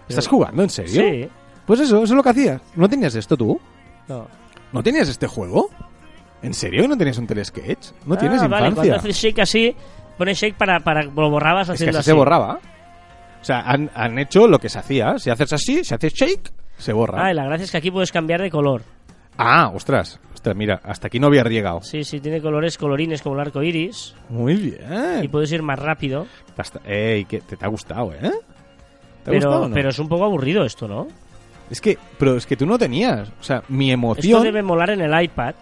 ¿Estás 0.09 0.27
jugando, 0.27 0.63
en 0.63 0.69
serio? 0.69 1.01
Sí. 1.01 1.29
Pues 1.65 1.79
eso, 1.79 1.97
eso 1.97 2.03
es 2.13 2.17
lo 2.17 2.23
que 2.23 2.29
hacías. 2.29 2.61
¿No 2.75 2.89
tenías 2.89 3.15
esto 3.15 3.37
tú? 3.37 3.59
No. 4.07 4.27
¿No 4.73 4.83
tenías 4.83 5.07
este 5.07 5.27
juego? 5.27 5.69
¿En 6.41 6.53
serio 6.53 6.85
no 6.87 6.97
tenías 6.97 7.17
un 7.19 7.27
telesketch? 7.27 7.91
¿No 8.05 8.17
tienes 8.17 8.41
Ah, 8.41 8.47
vale, 8.47 8.67
infancia? 8.69 8.93
cuando 8.95 9.09
haces 9.09 9.15
shake 9.15 9.39
así, 9.39 9.75
pones 10.17 10.37
shake 10.37 10.57
para, 10.57 10.81
para 10.81 11.03
lo 11.03 11.29
borrabas 11.29 11.69
es 11.69 11.71
que 11.71 11.73
haciendo 11.75 11.99
así 11.99 12.09
así. 12.09 12.09
se 12.09 12.13
borraba. 12.17 12.59
O 13.41 13.45
sea, 13.45 13.61
han, 13.61 13.89
han 13.95 14.19
hecho 14.19 14.47
lo 14.47 14.59
que 14.59 14.67
se 14.67 14.79
hacía. 14.79 15.17
Si 15.19 15.29
haces 15.29 15.53
así, 15.53 15.83
si 15.85 15.93
haces 15.93 16.13
shake, 16.13 16.51
se 16.77 16.93
borra. 16.93 17.25
Ah, 17.25 17.31
y 17.31 17.35
la 17.35 17.45
gracia 17.45 17.65
es 17.65 17.71
que 17.71 17.77
aquí 17.77 17.91
puedes 17.91 18.11
cambiar 18.11 18.41
de 18.41 18.49
color. 18.51 18.81
Ah, 19.37 19.71
ostras. 19.73 20.19
Ostras, 20.33 20.55
mira, 20.55 20.81
hasta 20.83 21.07
aquí 21.07 21.19
no 21.19 21.27
había 21.27 21.43
llegado. 21.43 21.81
Sí, 21.81 22.03
sí, 22.03 22.19
tiene 22.19 22.41
colores 22.41 22.77
colorines 22.77 23.21
como 23.21 23.35
el 23.35 23.41
arco 23.41 23.63
iris. 23.63 24.13
Muy 24.29 24.53
Y 24.53 24.57
bien. 24.57 25.31
puedes 25.31 25.51
ir 25.51 25.63
más 25.63 25.79
rápido. 25.79 26.27
Basta- 26.57 26.81
Ey, 26.85 27.25
que 27.25 27.39
te, 27.41 27.55
te 27.57 27.65
ha 27.65 27.69
gustado, 27.69 28.13
¿eh? 28.13 28.19
¿Te 28.21 28.27
ha 28.29 28.31
Pero, 29.25 29.35
gustado 29.37 29.61
o 29.63 29.67
no? 29.69 29.73
pero 29.73 29.89
es 29.89 29.99
un 29.99 30.09
poco 30.09 30.25
aburrido 30.25 30.65
esto, 30.65 30.87
¿no? 30.87 31.07
Es 31.69 31.79
que, 31.81 31.97
pero 32.19 32.35
es 32.35 32.45
que 32.45 32.57
tú 32.57 32.65
no 32.65 32.77
tenías. 32.77 33.29
O 33.39 33.43
sea, 33.43 33.63
mi 33.69 33.85
Esto 33.89 33.93
emoción. 33.93 34.43
debe 34.43 34.61
molar 34.61 34.89
en 34.91 35.01
el 35.01 35.23
iPad. 35.23 35.55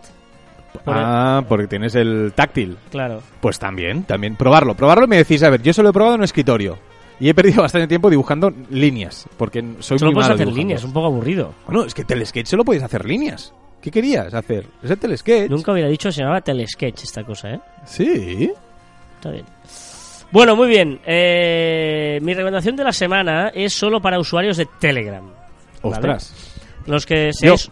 por 0.86 0.96
el- 0.98 1.04
Ah, 1.06 1.44
porque 1.48 1.68
tienes 1.68 1.94
el 1.96 2.32
táctil. 2.34 2.78
Claro. 2.90 3.22
Pues 3.42 3.60
también, 3.60 4.04
también. 4.04 4.36
Probarlo. 4.38 4.74
Probarlo 4.74 5.04
y 5.06 5.08
me 5.10 5.18
decís, 5.18 5.44
a 5.44 5.50
ver, 5.50 5.62
yo 5.62 5.74
solo 5.74 5.90
he 5.90 5.94
probado 5.94 6.16
en 6.16 6.22
un 6.22 6.26
escritorio. 6.26 6.78
Y 7.22 7.30
he 7.30 7.34
perdido 7.34 7.62
bastante 7.62 7.88
tiempo 7.88 8.10
dibujando 8.10 8.52
líneas. 8.72 9.28
Porque 9.38 9.62
soy 9.80 10.00
Solo 10.00 10.10
muy 10.10 10.16
puedes 10.16 10.28
malo 10.28 10.34
hacer 10.36 10.48
dibujando. 10.48 10.58
líneas, 10.58 10.84
un 10.84 10.92
poco 10.92 11.06
aburrido. 11.06 11.54
Bueno, 11.68 11.86
es 11.86 11.94
que 11.94 12.04
Telesketch 12.04 12.48
solo 12.48 12.66
podéis 12.66 12.84
hacer 12.84 13.06
líneas. 13.06 13.54
¿Qué 13.80 13.92
querías 13.92 14.34
hacer? 14.34 14.66
¿Es 14.84 14.90
el 14.92 14.98
Telesketch? 14.98 15.50
Nunca 15.50 15.72
hubiera 15.72 15.88
dicho 15.88 16.10
que 16.10 16.14
se 16.14 16.22
llamaba 16.22 16.42
Telesketch 16.42 17.04
esta 17.04 17.24
cosa, 17.24 17.52
¿eh? 17.52 17.60
Sí. 17.86 18.52
Está 19.16 19.32
bien. 19.32 19.46
Bueno, 20.32 20.56
muy 20.56 20.68
bien. 20.68 21.00
Eh, 21.06 22.20
mi 22.22 22.34
recomendación 22.34 22.76
de 22.76 22.84
la 22.86 22.92
semana 22.94 23.50
es 23.54 23.74
solo 23.74 24.02
para 24.02 24.20
usuarios 24.20 24.58
de 24.58 24.68
Telegram. 24.80 25.24
¿vale? 25.26 25.96
Ostras. 25.96 26.34
Los 26.88 27.06
que 27.06 27.32
seáis 27.34 27.70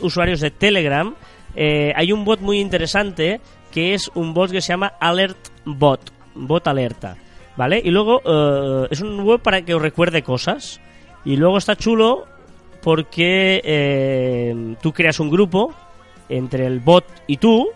usuarios 0.00 0.40
de 0.40 0.50
Telegram, 0.50 1.14
eh, 1.54 1.92
hay 1.94 2.12
un 2.12 2.24
bot 2.24 2.40
muy 2.40 2.58
interesante 2.60 3.40
que 3.70 3.94
es 3.94 4.10
un 4.14 4.34
bot 4.34 4.50
que 4.50 4.60
se 4.60 4.72
llama 4.72 4.94
Alert 5.00 5.38
Bot, 5.64 6.12
bot 6.34 6.66
alerta, 6.66 7.16
¿vale? 7.58 7.82
Y 7.84 7.90
luego 7.90 8.22
eh, 8.24 8.88
es 8.90 9.00
un 9.02 9.20
web 9.20 9.40
para 9.40 9.62
que 9.62 9.74
os 9.74 9.82
recuerde 9.82 10.22
cosas. 10.22 10.80
Y 11.24 11.36
luego 11.36 11.58
está 11.58 11.76
chulo 11.76 12.24
porque 12.82 13.60
eh, 13.64 14.76
tú 14.80 14.92
creas 14.92 15.18
un 15.18 15.28
grupo 15.28 15.74
entre 16.28 16.66
el 16.66 16.78
bot 16.78 17.04
y 17.26 17.38
tú 17.38 17.68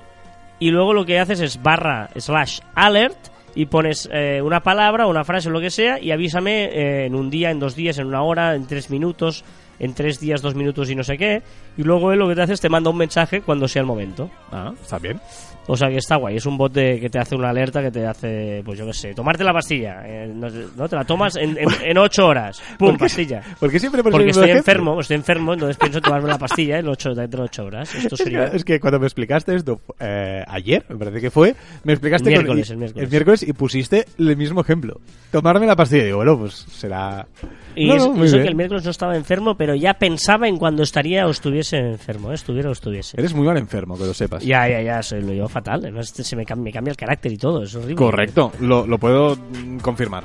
y 0.61 0.71
luego 0.71 0.95
lo 0.95 1.05
que 1.05 1.19
haces 1.19 1.41
es 1.41 1.61
barra 1.61 2.09
slash 2.17 2.61
alert 2.77 3.19
y 3.57 3.67
pones 3.67 4.09
eh, 4.13 4.41
una 4.41 4.61
palabra, 4.61 5.09
una 5.09 5.25
frase 5.25 5.51
lo 5.51 5.61
que 5.61 5.71
sea 5.71 5.99
y 5.99 6.13
avísame 6.13 6.67
eh, 6.67 7.07
en 7.07 7.17
un 7.17 7.29
día, 7.29 7.51
en 7.51 7.59
dos 7.59 7.75
días, 7.75 7.99
en 7.99 8.07
una 8.07 8.23
hora, 8.23 8.55
en 8.55 8.69
tres 8.69 8.89
minutos, 8.89 9.45
en 9.81 9.95
tres 9.95 10.21
días, 10.21 10.41
dos 10.41 10.55
minutos 10.55 10.89
y 10.89 10.95
no 10.95 11.03
sé 11.03 11.19
qué. 11.19 11.43
Y 11.77 11.83
luego 11.83 12.13
él 12.13 12.21
lo 12.21 12.29
que 12.29 12.37
te 12.37 12.43
hace 12.43 12.53
es 12.53 12.61
te 12.61 12.69
manda 12.69 12.89
un 12.89 12.97
mensaje 12.99 13.41
cuando 13.41 13.67
sea 13.67 13.81
el 13.81 13.87
momento. 13.87 14.31
Ah, 14.53 14.73
está 14.81 14.99
bien. 14.99 15.21
O 15.69 15.77
sea 15.77 15.89
que 15.89 15.99
está 15.99 16.17
guay, 16.17 16.37
es 16.37 16.47
un 16.47 16.59
bot 16.59 16.73
de- 16.73 16.99
que 16.99 17.09
te 17.09 17.21
hace 17.21 17.37
una 17.37 17.51
alerta 17.51 17.81
que 17.81 17.91
te 17.93 18.05
hace, 18.05 18.63
pues 18.65 18.79
yo 18.79 18.87
qué 18.87 18.93
sé, 18.93 19.15
tomarte 19.15 19.45
la 19.45 19.53
pastilla. 19.53 20.03
eh, 20.05 20.27
no, 20.35 20.49
no, 20.77 20.89
te 20.89 20.97
la 20.97 21.05
tomas 21.05 21.37
en, 21.37 21.57
en, 21.57 21.69
en 21.85 21.99
ocho 21.99 22.27
horas. 22.27 22.61
¡Pum! 22.79 22.89
¿Por 22.89 22.97
qué- 22.97 23.05
Pastilla. 23.05 23.43
¿Por 23.61 23.71
qué 23.71 23.79
siempre 23.79 24.03
Porque 24.03 24.23
el 24.25 24.31
estoy 24.31 24.51
enfermo, 24.51 25.01
estoy 25.01 25.17
enfermo, 25.17 25.53
entonces 25.55 25.77
pienso 25.77 26.01
tomarme 26.01 26.29
la 26.29 26.39
pastilla 26.39 26.79
en 26.81 26.89
ocho, 26.89 27.15
dentro 27.15 27.43
de 27.43 27.47
ocho 27.47 27.65
horas. 27.65 27.95
Esto 27.95 28.15
Es 28.17 28.21
sería... 28.21 28.51
que, 28.51 28.57
es 28.57 28.65
que 28.65 28.81
cuando 28.81 28.99
me 28.99 29.07
explicaste 29.07 29.55
esto 29.55 29.81
eh, 30.01 30.43
ayer, 30.49 30.85
me 30.89 30.97
parece 30.97 31.21
que 31.21 31.31
fue, 31.31 31.55
me 31.85 31.93
explicaste 31.93 32.29
El 32.31 32.35
con- 32.35 32.45
miércoles, 32.45 32.71
el 32.71 32.77
miércoles. 32.79 33.11
miércoles 33.11 33.43
y 33.45 33.53
pusiste 33.53 34.07
el 34.19 34.37
mismo 34.37 34.63
ejemplo. 34.63 35.01
Tomarme 35.31 35.67
la 35.67 35.77
pastilla. 35.77 36.03
Y 36.03 36.07
digo, 36.07 36.17
bueno, 36.19 36.39
pues 36.39 36.55
será... 36.55 37.25
Y 37.77 37.87
No, 37.87 37.95
es- 37.95 38.09
no, 38.09 38.25
eso 38.25 38.37
que 38.39 38.49
el 38.49 38.55
miércoles 38.57 38.85
no 38.85 38.91
estaba 38.91 39.17
enfermo, 39.17 39.57
pero 39.57 39.75
ya 39.77 39.95
pensaba 39.95 40.49
en 40.49 40.57
cuando 40.57 40.83
estaría 40.83 41.25
o 41.27 41.31
estuviese 41.31 41.77
enfermo, 41.79 42.33
¿eh? 42.33 42.35
estuviera 42.35 42.69
o 42.69 42.73
estuviese. 42.73 43.17
Eres 43.19 43.33
muy 43.33 43.47
mal 43.47 43.57
enfermo, 43.57 43.97
que 43.97 44.05
lo 44.05 44.13
sepas. 44.13 44.45
Ya, 44.45 44.69
ya, 44.69 44.83
ya, 44.83 45.03
soy, 45.03 45.23
lo 45.23 45.33
llevo 45.33 45.49
fatal. 45.53 45.81
Además, 45.83 46.09
se 46.09 46.37
me, 46.37 46.45
cam- 46.45 46.57
me 46.63 46.73
cambia 46.73 46.91
el 46.91 46.97
carácter 46.97 47.31
y 47.33 47.37
todo, 47.37 47.63
es 47.63 47.75
horrible. 47.75 47.95
Correcto, 47.97 48.53
lo, 48.61 48.87
lo 48.87 48.99
puedo 48.99 49.37
confirmar. 49.83 50.25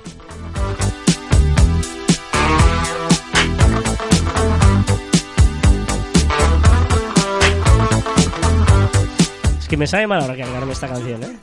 Es 9.59 9.67
que 9.67 9.77
me 9.77 9.87
sabe 9.87 10.07
mal 10.07 10.21
ahora 10.21 10.37
cargarme 10.37 10.71
esta 10.73 10.87
canción, 10.87 11.23
¿eh? 11.23 11.37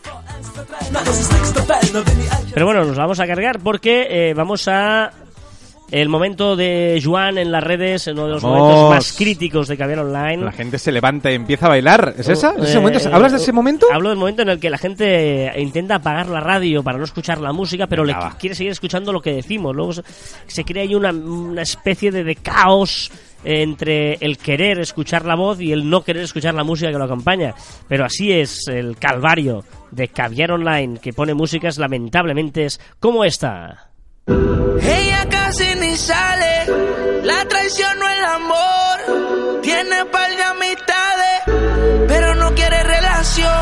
Pero 2.54 2.66
bueno, 2.66 2.84
nos 2.84 2.96
la 2.96 3.02
vamos 3.02 3.20
a 3.20 3.26
cargar 3.26 3.58
porque 3.60 4.06
eh, 4.30 4.34
vamos 4.34 4.66
a 4.68 5.10
el 5.90 6.08
momento 6.08 6.56
de 6.56 7.00
Juan 7.04 7.38
en 7.38 7.52
las 7.52 7.62
redes, 7.62 8.06
uno 8.08 8.24
de 8.26 8.32
los 8.32 8.42
Vamos. 8.42 8.58
momentos 8.58 8.90
más 8.90 9.12
críticos 9.12 9.68
de 9.68 9.76
Caviar 9.76 10.00
Online. 10.00 10.44
La 10.44 10.50
gente 10.52 10.78
se 10.78 10.90
levanta 10.90 11.30
y 11.30 11.34
empieza 11.34 11.66
a 11.66 11.68
bailar. 11.68 12.14
¿Es 12.18 12.28
esa? 12.28 12.54
¿Es 12.56 12.64
ese 12.70 12.78
Eh, 12.78 12.80
momento? 12.80 13.08
¿Hablas 13.14 13.32
de 13.32 13.38
ese 13.38 13.52
momento? 13.52 13.86
Hablo 13.92 14.08
del 14.08 14.18
momento 14.18 14.42
en 14.42 14.48
el 14.48 14.58
que 14.58 14.70
la 14.70 14.78
gente 14.78 15.52
intenta 15.58 15.96
apagar 15.96 16.28
la 16.28 16.40
radio 16.40 16.82
para 16.82 16.98
no 16.98 17.04
escuchar 17.04 17.38
la 17.40 17.52
música, 17.52 17.86
pero 17.86 18.02
Venga, 18.02 18.18
le 18.18 18.24
va. 18.24 18.38
quiere 18.38 18.54
seguir 18.56 18.72
escuchando 18.72 19.12
lo 19.12 19.20
que 19.20 19.34
decimos. 19.34 19.74
Luego 19.76 19.92
se, 19.92 20.02
se 20.46 20.64
crea 20.64 20.82
ahí 20.82 20.94
una, 20.94 21.10
una 21.10 21.62
especie 21.62 22.10
de, 22.10 22.24
de 22.24 22.36
caos 22.36 23.12
entre 23.44 24.14
el 24.22 24.38
querer 24.38 24.78
escuchar 24.80 25.26
la 25.26 25.34
voz 25.34 25.60
y 25.60 25.70
el 25.70 25.88
no 25.90 26.02
querer 26.02 26.22
escuchar 26.22 26.54
la 26.54 26.64
música 26.64 26.90
que 26.90 26.96
lo 26.98 27.04
acompaña. 27.04 27.54
Pero 27.88 28.06
así 28.06 28.32
es 28.32 28.66
el 28.68 28.96
calvario 28.96 29.64
de 29.90 30.08
Caviar 30.08 30.50
Online, 30.52 30.98
que 30.98 31.12
pone 31.12 31.34
músicas 31.34 31.76
lamentablemente 31.78 32.64
es 32.64 32.80
como 32.98 33.22
esta. 33.24 33.90
Ella 34.26 35.26
casi 35.30 35.74
ni 35.76 35.96
sale, 35.96 36.66
la 37.24 37.44
traición 37.46 37.98
no 37.98 38.08
el 38.08 38.24
amor. 38.24 39.60
Tiene 39.62 40.04
par 40.06 40.30
de 40.30 40.42
amistades, 40.42 42.06
pero 42.08 42.34
no 42.34 42.54
quiere 42.54 42.82
relación. 42.82 43.52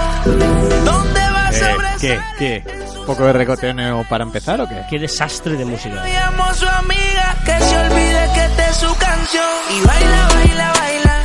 ¿Dónde 0.84 1.20
va 1.20 1.46
a 1.48 1.50
Eh, 1.50 1.52
¿Qué? 1.52 1.58
sobresalir? 1.58 2.22
¿Qué? 2.38 2.64
¿Un 3.00 3.06
poco 3.06 3.24
de 3.24 3.32
recoteo 3.32 4.04
para 4.08 4.22
empezar 4.24 4.60
o 4.60 4.68
qué? 4.68 4.84
Qué 4.88 4.98
desastre 4.98 5.56
de 5.56 5.64
música. 5.64 6.04
Llamo 6.04 6.44
a 6.44 6.54
su 6.54 6.66
amiga 6.68 7.36
que 7.44 7.58
se 7.60 7.76
olvide 7.78 8.30
que 8.34 8.44
esta 8.44 8.68
es 8.68 8.76
su 8.76 8.96
canción. 8.96 9.44
Y 9.70 9.86
baila, 9.86 10.28
baila, 10.34 10.72
baila. 10.78 11.21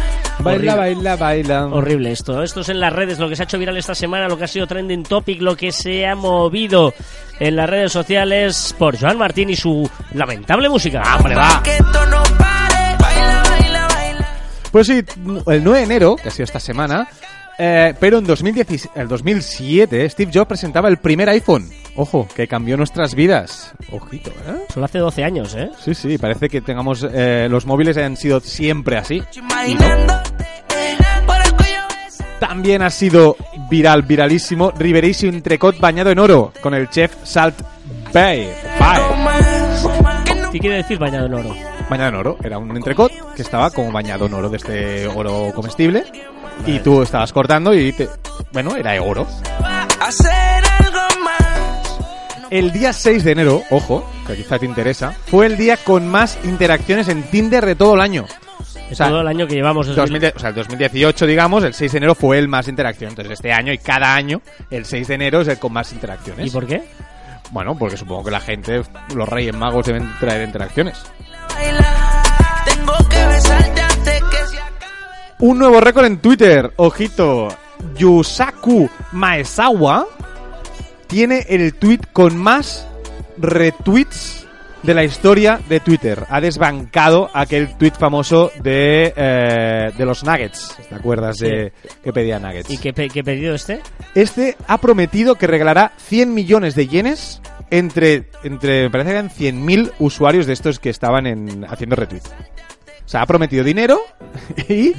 Baila, 0.48 0.74
Horrible. 0.74 0.96
baila, 1.06 1.16
baila. 1.16 1.66
Horrible 1.68 2.12
esto. 2.12 2.44
Esto 2.44 2.62
es 2.62 2.70
en 2.70 2.80
las 2.80 2.94
redes, 2.94 3.20
lo 3.20 3.30
que 3.30 3.36
se 3.36 3.44
ha 3.44 3.46
hecho 3.46 3.58
viral 3.60 3.78
esta 3.78 3.96
semana, 3.96 4.28
lo 4.28 4.38
que 4.38 4.44
ha 4.46 4.48
sido 4.48 4.68
trending 4.68 5.04
topic, 5.04 5.42
lo 5.42 5.56
que 5.56 5.72
se 5.72 6.06
ha 6.06 6.16
movido 6.16 6.94
en 7.40 7.56
las 7.56 7.70
redes 7.70 7.92
sociales 7.92 8.76
por 8.78 9.00
Joan 9.00 9.18
Martín 9.18 9.50
y 9.50 9.56
su 9.56 9.90
lamentable 10.14 10.70
música. 10.70 11.02
¡Hombre, 11.18 11.36
va! 11.36 11.62
Que 11.64 11.72
esto 11.74 12.06
no 12.08 12.24
pare. 12.38 12.96
Baila, 13.00 13.44
baila, 13.50 13.88
baila. 13.88 14.28
Pues 14.72 14.88
sí, 14.88 15.04
el 15.48 15.64
9 15.64 15.78
de 15.80 15.84
enero, 15.84 16.16
que 16.16 16.30
ha 16.30 16.32
sido 16.32 16.46
esta 16.46 16.60
semana, 16.60 17.08
eh, 17.60 17.94
pero 18.00 18.20
en 18.20 18.26
2017, 18.26 19.00
el 19.00 19.08
2007 19.08 20.10
Steve 20.10 20.32
Jobs 20.34 20.48
presentaba 20.48 20.90
el 20.90 20.98
primer 20.98 21.30
iPhone. 21.30 21.68
Ojo, 21.96 22.28
que 22.36 22.48
cambió 22.48 22.78
nuestras 22.78 23.16
vidas. 23.16 23.74
Ojito, 23.92 24.30
¿eh? 24.30 24.66
Solo 24.72 24.86
hace 24.86 25.00
12 25.00 25.24
años, 25.24 25.56
¿eh? 25.56 25.72
Sí, 25.84 25.96
sí, 25.96 26.20
parece 26.20 26.48
que 26.50 26.62
tengamos 26.62 27.04
eh, 27.12 27.48
los 27.50 27.66
móviles 27.66 27.98
han 27.98 28.16
sido 28.18 28.40
siempre 28.40 28.98
así. 28.98 29.24
Imaginándote, 29.36 30.27
También 32.40 32.82
ha 32.84 32.90
sido 32.90 33.36
viral, 33.70 34.04
viralísimo, 34.04 34.72
Riverísimo 34.72 35.34
entrecot 35.34 35.80
bañado 35.80 36.12
en 36.12 36.20
oro 36.20 36.54
con 36.62 36.74
el 36.74 36.90
chef 36.90 37.16
Salt 37.24 37.60
Bay. 38.14 38.50
No 38.80 40.52
¿Qué 40.52 40.60
quiere 40.60 40.78
decir 40.78 40.98
bañado 40.98 41.26
en 41.26 41.34
oro? 41.34 41.56
Bañado 41.90 42.10
en 42.10 42.16
oro, 42.16 42.38
era 42.44 42.58
un 42.58 42.76
entrecot 42.76 43.12
que 43.36 43.42
estaba 43.42 43.70
como 43.72 43.92
bañado 43.92 44.28
en 44.28 44.34
oro 44.34 44.50
de 44.50 44.58
este 44.58 45.08
oro 45.08 45.52
comestible. 45.54 46.06
Y 46.66 46.80
tú 46.80 47.02
estabas 47.02 47.32
cortando 47.34 47.74
y 47.74 47.92
te... 47.92 48.10
Bueno, 48.52 48.76
era 48.76 49.00
oro. 49.02 49.28
algo 50.00 51.22
más. 51.24 52.00
El 52.50 52.72
día 52.72 52.94
6 52.94 53.24
de 53.24 53.32
enero, 53.32 53.64
ojo, 53.70 54.10
que 54.26 54.36
quizá 54.36 54.58
te 54.58 54.66
interesa, 54.66 55.14
fue 55.28 55.46
el 55.46 55.58
día 55.58 55.78
con 55.78 56.08
más 56.08 56.40
interacciones 56.44 57.08
en 57.10 57.24
Tinder 57.24 57.66
de 57.66 57.76
todo 57.76 57.96
el 57.96 58.02
año. 58.02 58.26
De 58.88 58.94
O 58.94 58.96
sea, 58.96 59.10
todo 59.10 59.22
el 59.22 59.28
año 59.28 59.48
que 59.48 59.56
llevamos. 59.56 59.94
2010 59.94 60.36
o 60.36 60.40
sea, 60.40 60.50
el 60.50 60.56
2018, 60.56 61.26
digamos, 61.26 61.64
el 61.64 61.74
6 61.74 61.92
de 61.92 61.98
enero 61.98 62.16
fue 62.16 62.40
el 62.40 62.48
más 62.48 62.68
interacción. 62.68 63.10
Entonces, 63.10 63.34
este 63.34 63.52
año 63.52 63.74
y 63.74 63.78
cada 63.78 64.16
año, 64.16 64.42
el 64.70 64.86
6 64.86 65.08
de 65.08 65.14
enero 65.16 65.42
es 65.42 65.48
el 65.48 65.60
con 65.60 65.74
más 65.74 65.92
interacciones. 65.92 66.48
¿Y 66.48 66.50
por 66.50 66.66
qué? 66.66 66.84
Bueno, 67.52 67.78
porque 67.78 67.98
supongo 67.98 68.26
que 68.26 68.32
la 68.32 68.40
gente, 68.40 68.82
los 69.16 69.30
reyes 69.30 69.56
magos 69.56 69.86
deben 69.86 70.10
traer 70.20 70.48
interacciones. 70.48 71.04
Un 75.40 75.60
nuevo 75.60 75.80
récord 75.80 76.06
en 76.06 76.18
Twitter. 76.20 76.72
Ojito. 76.78 77.50
Yusaku 77.96 78.90
Maesawa 79.12 80.06
tiene 81.08 81.46
el 81.48 81.74
tweet 81.76 82.02
con 82.12 82.36
más 82.36 82.88
retweets 83.38 84.47
de 84.84 84.94
la 84.94 85.04
historia 85.04 85.60
de 85.68 85.80
Twitter. 85.80 86.24
Ha 86.30 86.40
desbancado 86.42 87.30
aquel 87.34 87.76
tweet 87.78 87.92
famoso 87.98 88.52
de, 88.62 89.14
eh, 89.16 89.92
de 89.98 90.06
los 90.06 90.24
Nuggets. 90.24 90.76
¿Te 90.88 90.96
acuerdas 90.96 91.38
de 91.38 91.74
que 92.04 92.14
pedía 92.14 92.40
Nuggets? 92.40 92.70
¿Y 92.70 92.78
qué, 92.78 92.94
pe- 92.94 93.10
qué 93.10 93.24
pedido 93.24 93.56
este? 93.56 93.82
Este 94.16 94.56
ha 94.68 94.78
prometido 94.78 95.36
que 95.36 95.48
regalará 95.48 95.92
100 95.98 96.34
millones 96.34 96.76
de 96.76 96.88
yenes 96.88 97.42
entre, 97.70 98.30
entre 98.44 98.84
me 98.84 98.90
parece 98.92 99.10
que 99.10 99.16
eran 99.18 99.30
100.000 99.30 99.92
usuarios 100.00 100.46
de 100.46 100.54
estos 100.54 100.80
que 100.80 100.90
estaban 100.90 101.26
en, 101.28 101.66
haciendo 101.66 101.96
retweet. 101.96 102.22
O 103.06 103.10
sea, 103.10 103.22
ha 103.22 103.26
prometido 103.26 103.64
dinero 103.64 104.00
y, 104.70 104.94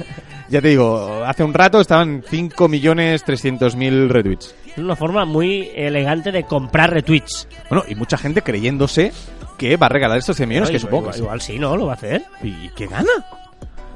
ya 0.49 0.61
te 0.61 0.69
digo, 0.69 1.23
hace 1.25 1.43
un 1.43 1.53
rato 1.53 1.79
estaban 1.81 2.21
5.300.000 2.23 4.07
retweets. 4.09 4.55
Es 4.71 4.77
una 4.77 4.95
forma 4.95 5.25
muy 5.25 5.69
elegante 5.75 6.31
de 6.31 6.43
comprar 6.43 6.91
retweets. 6.93 7.47
Bueno, 7.69 7.83
y 7.87 7.95
mucha 7.95 8.17
gente 8.17 8.41
creyéndose 8.41 9.11
que 9.57 9.77
va 9.77 9.87
a 9.87 9.89
regalar 9.89 10.17
estos 10.17 10.37
100 10.37 10.49
millones, 10.49 10.69
que 10.71 10.79
supongo 10.79 11.03
igual, 11.03 11.11
que 11.13 11.17
sí. 11.17 11.23
igual 11.23 11.41
sí, 11.41 11.59
¿no? 11.59 11.75
Lo 11.77 11.85
va 11.87 11.93
a 11.93 11.95
hacer. 11.95 12.23
¿Y 12.43 12.69
qué 12.69 12.87
gana? 12.87 13.09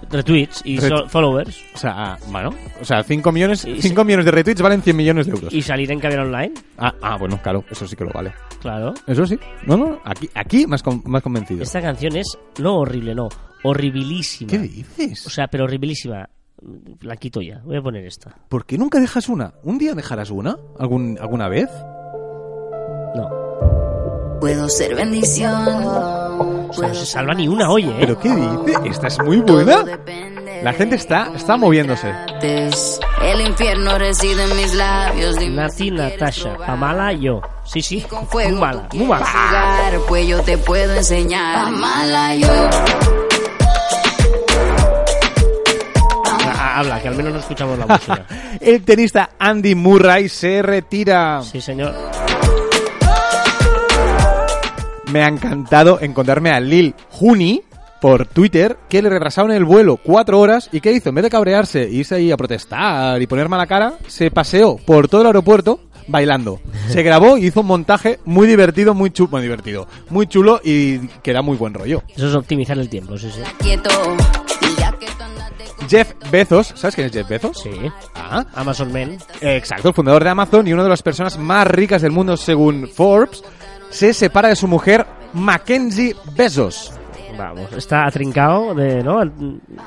Retweets 0.10 0.62
y 0.66 0.78
Ret- 0.78 0.90
so- 0.90 1.08
followers. 1.10 1.64
O 1.74 1.78
sea, 1.78 2.18
bueno, 2.28 2.50
o 2.80 2.86
sea, 2.86 3.02
5 3.04 3.32
millones, 3.32 3.66
Y- 3.66 3.82
5 3.82 4.04
millones 4.04 4.26
de 4.26 4.32
retweets 4.32 4.62
valen 4.62 4.82
100 4.82 4.96
millones 4.96 5.26
de 5.26 5.32
euros. 5.32 5.54
Y 5.54 5.62
salir 5.62 5.90
en 5.92 6.00
Caviar 6.00 6.20
Online. 6.22 6.54
Ah, 6.78 6.94
ah, 7.02 7.18
bueno, 7.18 7.40
claro, 7.42 7.64
eso 7.72 7.88
sí 7.88 7.96
que 7.96 8.04
lo 8.04 8.12
vale. 8.12 8.32
Claro. 8.62 8.94
Eso 9.08 9.26
sí. 9.26 9.40
No, 9.66 9.76
no, 9.78 10.00
aquí, 10.04 10.30
aquí 10.36 10.68
más, 10.68 10.84
con- 10.84 11.02
más 11.06 11.24
convencido. 11.24 11.64
Esta 11.64 11.82
canción 11.82 12.16
es 12.18 12.28
no 12.60 12.76
horrible, 12.76 13.16
no. 13.16 13.30
Horribilísima. 13.64 14.52
¿Qué 14.52 14.60
dices? 14.60 15.26
O 15.26 15.30
sea, 15.30 15.48
pero 15.48 15.64
horribilísima. 15.64 16.30
La 17.02 17.18
quito 17.18 17.42
ya. 17.42 17.62
Voy 17.66 17.78
a 17.78 17.82
poner 17.82 18.06
esta. 18.06 18.36
¿Por 18.50 18.66
qué 18.66 18.78
nunca 18.78 19.00
dejas 19.00 19.28
una? 19.30 19.54
¿Un 19.64 19.78
día 19.78 19.94
dejarás 19.94 20.30
una? 20.30 20.58
¿Algún, 20.80 21.18
¿Alguna 21.20 21.48
vez? 21.50 21.70
No. 23.16 23.30
Puedo 24.40 24.68
ser 24.70 24.96
bendición. 24.96 25.86
O 25.86 26.74
sea, 26.74 26.88
no 26.90 26.94
se 26.96 27.06
salva 27.06 27.34
ni 27.34 27.48
una, 27.48 27.70
oye, 27.70 27.90
¿eh? 27.90 27.98
¿Pero 28.00 28.20
qué 28.20 28.30
dice? 28.30 28.80
Esta 28.90 29.08
es 29.08 29.20
muy 29.24 29.38
buena. 29.42 29.84
La 30.64 30.74
gente 30.74 30.96
está, 30.96 31.32
está 31.36 31.56
moviéndose. 31.58 32.12
El 32.42 33.42
infierno 33.48 33.98
reside 33.98 34.44
en 34.44 34.56
mis 34.58 34.74
labios. 34.74 35.36
Nati, 35.50 35.92
Natasha. 35.92 36.58
Pamala, 36.58 37.14
yo. 37.14 37.42
Sí, 37.66 37.82
sí. 37.82 38.02
Con 38.02 38.28
Muy 38.34 38.52
mala, 38.60 38.88
muy 38.94 39.06
mala. 39.06 39.26
jugar, 39.26 40.00
pues 40.08 40.28
yo 40.28 40.42
te 40.42 40.58
puedo 40.58 40.94
enseñar. 40.96 41.66
Pamala 41.66 42.36
yo. 42.36 43.23
Habla, 46.84 47.02
que 47.02 47.08
al 47.08 47.16
menos 47.16 47.34
no 47.34 47.40
escuchamos 47.40 47.80
la 47.80 47.88
música. 47.88 48.26
El 48.60 48.84
tenista 48.84 49.30
Andy 49.40 49.74
Murray 49.74 50.28
se 50.28 50.62
retira. 50.62 51.42
Sí, 51.42 51.62
señor. 51.62 51.94
Me 55.12 55.24
ha 55.24 55.28
encantado 55.28 56.00
encontrarme 56.02 56.52
a 56.52 56.60
Lil 56.60 56.94
Juni 57.10 57.62
por 58.02 58.26
Twitter 58.26 58.78
que 58.90 59.02
le 59.02 59.10
retrasaron 59.10 59.52
el 59.52 59.64
vuelo 59.64 59.96
cuatro 59.96 60.42
horas 60.42 60.68
y 60.74 60.82
¿qué 60.82 60.92
hizo? 60.92 61.08
En 61.08 61.16
vez 61.16 61.24
de 61.24 61.30
cabrearse, 61.30 61.84
e 61.84 61.92
irse 61.92 62.16
ahí 62.16 62.32
a 62.32 62.38
protestar 62.38 63.22
y 63.22 63.28
poner 63.28 63.48
mala 63.48 63.66
cara, 63.66 63.94
se 64.08 64.30
paseó 64.30 64.76
por 64.76 65.08
todo 65.08 65.22
el 65.22 65.28
aeropuerto 65.28 65.80
bailando. 66.08 66.60
Se 66.90 67.02
grabó 67.04 67.38
y 67.38 67.46
hizo 67.46 67.62
un 67.62 67.68
montaje 67.68 68.20
muy 68.26 68.46
divertido, 68.46 68.94
muy 68.94 69.12
chulo, 69.12 69.30
muy 69.32 69.42
divertido, 69.42 69.88
muy 70.10 70.28
chulo 70.28 70.60
y 70.62 71.00
que 71.22 71.32
da 71.32 71.42
muy 71.42 71.56
buen 71.56 71.74
rollo. 71.74 72.04
Eso 72.14 72.28
es 72.28 72.36
optimizar 72.36 72.78
el 72.78 72.90
tiempo, 72.90 73.18
sí, 73.18 73.30
sí. 73.32 73.42
Quieto. 73.60 73.90
Jeff 75.90 76.14
Bezos, 76.32 76.74
¿sabes 76.76 76.96
quién 76.96 77.08
es 77.08 77.14
Jeff 77.14 77.28
Bezos? 77.28 77.60
Sí. 77.62 77.70
Ah, 78.16 78.46
Amazon 78.56 78.92
Men. 78.92 79.18
exacto, 79.42 79.90
el 79.90 79.94
fundador 79.94 80.24
de 80.24 80.30
Amazon 80.30 80.68
y 80.68 80.74
una 80.74 80.84
de 80.84 80.90
las 80.90 81.02
personas 81.04 81.38
más 81.38 81.68
ricas 81.68 82.02
del 82.02 82.12
mundo 82.12 82.38
según 82.38 82.88
Forbes, 82.88 83.44
se 83.90 84.14
separa 84.14 84.50
de 84.50 84.56
su 84.56 84.68
mujer 84.68 85.06
Mackenzie 85.34 86.16
Bezos. 86.36 86.92
Vamos, 87.36 87.72
está 87.74 88.06
atrincado 88.06 88.76
de, 88.76 89.02
¿no? 89.02 89.20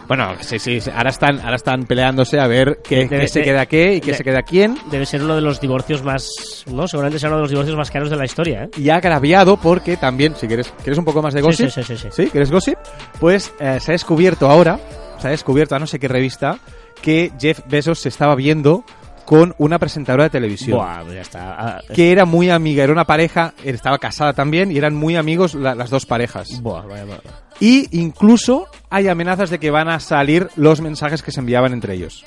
Bueno, 0.08 0.32
sí, 0.40 0.58
sí, 0.58 0.80
ahora 0.92 1.10
están, 1.10 1.38
ahora 1.38 1.54
están 1.54 1.84
peleándose 1.84 2.40
a 2.40 2.48
ver 2.48 2.80
qué, 2.82 3.06
Debe 3.06 3.20
qué 3.20 3.28
se 3.28 3.42
queda 3.42 3.66
qué 3.66 3.94
y 3.94 4.00
qué 4.00 4.10
de- 4.10 4.16
se 4.16 4.24
queda 4.24 4.42
quién. 4.42 4.76
Debe 4.90 5.06
ser 5.06 5.22
uno 5.22 5.36
de 5.36 5.42
los 5.42 5.60
divorcios 5.60 6.02
más, 6.02 6.28
¿no? 6.66 6.88
Seguramente 6.88 7.20
será 7.20 7.30
uno 7.30 7.36
de 7.36 7.42
los 7.42 7.50
divorcios 7.50 7.76
más 7.76 7.88
caros 7.92 8.10
de 8.10 8.16
la 8.16 8.24
historia, 8.24 8.64
¿eh? 8.64 8.70
Y 8.76 8.90
agraviado 8.90 9.58
porque 9.58 9.96
también, 9.96 10.34
si 10.34 10.48
quieres, 10.48 10.72
¿quieres 10.82 10.98
un 10.98 11.04
poco 11.04 11.22
más 11.22 11.34
de 11.34 11.40
gossip? 11.42 11.68
sí, 11.70 11.84
sí, 11.84 11.96
sí, 11.96 12.02
sí. 12.02 12.08
¿Sí? 12.24 12.30
¿Quieres 12.30 12.50
gossip? 12.50 12.78
Pues 13.20 13.52
eh, 13.60 13.78
se 13.80 13.92
ha 13.92 13.94
descubierto 13.94 14.50
ahora, 14.50 14.80
se 15.18 15.28
ha 15.28 15.30
descubierto 15.30 15.74
a 15.74 15.78
no 15.78 15.86
sé 15.86 15.98
qué 15.98 16.08
revista, 16.08 16.58
que 17.02 17.32
Jeff 17.38 17.60
Bezos 17.66 17.98
se 18.00 18.08
estaba 18.08 18.34
viendo 18.34 18.84
con 19.24 19.54
una 19.58 19.78
presentadora 19.80 20.24
de 20.24 20.30
televisión. 20.30 20.78
Buah, 20.78 21.02
pues 21.02 21.14
ya 21.14 21.20
está. 21.20 21.56
Ah, 21.58 21.80
Que 21.94 22.12
era 22.12 22.24
muy 22.24 22.48
amiga, 22.50 22.84
era 22.84 22.92
una 22.92 23.04
pareja, 23.06 23.54
estaba 23.64 23.98
casada 23.98 24.32
también 24.34 24.70
y 24.70 24.78
eran 24.78 24.94
muy 24.94 25.16
amigos 25.16 25.54
la- 25.54 25.74
las 25.74 25.90
dos 25.90 26.06
parejas. 26.06 26.60
Buah, 26.62 26.82
vaya, 26.86 27.04
vaya. 27.04 27.20
Y 27.58 27.88
incluso 27.98 28.68
hay 28.90 29.08
amenazas 29.08 29.50
de 29.50 29.58
que 29.58 29.70
van 29.70 29.88
a 29.88 29.98
salir 29.98 30.48
los 30.56 30.80
mensajes 30.80 31.22
que 31.22 31.32
se 31.32 31.40
enviaban 31.40 31.72
entre 31.72 31.94
ellos. 31.94 32.24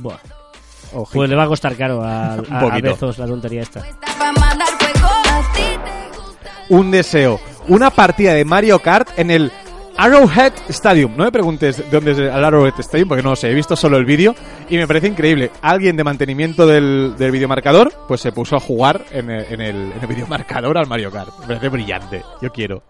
Buah. 0.00 0.18
Ojito. 0.92 1.10
Pues 1.14 1.30
le 1.30 1.36
va 1.36 1.44
a 1.44 1.48
costar 1.48 1.74
caro 1.74 2.02
a, 2.02 2.34
a, 2.50 2.60
a. 2.60 2.80
Bezos 2.80 3.18
la 3.18 3.26
tontería 3.26 3.62
esta. 3.62 3.82
Un 6.68 6.90
deseo, 6.90 7.40
una 7.68 7.90
partida 7.90 8.34
de 8.34 8.44
Mario 8.44 8.80
Kart 8.80 9.08
en 9.18 9.30
el 9.30 9.52
Arrowhead 9.98 10.52
Stadium. 10.68 11.16
No 11.16 11.24
me 11.24 11.32
preguntes 11.32 11.78
de 11.78 11.84
dónde 11.90 12.12
es 12.12 12.18
el 12.18 12.30
Arrowhead 12.30 12.78
Stadium, 12.78 13.08
porque 13.08 13.22
no 13.22 13.30
lo 13.30 13.36
sé, 13.36 13.50
he 13.50 13.54
visto 13.54 13.76
solo 13.76 13.96
el 13.96 14.04
vídeo 14.04 14.34
y 14.68 14.76
me 14.76 14.86
parece 14.86 15.08
increíble. 15.08 15.50
Alguien 15.62 15.96
de 15.96 16.04
mantenimiento 16.04 16.66
del, 16.66 17.14
del 17.18 17.30
videomarcador, 17.30 17.92
pues 18.06 18.20
se 18.20 18.32
puso 18.32 18.56
a 18.56 18.60
jugar 18.60 19.04
en 19.10 19.30
el, 19.30 19.52
en, 19.52 19.60
el, 19.60 19.92
en 19.92 19.98
el 20.00 20.06
videomarcador 20.06 20.76
al 20.78 20.86
Mario 20.86 21.10
Kart. 21.10 21.30
Me 21.40 21.46
parece 21.46 21.68
brillante, 21.68 22.22
yo 22.42 22.52
quiero. 22.52 22.82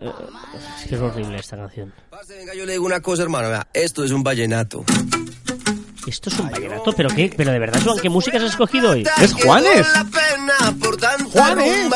Es 0.00 0.88
que 0.88 0.94
es 0.96 1.00
horrible 1.00 1.38
esta 1.38 1.56
canción. 1.56 1.92
Venga, 2.28 2.54
yo 2.54 2.66
le 2.66 2.72
digo 2.72 2.84
una 2.84 3.00
cosa, 3.00 3.22
hermano. 3.22 3.48
Esto 3.72 4.04
es 4.04 4.10
un 4.10 4.22
vallenato. 4.22 4.84
Esto 6.06 6.28
es 6.28 6.38
un 6.38 6.50
vallenato, 6.50 6.92
pero 6.92 7.08
qué, 7.08 7.32
pero 7.34 7.50
de 7.50 7.58
verdad, 7.58 7.80
Joan, 7.82 7.98
¿qué 7.98 8.10
música 8.10 8.36
has 8.36 8.42
escogido 8.44 8.90
hoy? 8.90 9.04
¡Es 9.20 9.32
Juanes! 9.32 9.86
¡Juanes! 11.32 11.90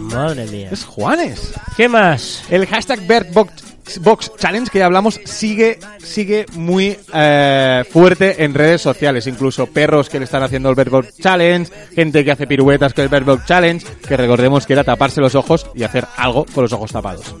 más. 0.00 0.14
Madre 0.14 0.46
mía. 0.46 0.68
Es 0.72 0.84
Juanes. 0.84 1.52
¿Qué 1.76 1.88
más? 1.88 2.44
El 2.50 2.66
hashtag 2.66 3.06
BirdBox 3.06 3.72
Box 4.00 4.32
Challenge 4.38 4.70
que 4.70 4.78
ya 4.78 4.86
hablamos 4.86 5.20
sigue, 5.24 5.78
sigue 5.98 6.46
muy 6.54 6.96
eh, 7.12 7.84
fuerte 7.90 8.44
en 8.44 8.54
redes 8.54 8.80
sociales. 8.80 9.26
Incluso 9.26 9.66
perros 9.66 10.08
que 10.08 10.18
le 10.18 10.24
están 10.24 10.42
haciendo 10.42 10.70
el 10.70 10.76
Box 10.76 11.16
Challenge, 11.18 11.70
gente 11.94 12.24
que 12.24 12.30
hace 12.30 12.46
piruetas 12.46 12.94
con 12.94 13.12
el 13.12 13.24
Box 13.24 13.44
Challenge, 13.46 13.84
que 14.06 14.16
recordemos 14.16 14.66
que 14.66 14.72
era 14.72 14.84
taparse 14.84 15.20
los 15.20 15.34
ojos 15.34 15.66
y 15.74 15.82
hacer 15.82 16.06
algo 16.16 16.46
con 16.54 16.62
los 16.62 16.72
ojos 16.72 16.92
tapados. 16.92 17.34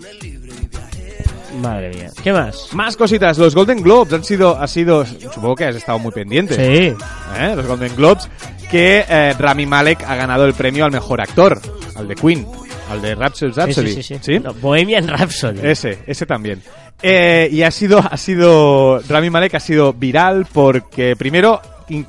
Madre 1.62 1.90
mía. 1.90 2.10
¿Qué 2.22 2.32
más? 2.32 2.68
Más 2.72 2.96
cositas, 2.96 3.38
los 3.38 3.54
Golden 3.54 3.82
Globes 3.82 4.12
han 4.12 4.24
sido, 4.24 4.58
ha 4.58 4.66
sido, 4.66 5.06
supongo 5.06 5.54
que 5.54 5.64
has 5.64 5.76
estado 5.76 5.98
muy 5.98 6.12
pendiente. 6.12 6.54
Sí. 6.54 6.94
¿eh? 7.38 7.52
Los 7.56 7.66
Golden 7.66 7.94
Globes, 7.96 8.28
que 8.70 9.04
eh, 9.08 9.34
Rami 9.38 9.64
Malek 9.66 10.02
ha 10.02 10.16
ganado 10.16 10.44
el 10.44 10.54
premio 10.54 10.84
al 10.84 10.92
mejor 10.92 11.20
actor, 11.20 11.60
al 11.94 12.08
de 12.08 12.14
Queen, 12.14 12.46
al 12.90 13.00
de 13.00 13.14
Rhapsody. 13.14 13.52
Sí, 13.52 13.60
Rhapsody. 13.60 13.92
sí, 13.94 14.02
sí, 14.02 14.18
sí. 14.20 14.38
No, 14.38 14.52
Bohemian 14.54 15.08
Rhapsody. 15.08 15.60
Ese, 15.62 16.00
ese 16.06 16.26
también. 16.26 16.62
Eh, 17.02 17.48
y 17.50 17.62
ha 17.62 17.70
sido, 17.70 17.98
ha 17.98 18.16
sido, 18.16 19.00
Rami 19.08 19.30
Malek 19.30 19.54
ha 19.54 19.60
sido 19.60 19.92
viral 19.92 20.46
porque 20.52 21.16
primero 21.16 21.60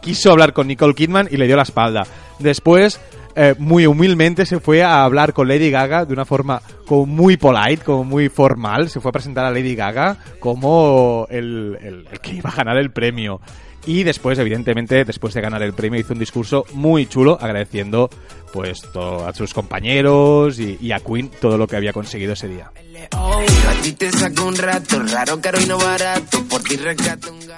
quiso 0.01 0.31
hablar 0.31 0.53
con 0.53 0.67
Nicole 0.67 0.93
Kidman 0.93 1.27
y 1.31 1.37
le 1.37 1.47
dio 1.47 1.55
la 1.55 1.63
espalda. 1.63 2.05
Después, 2.39 2.99
eh, 3.35 3.55
muy 3.57 3.85
humildemente 3.87 4.45
se 4.45 4.59
fue 4.59 4.83
a 4.83 5.03
hablar 5.03 5.33
con 5.33 5.47
Lady 5.47 5.69
Gaga 5.71 6.05
de 6.05 6.13
una 6.13 6.25
forma 6.25 6.61
como 6.85 7.05
muy 7.05 7.37
polite, 7.37 7.83
como 7.83 8.03
muy 8.03 8.29
formal. 8.29 8.89
Se 8.89 8.99
fue 8.99 9.09
a 9.09 9.13
presentar 9.13 9.45
a 9.45 9.51
Lady 9.51 9.75
Gaga 9.75 10.17
como 10.39 11.27
el- 11.29 11.77
el 11.81 12.19
que 12.19 12.33
iba 12.35 12.49
a 12.49 12.55
ganar 12.55 12.77
el 12.77 12.91
premio. 12.91 13.41
Y 13.85 14.03
después, 14.03 14.39
evidentemente, 14.39 15.03
después 15.03 15.33
de 15.33 15.41
ganar 15.41 15.61
el 15.61 15.73
premio, 15.73 15.99
hizo 15.99 16.13
un 16.13 16.19
discurso 16.19 16.63
muy 16.73 17.05
chulo 17.05 17.37
agradeciendo 17.41 18.09
pues 18.53 18.83
todo 18.93 19.27
a 19.27 19.33
sus 19.33 19.51
compañeros 19.53 20.59
y, 20.59 20.77
y 20.79 20.91
a 20.91 20.99
Queen 20.99 21.29
todo 21.41 21.57
lo 21.57 21.65
que 21.67 21.75
había 21.75 21.91
conseguido 21.91 22.33
ese 22.33 22.47
día. 22.47 22.71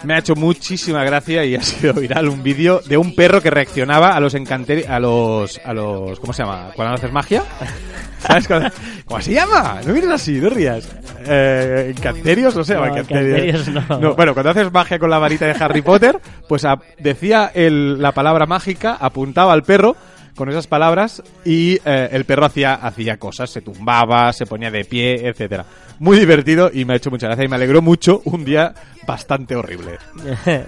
Me 0.04 0.16
ha 0.16 0.20
hecho 0.20 0.36
muchísima 0.36 1.04
gracia 1.04 1.44
y 1.46 1.56
ha 1.56 1.62
sido 1.62 1.94
viral 1.94 2.30
un 2.30 2.42
vídeo 2.42 2.80
de 2.88 2.98
un 2.98 3.14
perro 3.14 3.42
que 3.42 3.50
reaccionaba 3.52 4.16
a 4.16 4.20
los 4.22 4.34
encanterios, 4.36 4.90
a 4.90 5.00
los, 5.00 5.60
a 5.64 5.74
los, 5.74 6.20
¿cómo 6.20 6.32
se 6.34 6.44
llama? 6.44 6.72
Cuando 6.76 6.96
haces 6.96 7.12
magia. 7.12 7.44
¿Sabes 8.20 8.48
cuando- 8.48 8.70
¿Cómo 9.06 9.22
se 9.22 9.34
llama? 9.34 9.82
No 9.86 9.94
mires 9.94 10.10
así, 10.10 10.32
no 10.40 10.50
rías. 10.50 10.88
Eh, 11.28 11.94
encanterios, 11.96 12.56
no 12.56 12.64
sé, 12.64 12.74
No, 12.76 12.86
encanterios 12.86 13.68
no. 13.68 14.16
Bueno, 14.16 14.34
cuando 14.34 14.50
haces 14.52 14.72
magia 14.72 14.98
con 14.98 15.10
la 15.10 15.20
varita 15.20 15.46
de 15.46 15.56
Harry 15.64 15.82
Potter, 15.82 16.20
pues 16.48 16.66
a- 16.66 16.80
decía 16.98 17.52
el- 17.54 18.02
la 18.02 18.14
palabra 18.14 18.46
mágica, 18.48 18.98
apuntaba 19.00 19.54
al 19.54 19.64
perro 19.64 19.96
con 20.36 20.50
esas 20.50 20.68
palabras 20.68 21.24
y 21.44 21.80
eh, 21.86 22.10
el 22.12 22.26
perro 22.26 22.46
hacía, 22.46 22.76
hacía 22.76 23.18
cosas, 23.18 23.50
se 23.50 23.62
tumbaba, 23.62 24.32
se 24.34 24.46
ponía 24.46 24.70
de 24.72 24.84
pie, 24.86 25.28
etcétera. 25.28 25.66
Muy 26.00 26.20
divertido 26.20 26.70
y 26.74 26.86
me 26.86 26.94
ha 26.94 26.98
hecho 26.98 27.10
mucha 27.10 27.28
gracia 27.28 27.46
y 27.46 27.48
me 27.48 27.56
alegró 27.56 27.82
mucho 27.82 28.22
un 28.26 28.44
día 28.44 28.74
bastante 29.08 29.56
horrible. 29.56 29.98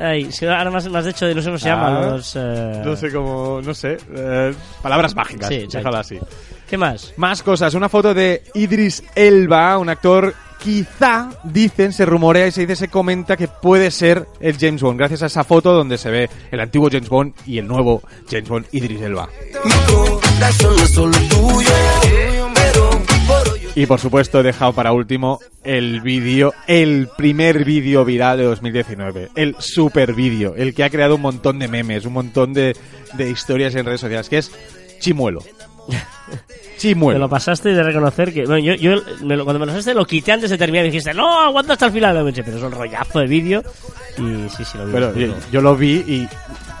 Ay, 0.00 0.30
si 0.30 0.46
ahora 0.46 0.70
más, 0.70 0.88
más 0.88 1.04
de 1.04 1.10
hecho, 1.10 1.26
no 1.34 1.40
sé 1.42 1.48
cómo 1.48 1.58
se 1.58 1.68
llama. 1.68 1.88
Ah, 1.88 2.10
Los, 2.10 2.36
eh, 2.36 2.82
No 2.84 2.94
sé 2.94 3.12
cómo, 3.12 3.60
no 3.64 3.74
sé, 3.74 3.98
eh, 4.14 4.54
palabras 4.80 5.14
mágicas, 5.14 5.48
Sí, 5.48 5.66
déjalo 5.70 5.96
así. 5.96 6.18
¿Qué 6.68 6.76
más? 6.76 7.14
Más 7.16 7.42
cosas, 7.42 7.74
una 7.74 7.88
foto 7.88 8.14
de 8.14 8.44
Idris 8.54 9.02
Elba, 9.14 9.76
un 9.78 9.88
actor 9.88 10.34
quizá, 10.58 11.30
dicen, 11.44 11.92
se 11.92 12.04
rumorea 12.04 12.46
y 12.46 12.52
se 12.52 12.62
dice, 12.62 12.76
se 12.76 12.88
comenta 12.88 13.36
que 13.36 13.48
puede 13.48 13.90
ser 13.90 14.26
el 14.40 14.58
James 14.58 14.82
Bond, 14.82 14.98
gracias 14.98 15.22
a 15.22 15.26
esa 15.26 15.44
foto 15.44 15.72
donde 15.72 15.98
se 15.98 16.10
ve 16.10 16.30
el 16.50 16.60
antiguo 16.60 16.88
James 16.90 17.08
Bond 17.08 17.34
y 17.46 17.58
el 17.58 17.66
nuevo 17.66 18.02
James 18.30 18.48
Bond, 18.48 18.66
Idris 18.72 19.00
Elba. 19.00 19.28
Y 23.74 23.86
por 23.86 24.00
supuesto 24.00 24.40
he 24.40 24.42
dejado 24.42 24.72
para 24.72 24.92
último 24.92 25.38
el 25.62 26.00
vídeo, 26.00 26.52
el 26.66 27.08
primer 27.16 27.64
vídeo 27.64 28.04
viral 28.04 28.38
de 28.38 28.44
2019, 28.44 29.30
el 29.36 29.54
super 29.60 30.14
vídeo, 30.14 30.54
el 30.56 30.74
que 30.74 30.82
ha 30.82 30.90
creado 30.90 31.14
un 31.14 31.20
montón 31.20 31.60
de 31.60 31.68
memes, 31.68 32.04
un 32.04 32.14
montón 32.14 32.52
de, 32.52 32.76
de 33.14 33.30
historias 33.30 33.74
en 33.76 33.84
redes 33.86 34.00
sociales, 34.00 34.28
que 34.28 34.38
es 34.38 34.50
Chimuelo. 34.98 35.44
Me 36.78 36.82
Chimuelo. 36.94 37.18
lo 37.18 37.28
pasaste 37.28 37.70
de 37.74 37.82
reconocer 37.82 38.32
que. 38.32 38.44
Bueno, 38.46 38.58
yo, 38.64 38.74
yo 38.74 39.02
me 39.22 39.36
lo- 39.36 39.44
cuando 39.44 39.58
me 39.58 39.66
lo 39.66 39.72
pasaste 39.72 39.94
lo 39.94 40.04
quité 40.06 40.32
antes 40.32 40.48
de 40.50 40.56
terminar 40.58 40.86
y 40.86 40.90
dijiste, 40.90 41.12
no, 41.12 41.40
aguanta 41.40 41.72
hasta 41.72 41.86
el 41.86 41.92
final. 41.92 42.16
Lo 42.16 42.24
pensé, 42.24 42.42
pero 42.44 42.56
es 42.56 42.62
un 42.62 42.72
rollazo 42.72 43.18
de 43.18 43.26
vídeo. 43.26 43.62
Y 44.16 44.48
sí, 44.48 44.64
sí, 44.64 44.78
lo 44.78 44.86
vi. 44.86 44.92
Pero 44.92 45.06
lo 45.08 45.12
vi. 45.12 45.26
yo, 45.26 45.34
yo 45.52 45.60
lo 45.60 45.76
vi 45.76 45.92
y 46.06 46.28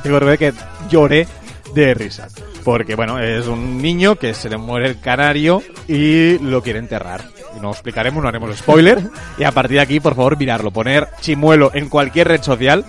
tengo 0.02 0.18
que 0.20 0.24
ver 0.24 0.38
que 0.38 0.52
lloré 0.88 1.26
de 1.74 1.94
risa. 1.94 2.28
Porque, 2.64 2.94
bueno, 2.94 3.18
es 3.18 3.46
un 3.46 3.80
niño 3.82 4.16
que 4.16 4.34
se 4.34 4.48
le 4.48 4.56
muere 4.56 4.88
el 4.88 5.00
canario 5.00 5.62
y 5.88 6.38
lo 6.38 6.62
quiere 6.62 6.78
enterrar. 6.78 7.24
Y 7.56 7.60
no 7.60 7.70
explicaremos, 7.72 8.22
no 8.22 8.28
haremos 8.28 8.56
spoiler. 8.56 9.00
y 9.38 9.44
a 9.44 9.52
partir 9.52 9.76
de 9.78 9.82
aquí, 9.82 10.00
por 10.00 10.14
favor, 10.14 10.36
mirarlo. 10.38 10.70
Poner 10.70 11.08
chimuelo 11.20 11.70
en 11.74 11.88
cualquier 11.88 12.28
red 12.28 12.42
social 12.42 12.84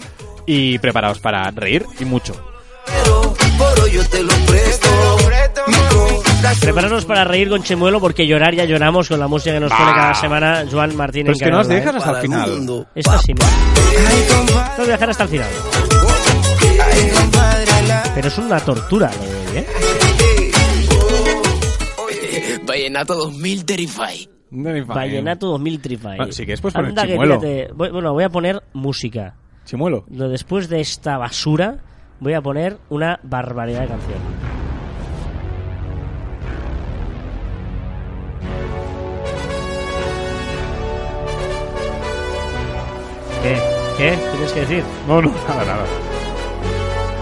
y 0.45 0.77
preparaos 0.79 1.19
para 1.19 1.49
reír 1.51 1.85
y 1.99 2.05
mucho. 2.05 2.33
por 3.57 3.79
hoy 3.79 3.91
yo 3.93 4.05
te 4.09 4.21
lo 4.23 4.33
presto. 4.45 4.87
Mi 5.67 5.73
corazón 5.75 6.28
Prepararos 6.61 7.05
para 7.05 7.23
reír 7.25 7.49
con 7.49 7.63
Chemuelo 7.63 7.99
porque 7.99 8.25
llorar 8.27 8.53
ya 8.55 8.65
lloramos 8.65 9.07
con 9.09 9.19
la 9.19 9.27
música 9.27 9.53
que 9.53 9.59
nos 9.59 9.71
pone 9.71 9.91
cada 9.91 10.13
semana 10.13 10.65
Joan 10.69 10.95
Martín 10.95 11.25
Pero 11.25 11.33
en 11.33 11.35
es 11.35 11.41
que 11.43 11.51
no 11.51 11.59
os 11.59 11.67
Canal 11.67 11.83
dejas 11.85 11.95
hasta 11.95 12.11
el 12.11 12.21
final. 12.21 12.85
Esta 12.95 13.17
sí, 13.19 13.33
mira. 13.33 13.47
Tengo 14.75 14.85
que 14.85 14.91
dejar 14.91 15.09
hasta 15.09 15.23
el 15.23 15.29
final. 15.29 15.49
Pero 18.15 18.27
es 18.27 18.37
una 18.37 18.59
tortura 18.59 19.11
lo 19.11 19.17
de 19.17 19.17
hoy, 19.17 19.57
¿eh? 19.57 19.67
Vallenato 22.65 23.15
2000 23.15 23.65
Terrify. 23.65 24.29
Vallenato 24.51 25.47
2000 25.47 25.81
Trify. 25.81 26.17
Bueno, 26.17 26.31
si 26.31 26.43
quieres, 26.45 26.61
poner 26.61 26.89
Anda 26.89 27.05
Chimuelo. 27.05 27.39
Voy- 27.75 27.91
Bueno, 27.91 28.13
voy 28.13 28.23
a 28.23 28.29
poner 28.29 28.61
música. 28.73 29.35
Chimuelo. 29.65 30.05
Lo- 30.09 30.29
Después 30.29 30.69
de 30.69 30.79
esta 30.81 31.17
basura, 31.17 31.77
voy 32.19 32.33
a 32.33 32.41
poner 32.41 32.77
una 32.89 33.19
barbaridad 33.23 33.81
de 33.81 33.87
canción. 33.87 34.48
¿Qué? 43.43 43.57
¿Qué? 43.97 44.17
¿Tienes 44.31 44.51
que 44.53 44.59
decir? 44.61 44.83
No, 45.07 45.21
no, 45.21 45.29
nada, 45.47 45.65
nada. 45.65 45.85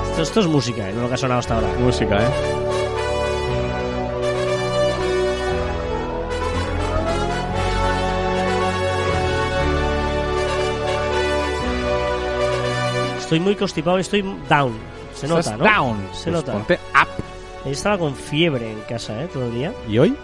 Esto, 0.09 0.21
esto 0.23 0.39
es 0.41 0.47
música, 0.47 0.89
¿eh? 0.89 0.93
lo 0.93 1.07
que 1.07 1.13
ha 1.13 1.17
sonado 1.17 1.39
hasta 1.39 1.55
ahora. 1.55 1.67
Música, 1.79 2.15
¿eh? 2.17 2.29
Estoy 13.19 13.39
muy 13.41 13.55
constipado, 13.55 13.97
estoy 13.97 14.21
down. 14.47 14.73
Se 15.13 15.27
nota, 15.27 15.39
Estás 15.41 15.57
¿no? 15.59 15.65
down. 15.65 15.97
Se 16.13 16.31
Pues 16.31 16.33
nota. 16.45 16.53
ponte 16.53 16.73
up. 16.75 17.69
Estaba 17.69 17.97
con 17.97 18.15
fiebre 18.15 18.71
en 18.71 18.79
casa, 18.81 19.21
¿eh? 19.23 19.27
Todo 19.31 19.45
el 19.47 19.53
día. 19.53 19.73
¿Y 19.89 19.97
hoy? 19.97 20.15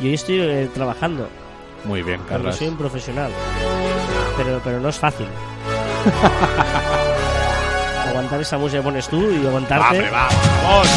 Y 0.00 0.06
hoy 0.08 0.14
estoy 0.14 0.40
eh, 0.40 0.70
trabajando, 0.72 1.28
Muy 1.84 2.02
bien, 2.02 2.18
porque 2.20 2.32
Carlos. 2.34 2.56
soy 2.56 2.68
un 2.68 2.76
profesional. 2.78 3.30
Pero, 4.38 4.60
pero 4.64 4.80
no 4.80 4.88
es 4.88 4.98
fácil. 4.98 5.26
Aguantar 8.08 8.40
esa 8.40 8.56
música 8.56 8.78
que 8.78 8.84
pones 8.84 9.06
tú 9.08 9.30
y 9.30 9.46
aguantarte. 9.46 9.98
Hombre, 9.98 10.10
vamos, 10.10 10.34
vamos. 10.62 10.88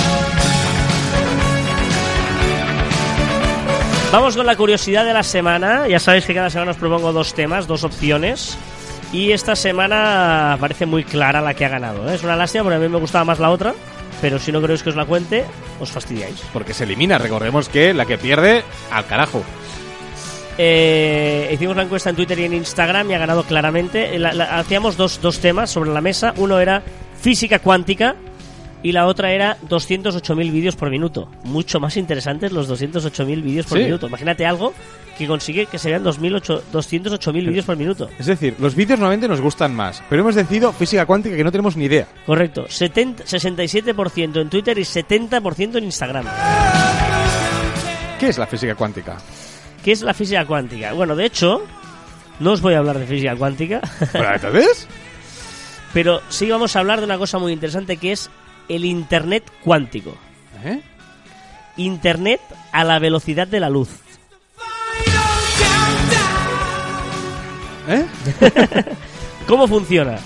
Vamos 4.12 4.36
con 4.36 4.46
la 4.46 4.56
curiosidad 4.56 5.06
de 5.06 5.14
la 5.14 5.24
semana. 5.24 5.88
Ya 5.88 6.00
sabéis 6.00 6.26
que 6.26 6.34
cada 6.34 6.50
semana 6.50 6.72
os 6.72 6.78
propongo 6.78 7.14
dos 7.14 7.34
temas, 7.34 7.66
dos 7.66 7.84
opciones. 7.84 8.58
Y 9.14 9.32
esta 9.32 9.56
semana 9.56 10.58
parece 10.60 10.86
muy 10.86 11.04
clara 11.04 11.42
la 11.42 11.54
que 11.54 11.66
ha 11.66 11.70
ganado. 11.70 12.10
¿eh? 12.10 12.16
Es 12.16 12.24
una 12.24 12.36
lástima 12.36 12.64
porque 12.64 12.76
a 12.76 12.80
mí 12.80 12.89
me 12.89 13.00
gustaba 13.00 13.26
más 13.26 13.39
la 13.39 13.50
otra. 13.50 13.74
Pero 14.22 14.38
si 14.38 14.52
no 14.52 14.62
queréis 14.62 14.84
que 14.84 14.89
os 14.89 14.96
la 14.96 15.06
cuente, 15.06 15.46
os 15.80 15.92
fastidiáis. 15.92 16.42
Porque 16.54 16.74
se 16.74 16.84
elimina. 16.84 17.18
Recordemos 17.18 17.70
que 17.70 17.94
la 17.94 18.06
que 18.06 18.18
pierde, 18.18 18.64
al 18.92 19.06
carajo. 19.08 19.44
Eh, 20.58 21.49
hicimos 21.54 21.76
la 21.76 21.84
encuesta 21.84 22.10
en 22.10 22.16
Twitter 22.16 22.38
y 22.39 22.43
en 22.45 22.54
Instagram 22.54 23.10
y 23.10 23.14
ha 23.14 23.18
ganado 23.20 23.43
claramente. 23.43 24.18
La- 24.20 24.34
la- 24.34 24.60
hacíamos 24.60 24.97
dos, 24.97 25.20
dos 25.22 25.39
temas 25.39 25.70
sobre 25.70 25.91
la 25.91 26.02
mesa. 26.02 26.34
Uno 26.38 26.60
era 26.60 26.84
física 27.20 27.60
cuántica 27.60 28.16
y 28.84 28.91
la 28.91 29.06
otra 29.06 29.32
era 29.32 29.58
208.000 29.70 30.52
vídeos 30.52 30.76
por 30.76 30.89
minuto. 30.89 31.30
Mucho 31.43 31.80
más 31.80 31.97
interesantes 31.97 32.52
los 32.52 32.68
208.000 32.68 33.41
vídeos 33.41 33.66
por 33.66 33.78
Sí. 33.78 33.86
minuto. 33.86 34.08
Imagínate 34.08 34.45
algo 34.45 34.74
que 35.18 35.28
consigue 35.28 35.68
que 35.68 35.78
se 35.78 35.89
vean 35.89 36.04
2008 36.04 36.64
208.000 36.72 37.45
vídeos 37.47 37.66
por 37.66 37.78
minuto. 37.78 38.10
Es 38.18 38.26
decir, 38.26 38.56
los 38.60 38.74
vídeos 38.76 38.99
normalmente 38.99 39.28
nos 39.28 39.39
gustan 39.41 39.76
más, 39.76 40.02
pero 40.10 40.22
hemos 40.22 40.34
decidido 40.36 40.74
física 40.74 41.06
cuántica 41.06 41.36
que 41.36 41.43
no 41.43 41.52
tenemos 41.52 41.76
ni 41.78 41.86
idea. 41.86 42.08
Correcto. 42.26 42.66
70, 42.68 43.24
67% 43.26 44.41
en 44.41 44.49
Twitter 44.49 44.78
y 44.78 44.84
70% 44.84 45.78
en 45.78 45.84
Instagram. 45.84 46.26
¿Qué 48.20 48.30
es 48.30 48.38
la 48.38 48.47
física 48.47 48.74
cuántica? 48.76 49.18
¿Qué 49.84 49.92
es 49.92 50.02
la 50.02 50.14
física 50.14 50.46
cuántica? 50.46 50.94
Bueno, 50.94 51.16
de 51.16 51.26
hecho, 51.26 51.64
no 52.40 52.52
os 52.52 52.62
voy 52.62 52.76
a 52.76 52.80
hablar 52.80 53.00
de 53.00 53.08
física 53.08 53.36
cuántica. 53.36 53.82
¿Pero 54.12 54.34
entonces? 54.34 54.88
Pero 55.94 56.22
sí 56.30 56.50
vamos 56.50 56.76
a 56.76 56.80
hablar 56.80 57.00
de 57.00 57.06
una 57.06 57.18
cosa 57.18 57.38
muy 57.40 57.52
interesante 57.52 57.98
que 57.98 58.12
es 58.12 58.30
el 58.70 58.86
Internet 58.86 59.44
cuántico. 59.64 60.16
¿Eh? 60.64 60.82
Internet 61.78 62.42
a 62.72 62.84
la 62.84 63.00
velocidad 63.00 63.48
de 63.48 63.60
la 63.60 63.70
luz. 63.70 63.90
¿Eh? 67.88 68.06
¿Cómo 69.48 69.68
funciona? 69.68 70.18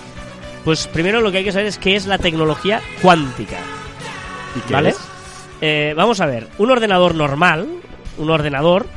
Pues 0.63 0.87
primero 0.87 1.21
lo 1.21 1.31
que 1.31 1.39
hay 1.39 1.43
que 1.43 1.51
saber 1.51 1.67
es 1.67 1.77
qué 1.77 1.95
es 1.95 2.05
la 2.05 2.17
tecnología 2.17 2.81
cuántica. 3.01 3.57
¿Y 4.55 4.59
qué 4.67 4.73
¿Vale? 4.73 4.89
es? 4.89 4.97
Eh, 5.61 5.93
vamos 5.95 6.19
a 6.21 6.25
ver, 6.25 6.47
un 6.57 6.71
ordenador 6.71 7.15
normal, 7.15 7.67
un 8.17 8.29
ordenador, 8.29 8.87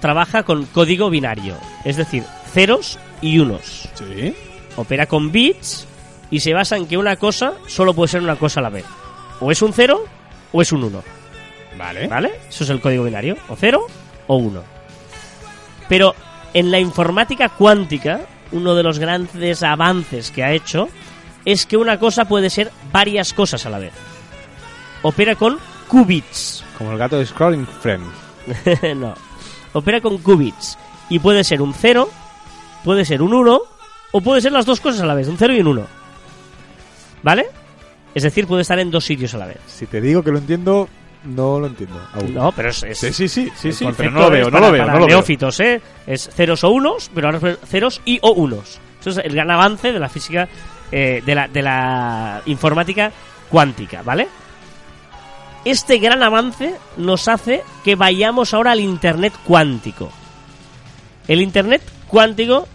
trabaja 0.00 0.42
con 0.42 0.66
código 0.66 1.10
binario, 1.10 1.56
es 1.84 1.96
decir, 1.96 2.24
ceros 2.52 2.98
y 3.20 3.38
unos. 3.38 3.88
Sí. 3.94 4.34
Opera 4.76 5.06
con 5.06 5.32
bits 5.32 5.86
y 6.30 6.40
se 6.40 6.54
basa 6.54 6.76
en 6.76 6.86
que 6.86 6.96
una 6.96 7.16
cosa 7.16 7.54
solo 7.66 7.94
puede 7.94 8.08
ser 8.08 8.22
una 8.22 8.36
cosa 8.36 8.60
a 8.60 8.62
la 8.62 8.70
vez. 8.70 8.84
O 9.40 9.50
es 9.50 9.62
un 9.62 9.72
cero 9.72 10.04
o 10.52 10.62
es 10.62 10.72
un 10.72 10.84
uno. 10.84 11.02
Vale. 11.76 12.08
¿Vale? 12.08 12.32
Eso 12.48 12.64
es 12.64 12.70
el 12.70 12.80
código 12.80 13.04
binario. 13.04 13.36
O 13.48 13.56
0 13.56 13.86
o 14.26 14.36
1. 14.36 14.62
Pero 15.88 16.14
en 16.52 16.70
la 16.70 16.80
informática 16.80 17.48
cuántica, 17.48 18.22
uno 18.52 18.74
de 18.74 18.82
los 18.82 18.98
grandes 18.98 19.62
avances 19.62 20.30
que 20.30 20.42
ha 20.42 20.52
hecho 20.52 20.88
es 21.44 21.66
que 21.66 21.76
una 21.76 21.98
cosa 21.98 22.26
puede 22.26 22.50
ser 22.50 22.72
varias 22.92 23.32
cosas 23.32 23.64
a 23.64 23.70
la 23.70 23.78
vez. 23.78 23.92
Opera 25.02 25.36
con 25.36 25.58
qubits. 25.86 26.64
Como 26.76 26.92
el 26.92 26.98
gato 26.98 27.18
de 27.18 27.26
Scrolling 27.26 27.66
Friend. 27.66 28.04
no. 28.96 29.14
Opera 29.72 30.00
con 30.00 30.18
qubits. 30.18 30.78
Y 31.10 31.18
puede 31.18 31.44
ser 31.44 31.62
un 31.62 31.72
0, 31.74 32.08
puede 32.84 33.04
ser 33.04 33.22
un 33.22 33.32
1, 33.34 33.60
o 34.12 34.20
puede 34.20 34.40
ser 34.40 34.52
las 34.52 34.66
dos 34.66 34.80
cosas 34.80 35.00
a 35.02 35.06
la 35.06 35.14
vez, 35.14 35.28
un 35.28 35.36
0 35.38 35.54
y 35.54 35.60
un 35.60 35.66
1. 35.68 35.86
¿Vale? 37.22 37.46
Es 38.14 38.22
decir, 38.22 38.46
puede 38.46 38.62
estar 38.62 38.78
en 38.78 38.90
dos 38.90 39.04
sitios 39.04 39.34
a 39.34 39.38
la 39.38 39.46
vez. 39.46 39.58
Si 39.66 39.86
te 39.86 40.00
digo 40.00 40.22
que 40.22 40.30
lo 40.30 40.38
entiendo, 40.38 40.88
no 41.24 41.60
lo 41.60 41.66
entiendo. 41.66 42.00
aún. 42.14 42.34
No, 42.34 42.52
pero 42.52 42.70
es, 42.70 42.82
es- 42.82 42.98
Sí, 42.98 43.12
sí, 43.12 43.28
sí, 43.28 43.72
sí, 43.72 43.88
pero 43.96 44.10
no 44.10 44.20
lo 44.20 44.30
veo, 44.30 44.50
no 44.50 44.60
lo 44.60 44.72
veo, 44.72 44.82
para 44.82 44.92
no 44.94 44.98
lo 45.00 45.06
veo. 45.06 45.16
neófitos, 45.16 45.60
¿eh? 45.60 45.80
Es 46.06 46.28
ceros 46.32 46.64
o 46.64 46.70
unos, 46.70 47.10
pero 47.14 47.28
ahora 47.28 47.50
es 47.50 47.58
ceros 47.68 48.00
y 48.04 48.18
o 48.22 48.32
unos. 48.32 48.80
Eso 49.00 49.10
es 49.10 49.18
el 49.18 49.32
gran 49.34 49.50
avance 49.50 49.92
de 49.92 49.98
la 49.98 50.08
física, 50.08 50.48
eh, 50.90 51.22
de, 51.24 51.34
la, 51.34 51.48
de 51.48 51.62
la 51.62 52.42
informática 52.46 53.12
cuántica, 53.48 54.02
¿vale? 54.02 54.28
Este 55.64 55.98
gran 55.98 56.22
avance 56.22 56.74
nos 56.96 57.28
hace 57.28 57.62
que 57.84 57.96
vayamos 57.96 58.54
ahora 58.54 58.72
al 58.72 58.80
Internet 58.80 59.32
cuántico. 59.44 60.10
El 61.26 61.42
Internet 61.42 61.82
cuántico 62.06 62.66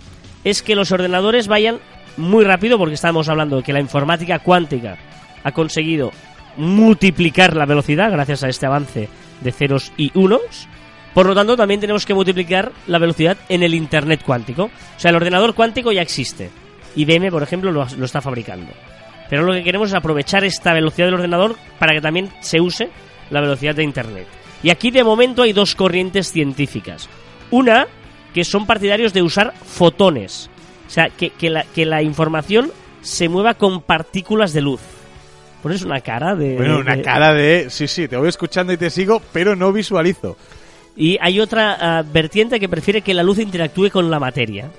es 0.44 0.62
que 0.62 0.76
los 0.76 0.92
ordenadores 0.92 1.48
vayan 1.48 1.80
muy 2.18 2.44
rápido, 2.44 2.78
porque 2.78 2.96
estamos 2.96 3.30
hablando 3.30 3.58
de 3.58 3.64
que 3.64 3.74
la 3.74 3.80
informática 3.80 4.40
cuántica 4.40 4.98
ha 5.44 5.52
conseguido 5.52 6.12
multiplicar 6.58 7.56
la 7.56 7.66
velocidad 7.66 8.12
gracias 8.12 8.44
a 8.44 8.50
este 8.50 8.66
avance 8.66 9.10
de 9.42 9.52
ceros 9.52 9.92
y 9.98 10.12
unos. 10.14 10.68
Por 11.14 11.26
lo 11.26 11.36
tanto, 11.36 11.56
también 11.56 11.80
tenemos 11.80 12.06
que 12.06 12.14
multiplicar 12.14 12.72
la 12.88 13.00
velocidad 13.00 13.38
en 13.50 13.64
el 13.64 13.74
Internet 13.74 14.22
cuántico. 14.26 14.66
O 14.66 15.00
sea, 15.00 15.10
el 15.10 15.16
ordenador 15.16 15.54
cuántico 15.56 15.92
ya 15.92 16.02
existe. 16.02 16.50
IBM, 16.96 17.32
por 17.32 17.44
ejemplo, 17.44 17.72
lo, 17.72 17.88
lo 17.98 18.06
está 18.06 18.22
fabricando. 18.22 18.72
Pero 19.30 19.44
lo 19.44 19.54
que 19.54 19.64
queremos 19.64 19.90
es 19.90 19.96
aprovechar 19.96 20.44
esta 20.44 20.74
velocidad 20.74 21.08
del 21.08 21.16
ordenador 21.16 21.56
para 21.80 21.94
que 21.94 22.02
también 22.02 22.30
se 22.42 22.60
use 22.62 22.90
la 23.30 23.42
velocidad 23.42 23.76
de 23.76 23.84
Internet. 23.84 24.28
Y 24.62 24.70
aquí 24.70 24.92
de 24.92 25.04
momento 25.04 25.42
hay 25.44 25.54
dos 25.54 25.76
corrientes 25.76 26.32
científicas. 26.32 27.10
Una, 27.52 27.88
que 28.34 28.44
son 28.44 28.66
partidarios 28.66 29.14
de 29.14 29.22
usar 29.22 29.54
fotones. 29.66 30.50
O 30.88 30.90
sea, 30.90 31.10
que, 31.10 31.32
que 31.32 31.50
la, 31.50 31.64
que 31.64 31.86
la 31.86 32.02
información 32.04 32.72
se 33.02 33.28
mueva 33.30 33.56
con 33.56 33.82
partículas 33.82 34.54
de 34.54 34.62
luz. 34.62 34.82
Pones 35.62 35.82
una 35.84 36.02
cara 36.02 36.36
de... 36.36 36.56
Bueno, 36.56 36.80
una 36.80 36.96
de- 36.98 37.02
cara 37.02 37.34
de... 37.34 37.68
Sí, 37.70 37.88
sí, 37.88 38.08
te 38.08 38.18
voy 38.18 38.30
escuchando 38.30 38.72
y 38.74 38.78
te 38.78 38.90
sigo, 38.90 39.22
pero 39.32 39.56
no 39.56 39.72
visualizo. 39.74 40.38
Y 40.96 41.18
hay 41.22 41.40
otra 41.40 41.78
ah, 42.00 42.04
vertiente 42.04 42.60
que 42.60 42.70
prefiere 42.70 43.02
que 43.02 43.14
la 43.14 43.24
luz 43.24 43.40
interactúe 43.40 43.90
con 43.90 44.12
la 44.12 44.20
materia. 44.20 44.70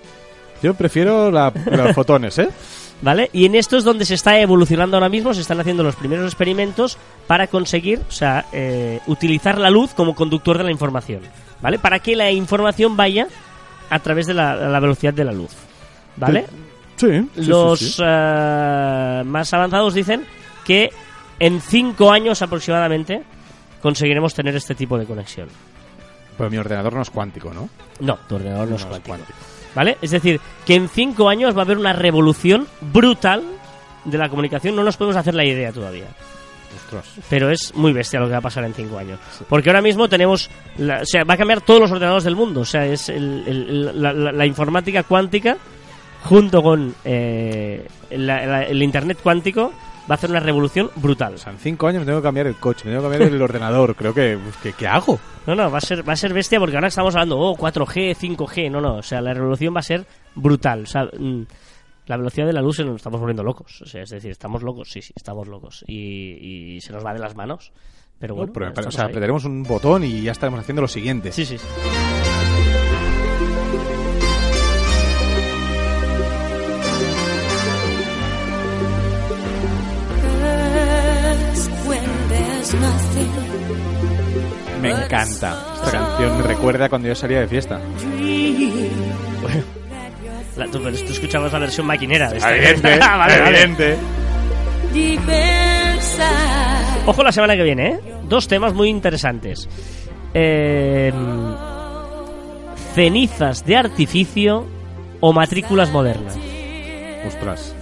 Yo 0.62 0.74
prefiero 0.74 1.30
la- 1.30 1.52
los 1.70 1.92
fotones, 1.94 2.38
¿eh? 2.38 2.48
¿Vale? 3.04 3.28
Y 3.34 3.44
en 3.44 3.54
esto 3.54 3.76
es 3.76 3.84
donde 3.84 4.06
se 4.06 4.14
está 4.14 4.40
evolucionando 4.40 4.96
ahora 4.96 5.10
mismo, 5.10 5.34
se 5.34 5.42
están 5.42 5.60
haciendo 5.60 5.82
los 5.82 5.94
primeros 5.94 6.24
experimentos 6.24 6.96
para 7.26 7.48
conseguir, 7.48 8.00
o 8.08 8.10
sea, 8.10 8.46
eh, 8.50 8.98
utilizar 9.06 9.58
la 9.58 9.68
luz 9.68 9.92
como 9.92 10.14
conductor 10.14 10.56
de 10.56 10.64
la 10.64 10.70
información, 10.70 11.20
¿vale? 11.60 11.78
Para 11.78 11.98
que 11.98 12.16
la 12.16 12.30
información 12.30 12.96
vaya 12.96 13.26
a 13.90 13.98
través 13.98 14.26
de 14.26 14.32
la, 14.32 14.54
la 14.56 14.80
velocidad 14.80 15.12
de 15.12 15.24
la 15.24 15.32
luz, 15.32 15.50
¿vale? 16.16 16.46
Sí. 16.96 17.28
los 17.36 17.78
sí. 17.78 18.02
eh, 18.02 19.22
más 19.26 19.52
avanzados 19.52 19.92
dicen 19.92 20.24
que 20.64 20.90
en 21.38 21.60
cinco 21.60 22.10
años 22.10 22.40
aproximadamente 22.40 23.22
conseguiremos 23.82 24.32
tener 24.32 24.56
este 24.56 24.74
tipo 24.74 24.96
de 24.96 25.04
conexión. 25.04 25.48
Pero 26.38 26.48
mi 26.48 26.56
ordenador 26.56 26.94
no 26.94 27.02
es 27.02 27.10
cuántico, 27.10 27.52
¿no? 27.52 27.68
No, 28.00 28.16
tu 28.26 28.36
ordenador 28.36 28.66
no, 28.66 28.76
es 28.76 28.80
No 28.86 28.86
es 28.96 29.02
cuántico. 29.02 29.16
cuántico. 29.16 29.38
¿Vale? 29.74 29.98
Es 30.00 30.10
decir, 30.12 30.40
que 30.66 30.74
en 30.76 30.88
cinco 30.88 31.28
años 31.28 31.56
va 31.56 31.60
a 31.62 31.64
haber 31.64 31.78
una 31.78 31.92
revolución 31.92 32.66
brutal 32.80 33.42
de 34.04 34.18
la 34.18 34.28
comunicación. 34.28 34.76
No 34.76 34.84
nos 34.84 34.96
podemos 34.96 35.16
hacer 35.16 35.34
la 35.34 35.44
idea 35.44 35.72
todavía. 35.72 36.06
Ostras. 36.76 37.06
Pero 37.30 37.50
es 37.50 37.74
muy 37.74 37.92
bestia 37.92 38.20
lo 38.20 38.26
que 38.26 38.32
va 38.32 38.38
a 38.38 38.42
pasar 38.42 38.64
en 38.64 38.74
cinco 38.74 38.98
años. 38.98 39.18
Porque 39.48 39.70
ahora 39.70 39.82
mismo 39.82 40.08
tenemos. 40.08 40.50
la- 40.78 41.00
o 41.02 41.06
sea, 41.06 41.24
va 41.24 41.34
a 41.34 41.36
cambiar 41.36 41.60
todos 41.60 41.80
los 41.80 41.90
ordenadores 41.90 42.24
del 42.24 42.36
mundo. 42.36 42.60
O 42.60 42.64
sea, 42.64 42.84
es 42.86 43.08
el- 43.08 43.44
el- 43.46 44.02
la, 44.02 44.12
la- 44.12 44.32
la 44.32 44.46
informática 44.46 45.02
cuántica 45.02 45.56
junto 46.24 46.62
con 46.62 46.94
eh, 47.04 47.86
el 48.10 48.82
Internet 48.82 49.18
cuántico 49.22 49.72
va 50.10 50.14
a 50.14 50.14
hacer 50.14 50.30
una 50.30 50.40
revolución 50.40 50.90
brutal. 50.96 51.34
O 51.34 51.38
sea, 51.38 51.52
en 51.52 51.58
cinco 51.58 51.86
años 51.86 52.00
me 52.00 52.06
tengo 52.06 52.20
que 52.20 52.24
cambiar 52.24 52.46
el 52.46 52.56
coche, 52.56 52.84
me 52.86 52.92
tengo 52.94 53.08
que 53.08 53.10
cambiar 53.16 53.32
el 53.34 53.42
ordenador. 53.42 53.94
Creo 53.96 54.12
que... 54.14 54.38
pues, 54.42 54.56
¿qué, 54.58 54.72
qué 54.72 54.86
hago? 54.86 55.18
No, 55.46 55.54
no, 55.54 55.70
va 55.70 55.78
a 55.78 55.80
ser, 55.80 56.06
va 56.06 56.12
a 56.12 56.16
ser 56.16 56.32
bestia 56.32 56.58
porque 56.58 56.76
ahora 56.76 56.88
estamos 56.88 57.14
hablando, 57.14 57.38
oh, 57.38 57.56
4G, 57.56 58.14
5G. 58.16 58.70
No, 58.70 58.80
no, 58.80 58.96
o 58.96 59.02
sea, 59.02 59.20
la 59.20 59.32
revolución 59.34 59.74
va 59.74 59.80
a 59.80 59.82
ser 59.84 60.06
brutal. 60.34 60.82
O 60.82 60.86
sea, 60.86 61.04
mm, 61.04 61.42
la 62.06 62.16
velocidad 62.16 62.46
de 62.46 62.52
la 62.52 62.60
luz 62.62 62.76
se 62.76 62.84
nos 62.84 62.96
estamos 62.96 63.20
volviendo 63.20 63.42
locos. 63.42 63.80
O 63.82 63.86
sea, 63.86 64.02
es 64.02 64.10
decir, 64.10 64.30
estamos 64.30 64.62
locos, 64.62 64.90
sí, 64.90 65.00
sí, 65.02 65.12
estamos 65.16 65.48
locos. 65.48 65.84
Y, 65.86 66.74
y 66.76 66.80
se 66.80 66.92
nos 66.92 67.04
va 67.04 67.12
de 67.14 67.20
las 67.20 67.34
manos. 67.34 67.72
Pero 68.18 68.34
bueno, 68.36 68.52
Pero, 68.52 68.68
estamos 68.68 68.88
o 68.88 68.90
sea, 68.92 69.04
ahí. 69.04 69.10
apretaremos 69.10 69.44
un 69.44 69.62
botón 69.64 70.04
y 70.04 70.22
ya 70.22 70.32
estaremos 70.32 70.60
haciendo 70.60 70.82
lo 70.82 70.88
siguiente. 70.88 71.32
Sí, 71.32 71.44
sí, 71.44 71.58
sí. 71.58 71.66
Me 84.80 84.90
encanta. 84.90 85.56
Esta 85.76 85.90
canción 85.90 86.36
me 86.36 86.42
recuerda 86.42 86.88
cuando 86.88 87.08
yo 87.08 87.14
salía 87.14 87.40
de 87.40 87.48
fiesta. 87.48 87.80
La, 90.56 90.68
tú, 90.68 90.86
escuchabas 90.86 91.52
la 91.52 91.58
versión 91.58 91.84
maquinera 91.84 92.30
de 92.30 92.36
esta. 92.36 92.54
Evidente, 92.56 92.98
Ah, 93.02 93.16
vale, 93.16 93.40
vale. 93.40 93.60
evidente. 93.60 93.96
Ojo 97.06 97.22
la 97.24 97.32
semana 97.32 97.56
que 97.56 97.64
viene, 97.64 97.88
¿eh? 97.88 98.00
Dos 98.28 98.46
temas 98.46 98.72
muy 98.72 98.88
interesantes. 98.88 99.68
Eh, 100.32 101.12
cenizas 102.94 103.66
de 103.66 103.76
artificio 103.76 104.64
o 105.20 105.32
matrículas 105.32 105.90
modernas. 105.90 106.38
Ostras. 107.26 107.74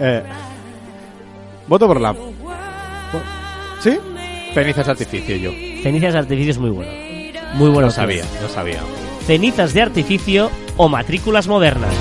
Eh, 0.00 0.22
voto 1.66 1.86
por 1.86 2.00
la... 2.00 2.14
¿Sí? 3.82 3.98
Cenizas 4.54 4.86
artificio 4.86 5.34
yo. 5.36 5.50
Cenizas 5.82 6.12
de 6.12 6.18
artificio 6.20 6.52
es 6.52 6.58
muy 6.58 6.70
bueno. 6.70 6.92
Muy 7.54 7.68
bueno. 7.68 7.88
Lo 7.88 7.90
sabía, 7.90 8.24
lo 8.40 8.48
sabía. 8.48 8.78
Cenizas 9.26 9.74
de 9.74 9.82
artificio 9.82 10.50
o 10.76 10.88
matrículas 10.88 11.48
modernas. 11.48 11.92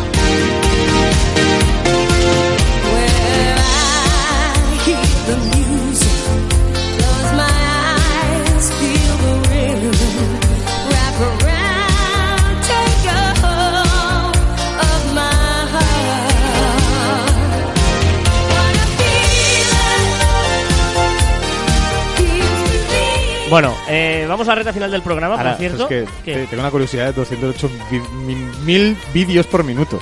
Bueno, 23.52 23.76
eh, 23.90 24.26
vamos 24.30 24.48
a 24.48 24.52
la 24.52 24.56
recta 24.56 24.72
final 24.72 24.90
del 24.90 25.02
programa, 25.02 25.36
Ahora, 25.36 25.52
por 25.52 25.60
cierto. 25.60 25.84
es 25.84 25.90
que 25.90 26.06
¿Qué? 26.24 26.34
te- 26.36 26.48
tengo 26.48 26.64
una 26.64 26.72
curiosidad 26.72 27.08
de 27.08 27.12
208 27.14 27.70
vi- 27.92 28.00
mi- 28.26 28.36
mil 28.64 28.98
vídeos 29.14 29.46
por 29.46 29.64
minuto. 29.66 30.00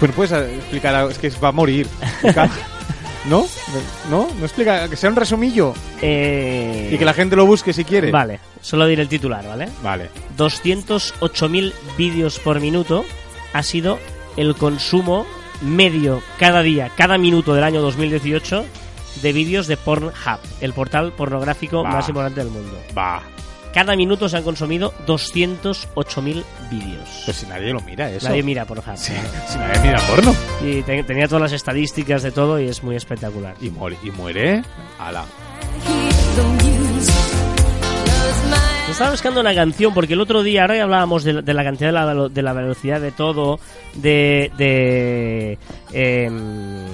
Pues 0.00 0.10
puedes 0.12 0.32
eh, 0.32 0.56
explicar 0.56 0.94
algo, 0.94 1.10
es 1.10 1.18
que 1.18 1.28
va 1.38 1.48
a 1.48 1.52
morir. 1.52 1.86
¿No? 3.28 3.46
¿No? 4.10 4.26
¿No 4.38 4.44
explica? 4.44 4.88
Que 4.88 4.96
sea 4.96 5.10
un 5.10 5.14
resumillo 5.16 5.74
Eh, 6.00 6.90
y 6.92 6.98
que 6.98 7.04
la 7.04 7.12
gente 7.14 7.36
lo 7.36 7.44
busque 7.46 7.72
si 7.74 7.84
quiere. 7.84 8.10
Vale, 8.10 8.40
solo 8.62 8.86
diré 8.86 9.02
el 9.02 9.08
titular, 9.08 9.46
¿vale? 9.46 9.68
Vale. 9.82 10.08
208.000 10.38 11.72
vídeos 11.98 12.38
por 12.40 12.58
minuto 12.58 13.04
ha 13.52 13.62
sido 13.62 13.98
el 14.38 14.56
consumo 14.56 15.26
medio 15.60 16.22
cada 16.38 16.62
día, 16.62 16.90
cada 16.96 17.18
minuto 17.18 17.54
del 17.54 17.62
año 17.64 17.80
2018 17.82 18.64
de 19.20 19.32
vídeos 19.32 19.66
de 19.66 19.76
Pornhub, 19.76 20.12
el 20.60 20.72
portal 20.72 21.12
pornográfico 21.12 21.84
más 21.84 22.08
importante 22.08 22.40
del 22.40 22.50
mundo. 22.50 22.78
Va. 22.96 23.22
Cada 23.74 23.96
minuto 23.96 24.28
se 24.28 24.36
han 24.36 24.42
consumido 24.42 24.92
208.000 25.06 26.44
vídeos. 26.70 27.22
Pues 27.24 27.36
si 27.38 27.46
nadie 27.46 27.72
lo 27.72 27.80
mira 27.80 28.10
eso. 28.10 28.28
Nadie 28.28 28.42
mira 28.42 28.64
Pornhub. 28.66 28.96
Si 28.96 29.12
nadie 29.12 29.80
mira 29.82 29.98
porno. 30.06 30.34
Y 30.62 30.82
te- 30.82 31.02
tenía 31.04 31.26
todas 31.26 31.42
las 31.42 31.52
estadísticas 31.52 32.22
de 32.22 32.32
todo 32.32 32.60
y 32.60 32.68
es 32.68 32.82
muy 32.82 32.96
espectacular. 32.96 33.54
Y 33.62 33.70
muere. 33.70 33.96
Y 34.02 34.10
muere. 34.10 34.62
Ala. 34.98 35.24
Estaba 38.90 39.10
buscando 39.12 39.40
una 39.40 39.54
canción 39.54 39.94
porque 39.94 40.12
el 40.12 40.20
otro 40.20 40.42
día, 40.42 40.62
ahora 40.62 40.76
ya 40.76 40.82
hablábamos 40.82 41.24
de, 41.24 41.40
de 41.40 41.54
la 41.54 41.64
cantidad 41.64 41.88
de 41.88 41.92
la, 42.14 42.28
de 42.28 42.42
la 42.42 42.52
velocidad 42.52 43.00
de 43.00 43.10
todo, 43.10 43.58
de. 43.94 44.52
de. 44.58 45.58
em, 45.94 46.84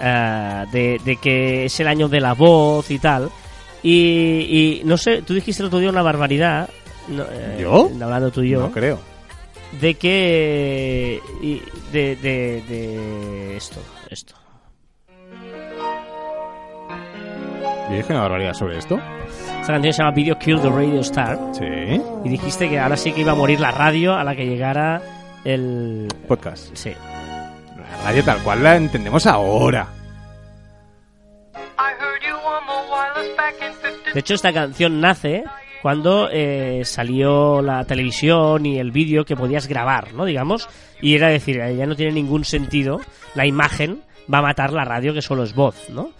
ah, 0.00 0.64
de, 0.72 1.00
de 1.04 1.16
que 1.16 1.64
es 1.66 1.80
el 1.80 1.88
año 1.88 2.08
de 2.08 2.20
la 2.20 2.34
voz 2.34 2.90
y 2.90 2.98
tal. 2.98 3.30
Y, 3.82 4.80
y 4.80 4.82
no 4.84 4.96
sé, 4.96 5.22
tú 5.22 5.34
dijiste 5.34 5.62
el 5.62 5.66
otro 5.68 5.78
día 5.78 5.90
una 5.90 6.02
barbaridad. 6.02 6.68
no, 7.08 7.24
eh, 7.30 7.58
¿Yo? 7.60 7.90
Hablando 8.02 8.30
tú 8.30 8.42
y 8.42 8.50
yo. 8.50 8.60
No 8.60 8.70
creo. 8.72 8.98
de 9.80 9.94
que. 9.94 11.20
y 11.42 11.62
de, 11.92 12.16
de, 12.16 12.62
de 12.68 13.56
esto, 13.56 13.80
esto. 14.10 14.34
Yo 17.90 17.96
dije 17.96 18.12
una 18.12 18.22
barbaridad 18.22 18.52
sobre 18.54 18.78
esto. 18.78 19.00
Esta 19.60 19.72
canción 19.72 19.92
se 19.92 20.02
llama 20.02 20.14
Video 20.14 20.38
Kill 20.38 20.60
the 20.60 20.68
Radio 20.68 21.00
Star. 21.00 21.38
Sí. 21.52 21.64
Y 22.24 22.28
dijiste 22.28 22.68
que 22.68 22.78
ahora 22.78 22.96
sí 22.96 23.12
que 23.12 23.22
iba 23.22 23.32
a 23.32 23.34
morir 23.34 23.60
la 23.60 23.70
radio 23.70 24.14
a 24.14 24.24
la 24.24 24.34
que 24.36 24.44
llegara 24.46 25.00
el. 25.44 26.08
Podcast. 26.26 26.74
Sí. 26.74 26.92
La 27.90 28.04
radio 28.04 28.24
tal 28.24 28.42
cual 28.42 28.62
la 28.62 28.76
entendemos 28.76 29.26
ahora. 29.26 29.88
De 34.12 34.20
hecho, 34.20 34.34
esta 34.34 34.52
canción 34.52 35.00
nace 35.00 35.44
cuando 35.82 36.28
eh, 36.30 36.82
salió 36.84 37.62
la 37.62 37.84
televisión 37.84 38.66
y 38.66 38.78
el 38.78 38.90
vídeo 38.90 39.24
que 39.24 39.36
podías 39.36 39.68
grabar, 39.68 40.12
¿no? 40.14 40.24
Digamos. 40.24 40.68
Y 41.00 41.14
era 41.14 41.28
decir, 41.28 41.60
eh, 41.60 41.76
ya 41.76 41.86
no 41.86 41.94
tiene 41.94 42.12
ningún 42.12 42.44
sentido. 42.44 43.00
La 43.34 43.46
imagen 43.46 44.02
va 44.32 44.38
a 44.38 44.42
matar 44.42 44.72
la 44.72 44.84
radio, 44.84 45.14
que 45.14 45.22
solo 45.22 45.44
es 45.44 45.54
voz, 45.54 45.88
¿no? 45.90 46.10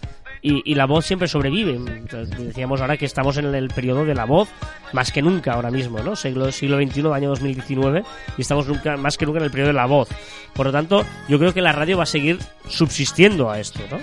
Y, 0.41 0.61
y 0.71 0.75
la 0.75 0.85
voz 0.85 1.05
siempre 1.05 1.27
sobrevive. 1.27 1.75
Entonces, 1.75 2.37
decíamos 2.37 2.81
ahora 2.81 2.97
que 2.97 3.05
estamos 3.05 3.37
en 3.37 3.53
el 3.53 3.67
periodo 3.69 4.05
de 4.05 4.15
la 4.15 4.25
voz, 4.25 4.49
más 4.93 5.11
que 5.11 5.21
nunca 5.21 5.53
ahora 5.53 5.71
mismo, 5.71 5.99
¿no? 5.99 6.15
Siglo, 6.15 6.51
siglo 6.51 6.77
XXI, 6.77 7.07
año 7.13 7.29
2019, 7.29 8.03
y 8.37 8.41
estamos 8.41 8.67
nunca, 8.67 8.97
más 8.97 9.17
que 9.17 9.25
nunca 9.25 9.39
en 9.39 9.45
el 9.45 9.51
periodo 9.51 9.69
de 9.69 9.73
la 9.73 9.85
voz. 9.85 10.09
Por 10.53 10.67
lo 10.67 10.71
tanto, 10.71 11.05
yo 11.27 11.39
creo 11.39 11.53
que 11.53 11.61
la 11.61 11.71
radio 11.71 11.97
va 11.97 12.03
a 12.03 12.07
seguir 12.07 12.39
subsistiendo 12.67 13.49
a 13.49 13.59
esto, 13.59 13.79
¿no? 13.89 13.99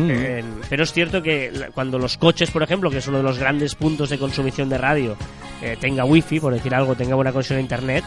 Eh, 0.00 0.44
pero 0.68 0.84
es 0.84 0.92
cierto 0.92 1.22
que 1.22 1.70
cuando 1.74 1.98
los 1.98 2.18
coches, 2.18 2.50
por 2.50 2.62
ejemplo, 2.62 2.90
que 2.90 2.98
es 2.98 3.08
uno 3.08 3.16
de 3.18 3.24
los 3.24 3.38
grandes 3.38 3.74
puntos 3.74 4.10
de 4.10 4.18
consumición 4.18 4.68
de 4.68 4.78
radio, 4.78 5.16
eh, 5.60 5.76
tenga 5.80 6.04
wifi, 6.04 6.38
por 6.38 6.54
decir 6.54 6.74
algo, 6.74 6.94
tenga 6.94 7.16
buena 7.16 7.32
conexión 7.32 7.58
a 7.58 7.62
internet, 7.62 8.04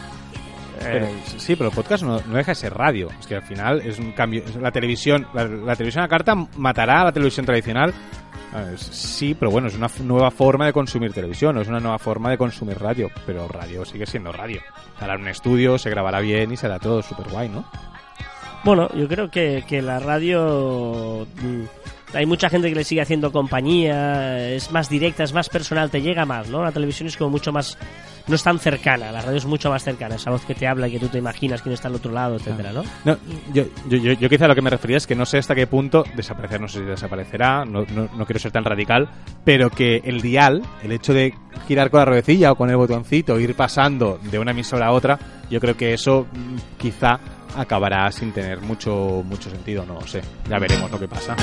eh, 0.84 1.22
sí, 1.36 1.56
pero 1.56 1.70
el 1.70 1.74
podcast 1.74 2.04
no, 2.04 2.20
no 2.20 2.36
deja 2.36 2.52
de 2.52 2.56
ser 2.56 2.74
radio. 2.74 3.08
Es 3.18 3.26
que 3.26 3.36
al 3.36 3.42
final 3.42 3.80
es 3.80 3.98
un 3.98 4.12
cambio. 4.12 4.42
La 4.60 4.70
televisión, 4.70 5.26
la, 5.34 5.44
la 5.44 5.76
televisión 5.76 6.04
a 6.04 6.08
carta 6.08 6.34
matará 6.56 7.02
a 7.02 7.04
la 7.04 7.12
televisión 7.12 7.46
tradicional. 7.46 7.94
Sí, 8.76 9.34
pero 9.34 9.50
bueno, 9.50 9.68
es 9.68 9.74
una 9.74 9.88
nueva 10.02 10.30
forma 10.30 10.66
de 10.66 10.74
consumir 10.74 11.12
televisión, 11.12 11.56
es 11.58 11.68
una 11.68 11.80
nueva 11.80 11.98
forma 11.98 12.30
de 12.30 12.36
consumir 12.36 12.78
radio. 12.78 13.10
Pero 13.24 13.48
radio 13.48 13.84
sigue 13.84 14.04
siendo 14.04 14.30
radio. 14.30 14.60
Hará 15.00 15.16
un 15.16 15.26
estudio, 15.28 15.78
se 15.78 15.88
grabará 15.88 16.20
bien 16.20 16.52
y 16.52 16.56
será 16.56 16.78
todo 16.78 17.02
súper 17.02 17.28
guay, 17.30 17.48
¿no? 17.48 17.64
Bueno, 18.64 18.88
yo 18.94 19.08
creo 19.08 19.30
que, 19.30 19.64
que 19.66 19.80
la 19.82 19.98
radio... 19.98 21.26
Hay 22.14 22.26
mucha 22.26 22.48
gente 22.50 22.68
que 22.68 22.74
le 22.74 22.84
sigue 22.84 23.00
haciendo 23.00 23.32
compañía, 23.32 24.50
es 24.50 24.70
más 24.70 24.88
directa, 24.88 25.24
es 25.24 25.32
más 25.32 25.48
personal, 25.48 25.90
te 25.90 26.02
llega 26.02 26.26
más, 26.26 26.48
¿no? 26.48 26.62
La 26.62 26.72
televisión 26.72 27.08
es 27.08 27.16
como 27.16 27.30
mucho 27.30 27.52
más... 27.52 27.78
No 28.28 28.36
es 28.36 28.42
tan 28.44 28.58
cercana, 28.60 29.10
la 29.10 29.20
radio 29.20 29.38
es 29.38 29.46
mucho 29.46 29.68
más 29.68 29.82
cercana, 29.82 30.14
esa 30.14 30.30
voz 30.30 30.44
que 30.44 30.54
te 30.54 30.68
habla 30.68 30.86
y 30.86 30.92
que 30.92 31.00
tú 31.00 31.08
te 31.08 31.18
imaginas 31.18 31.60
quién 31.60 31.72
está 31.72 31.88
al 31.88 31.96
otro 31.96 32.12
lado, 32.12 32.36
etcétera, 32.36 32.72
¿no? 32.72 32.84
No, 33.04 33.16
yo, 33.52 33.64
yo, 33.88 33.98
yo, 33.98 34.12
yo 34.12 34.28
quizá 34.28 34.44
a 34.44 34.48
lo 34.48 34.54
que 34.54 34.62
me 34.62 34.70
refería 34.70 34.96
es 34.98 35.08
que 35.08 35.16
no 35.16 35.26
sé 35.26 35.38
hasta 35.38 35.56
qué 35.56 35.66
punto 35.66 36.04
desaparecer, 36.14 36.60
no 36.60 36.68
sé 36.68 36.78
si 36.78 36.84
desaparecerá, 36.84 37.64
no, 37.64 37.84
no, 37.92 38.08
no 38.16 38.24
quiero 38.24 38.38
ser 38.38 38.52
tan 38.52 38.64
radical, 38.64 39.08
pero 39.44 39.70
que 39.70 40.02
el 40.04 40.20
dial, 40.20 40.62
el 40.84 40.92
hecho 40.92 41.12
de 41.12 41.34
girar 41.66 41.90
con 41.90 41.98
la 41.98 42.04
ruedecilla 42.04 42.52
o 42.52 42.54
con 42.54 42.70
el 42.70 42.76
botoncito, 42.76 43.40
ir 43.40 43.56
pasando 43.56 44.20
de 44.22 44.38
una 44.38 44.52
emisora 44.52 44.86
a 44.86 44.92
otra, 44.92 45.18
yo 45.50 45.58
creo 45.58 45.76
que 45.76 45.92
eso 45.92 46.28
mm, 46.32 46.78
quizá 46.78 47.18
acabará 47.56 48.10
sin 48.12 48.32
tener 48.32 48.60
mucho, 48.60 49.22
mucho 49.24 49.50
sentido, 49.50 49.84
no 49.84 49.94
lo 49.94 50.06
sé. 50.06 50.22
Ya 50.48 50.58
veremos 50.58 50.90
lo 50.90 50.98
que 50.98 51.08
pasa. 51.08 51.36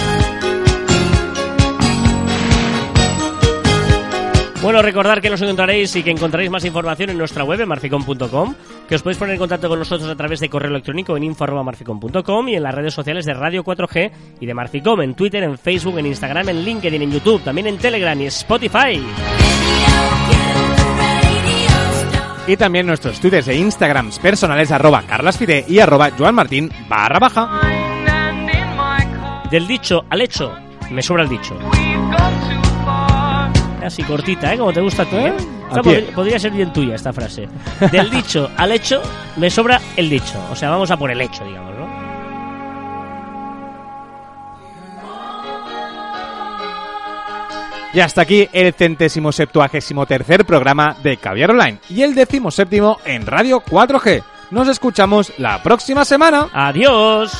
Bueno, 4.61 4.81
recordar 4.81 5.21
que 5.21 5.29
nos 5.29 5.41
encontraréis 5.41 5.95
y 5.95 6.03
que 6.03 6.11
encontraréis 6.11 6.51
más 6.51 6.65
información 6.65 7.09
en 7.11 7.17
nuestra 7.17 7.45
web, 7.45 7.65
marficom.com, 7.65 8.55
que 8.89 8.95
os 8.95 9.01
podéis 9.01 9.17
poner 9.17 9.35
en 9.35 9.39
contacto 9.39 9.69
con 9.69 9.79
nosotros 9.79 10.09
a 10.09 10.15
través 10.15 10.41
de 10.41 10.49
correo 10.49 10.69
electrónico 10.69 11.15
en 11.15 11.23
info.marficom.com 11.23 12.49
y 12.49 12.55
en 12.55 12.63
las 12.63 12.75
redes 12.75 12.93
sociales 12.93 13.25
de 13.25 13.33
Radio 13.33 13.63
4G 13.63 14.11
y 14.41 14.45
de 14.45 14.53
Marficom, 14.53 15.01
en 15.01 15.13
Twitter, 15.13 15.43
en 15.43 15.57
Facebook, 15.57 15.97
en 15.99 16.07
Instagram, 16.07 16.49
en 16.49 16.65
LinkedIn, 16.65 17.01
en 17.01 17.11
YouTube, 17.11 17.41
también 17.41 17.67
en 17.67 17.77
Telegram 17.77 18.19
y 18.19 18.25
Spotify. 18.25 19.01
Y 22.45 22.57
también 22.57 22.85
nuestros 22.85 23.17
twitters 23.21 23.47
e 23.47 23.55
instagrams 23.55 24.19
personales 24.19 24.71
arroba 24.71 25.03
carlaspide 25.03 25.63
y 25.69 25.79
arroba 25.79 26.11
joanmartin 26.17 26.69
barra 26.89 27.19
baja. 27.19 27.61
Del 29.49 29.67
dicho 29.67 30.03
al 30.09 30.21
hecho, 30.21 30.51
me 30.91 31.01
sobra 31.01 31.23
el 31.23 31.29
dicho. 31.29 31.57
Así 33.83 34.03
cortita, 34.03 34.53
¿eh? 34.53 34.57
Como 34.57 34.73
te 34.73 34.81
gusta 34.81 35.03
a 35.03 35.05
ti, 35.05 35.15
¿eh? 35.15 35.33
Podría 36.13 36.39
ser 36.39 36.51
bien 36.51 36.73
tuya 36.73 36.95
esta 36.95 37.13
frase. 37.13 37.47
Del 37.91 38.09
dicho 38.09 38.49
al 38.57 38.71
hecho, 38.71 39.01
me 39.37 39.49
sobra 39.49 39.79
el 39.95 40.09
dicho. 40.09 40.39
O 40.51 40.55
sea, 40.55 40.69
vamos 40.69 40.91
a 40.91 40.97
por 40.97 41.11
el 41.11 41.21
hecho, 41.21 41.45
digamos, 41.45 41.75
¿no? 41.77 41.79
Y 47.93 47.99
hasta 48.01 48.21
aquí 48.21 48.47
el 48.53 48.73
centésimo 48.73 49.31
septuagésimo 49.31 50.05
tercer 50.05 50.45
programa 50.45 50.95
de 51.01 51.17
Caviar 51.17 51.51
Online 51.51 51.79
y 51.89 52.03
el 52.03 52.13
décimo 52.13 52.51
séptimo 52.51 52.99
en 53.03 53.25
Radio 53.25 53.63
4G. 53.63 54.23
Nos 54.51 54.67
escuchamos 54.67 55.33
la 55.37 55.61
próxima 55.63 56.05
semana. 56.05 56.49
¡Adiós! 56.53 57.31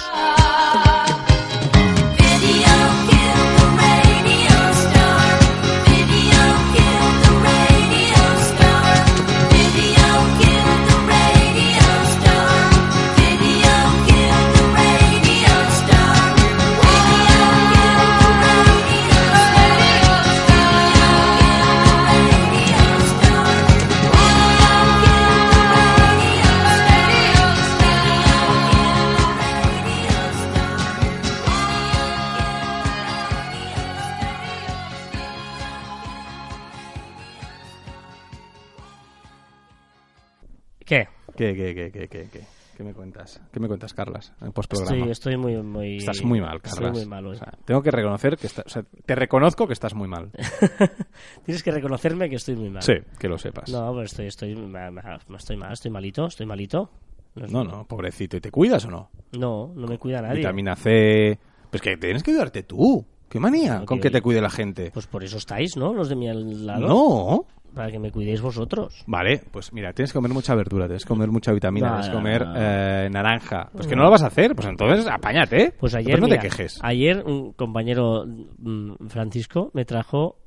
¿Qué? 41.40 41.56
¿Qué, 41.56 41.74
qué, 41.74 41.90
qué, 41.92 41.92
qué, 41.92 42.08
qué, 42.10 42.30
qué? 42.30 42.42
¿Qué 42.76 42.84
me 42.84 42.94
cuentas? 42.94 43.42
¿Qué 43.54 43.60
me 43.62 43.68
cuentas, 43.70 43.94
Carlas? 43.94 44.34
En 44.42 44.52
postprograma. 44.52 44.96
Estoy, 44.98 45.12
estoy 45.12 45.38
muy, 45.38 45.56
muy... 45.64 45.98
Estás 45.98 46.22
muy 46.22 46.42
mal, 46.42 46.62
Carlas. 46.62 46.92
Estoy 46.92 46.92
muy 46.92 47.06
mal 47.06 47.26
hoy. 47.28 47.36
O 47.36 47.40
sea, 47.40 47.54
tengo 47.64 47.82
que 47.82 47.92
reconocer 47.92 48.36
que 48.36 48.48
está- 48.48 48.64
o 48.66 48.70
sea, 48.70 48.84
te 49.06 49.16
reconozco 49.16 49.66
que 49.68 49.72
estás 49.72 49.94
muy 49.94 50.10
mal. 50.10 50.32
Tienes 51.46 51.64
que 51.64 51.72
reconocerme 51.72 52.30
que 52.30 52.36
estoy 52.36 52.58
muy 52.58 52.70
mal. 52.70 52.82
Sí, 52.84 52.94
que 53.18 53.28
lo 53.30 53.38
sepas. 53.38 53.70
No, 53.72 53.90
pero 53.92 54.04
estoy, 54.04 54.28
estoy, 54.28 54.52
estoy 54.52 55.58
mal, 55.58 55.72
estoy 55.72 55.92
malito, 55.92 56.26
estoy 56.28 56.46
malito. 56.46 56.90
no, 57.36 57.64
no, 57.64 57.86
pobrecito. 57.86 58.36
¿Y 58.36 58.42
te 58.42 58.52
cuidas 58.52 58.84
o 58.86 58.92
no? 58.92 59.10
No, 59.38 59.72
no 59.76 59.88
me 59.88 59.98
cuida 59.98 60.22
nadie. 60.22 60.40
Vitamina 60.40 60.76
C. 60.76 61.40
Pues 61.70 61.82
que 61.82 61.96
tienes 61.96 62.22
que 62.24 62.32
cuidarte 62.32 62.64
tú. 62.64 63.06
¿Qué 63.30 63.40
manía 63.40 63.80
No, 63.80 63.86
con 63.86 64.00
que 64.02 64.10
te 64.10 64.22
cuide 64.22 64.42
la 64.42 64.50
gente? 64.50 64.90
Pues 64.92 65.06
por 65.06 65.24
eso 65.24 65.38
estáis, 65.38 65.78
¿no? 65.78 65.94
Los 65.94 66.10
de 66.10 66.16
mi 66.16 66.28
lado. 66.66 66.88
No. 66.88 67.46
Para 67.74 67.92
que 67.92 68.00
me 68.00 68.12
cuidéis 68.12 68.42
vosotros. 68.42 69.04
Vale, 69.08 69.42
pues 69.52 69.72
mira, 69.74 69.94
tienes 69.94 70.12
que 70.12 70.18
comer 70.18 70.32
mucha 70.34 70.56
verdura, 70.56 70.86
tienes 70.86 71.04
que 71.04 71.10
comer 71.10 71.30
mucha 71.30 71.52
vitamina, 71.52 71.90
tienes 71.90 72.08
que 72.08 72.14
comer 72.14 72.46
eh, 72.56 73.10
naranja. 73.12 73.70
Pues 73.72 73.88
que 73.88 73.96
no 73.96 74.04
lo 74.04 74.12
vas 74.12 74.24
a 74.24 74.28
hacer, 74.28 74.56
pues 74.56 74.68
entonces 74.68 75.08
apáñate. 75.08 75.74
Pues 75.80 75.96
ayer, 75.96 76.20
no 76.20 76.28
mira, 76.28 76.40
te 76.40 76.48
quejes. 76.50 76.80
ayer 76.82 77.24
un 77.26 77.54
compañero 77.54 78.26
mm, 78.26 79.08
Francisco 79.08 79.72
me 79.74 79.86
trajo 79.86 80.38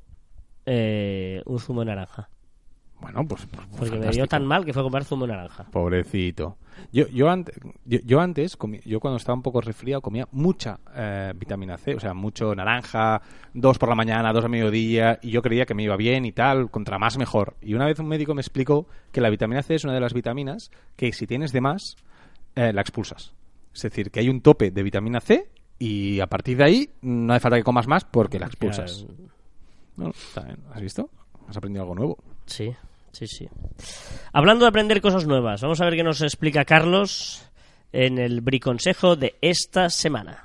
eh, 0.65 1.41
un 1.45 1.59
zumo 1.59 1.81
de 1.81 1.87
naranja. 1.87 2.29
Bueno, 3.03 3.27
pues, 3.27 3.45
pues, 3.45 3.67
Porque 3.77 3.97
me 3.99 4.09
dio 4.09 4.25
tan 4.27 4.45
mal 4.45 4.65
que 4.65 4.73
fue 4.73 4.81
a 4.81 4.83
comprar 4.83 5.03
zumo 5.03 5.27
de 5.27 5.33
naranja. 5.33 5.65
Pobrecito. 5.65 6.57
Yo, 6.91 7.07
yo, 7.09 7.29
antes, 7.29 7.55
yo, 7.85 7.99
yo 8.03 8.19
antes, 8.19 8.57
comí- 8.57 8.81
yo 8.83 8.99
cuando 8.99 9.17
estaba 9.17 9.35
un 9.35 9.43
poco 9.43 9.61
resfriado, 9.61 10.01
comía 10.01 10.27
mucha 10.31 10.79
eh, 10.95 11.31
vitamina 11.35 11.77
C, 11.77 11.93
o 11.95 11.99
sea, 11.99 12.13
mucho 12.15 12.55
naranja, 12.55 13.21
dos 13.53 13.77
por 13.77 13.89
la 13.89 13.95
mañana, 13.95 14.33
dos 14.33 14.45
a 14.45 14.47
mediodía, 14.47 15.19
y 15.21 15.29
yo 15.29 15.41
creía 15.43 15.65
que 15.65 15.75
me 15.75 15.83
iba 15.83 15.95
bien 15.97 16.25
y 16.25 16.31
tal, 16.31 16.71
contra 16.71 16.97
más 16.97 17.17
mejor. 17.17 17.55
Y 17.61 17.73
una 17.75 17.85
vez 17.85 17.99
un 17.99 18.07
médico 18.07 18.33
me 18.33 18.41
explicó 18.41 18.87
que 19.11 19.21
la 19.21 19.29
vitamina 19.29 19.61
C 19.61 19.75
es 19.75 19.83
una 19.83 19.93
de 19.93 19.99
las 19.99 20.13
vitaminas 20.13 20.71
que 20.95 21.11
si 21.13 21.27
tienes 21.27 21.51
de 21.51 21.61
más, 21.61 21.97
eh, 22.55 22.73
la 22.73 22.81
expulsas. 22.81 23.33
Es 23.73 23.81
decir, 23.83 24.09
que 24.11 24.19
hay 24.21 24.29
un 24.29 24.41
tope 24.41 24.71
de 24.71 24.81
vitamina 24.83 25.19
C 25.19 25.49
y 25.77 26.19
a 26.21 26.27
partir 26.27 26.57
de 26.57 26.63
ahí 26.63 26.89
no 27.01 27.33
hace 27.33 27.41
falta 27.41 27.57
que 27.57 27.63
comas 27.63 27.87
más 27.87 28.05
porque 28.05 28.39
la 28.39 28.47
expulsas. 28.47 29.05
Está 30.09 30.41
bien. 30.43 30.57
¿Has 30.73 30.81
visto? 30.81 31.09
Has 31.47 31.57
aprendido 31.57 31.83
algo 31.83 31.95
nuevo. 31.95 32.17
Sí, 32.45 32.73
sí, 33.13 33.27
sí. 33.27 33.47
Hablando 34.33 34.65
de 34.65 34.69
aprender 34.69 34.99
cosas 35.01 35.25
nuevas, 35.25 35.61
vamos 35.61 35.79
a 35.79 35.85
ver 35.85 35.95
qué 35.95 36.03
nos 36.03 36.21
explica 36.21 36.65
Carlos 36.65 37.49
en 37.93 38.17
el 38.17 38.41
briconsejo 38.41 39.15
de 39.15 39.35
esta 39.41 39.89
semana. 39.89 40.43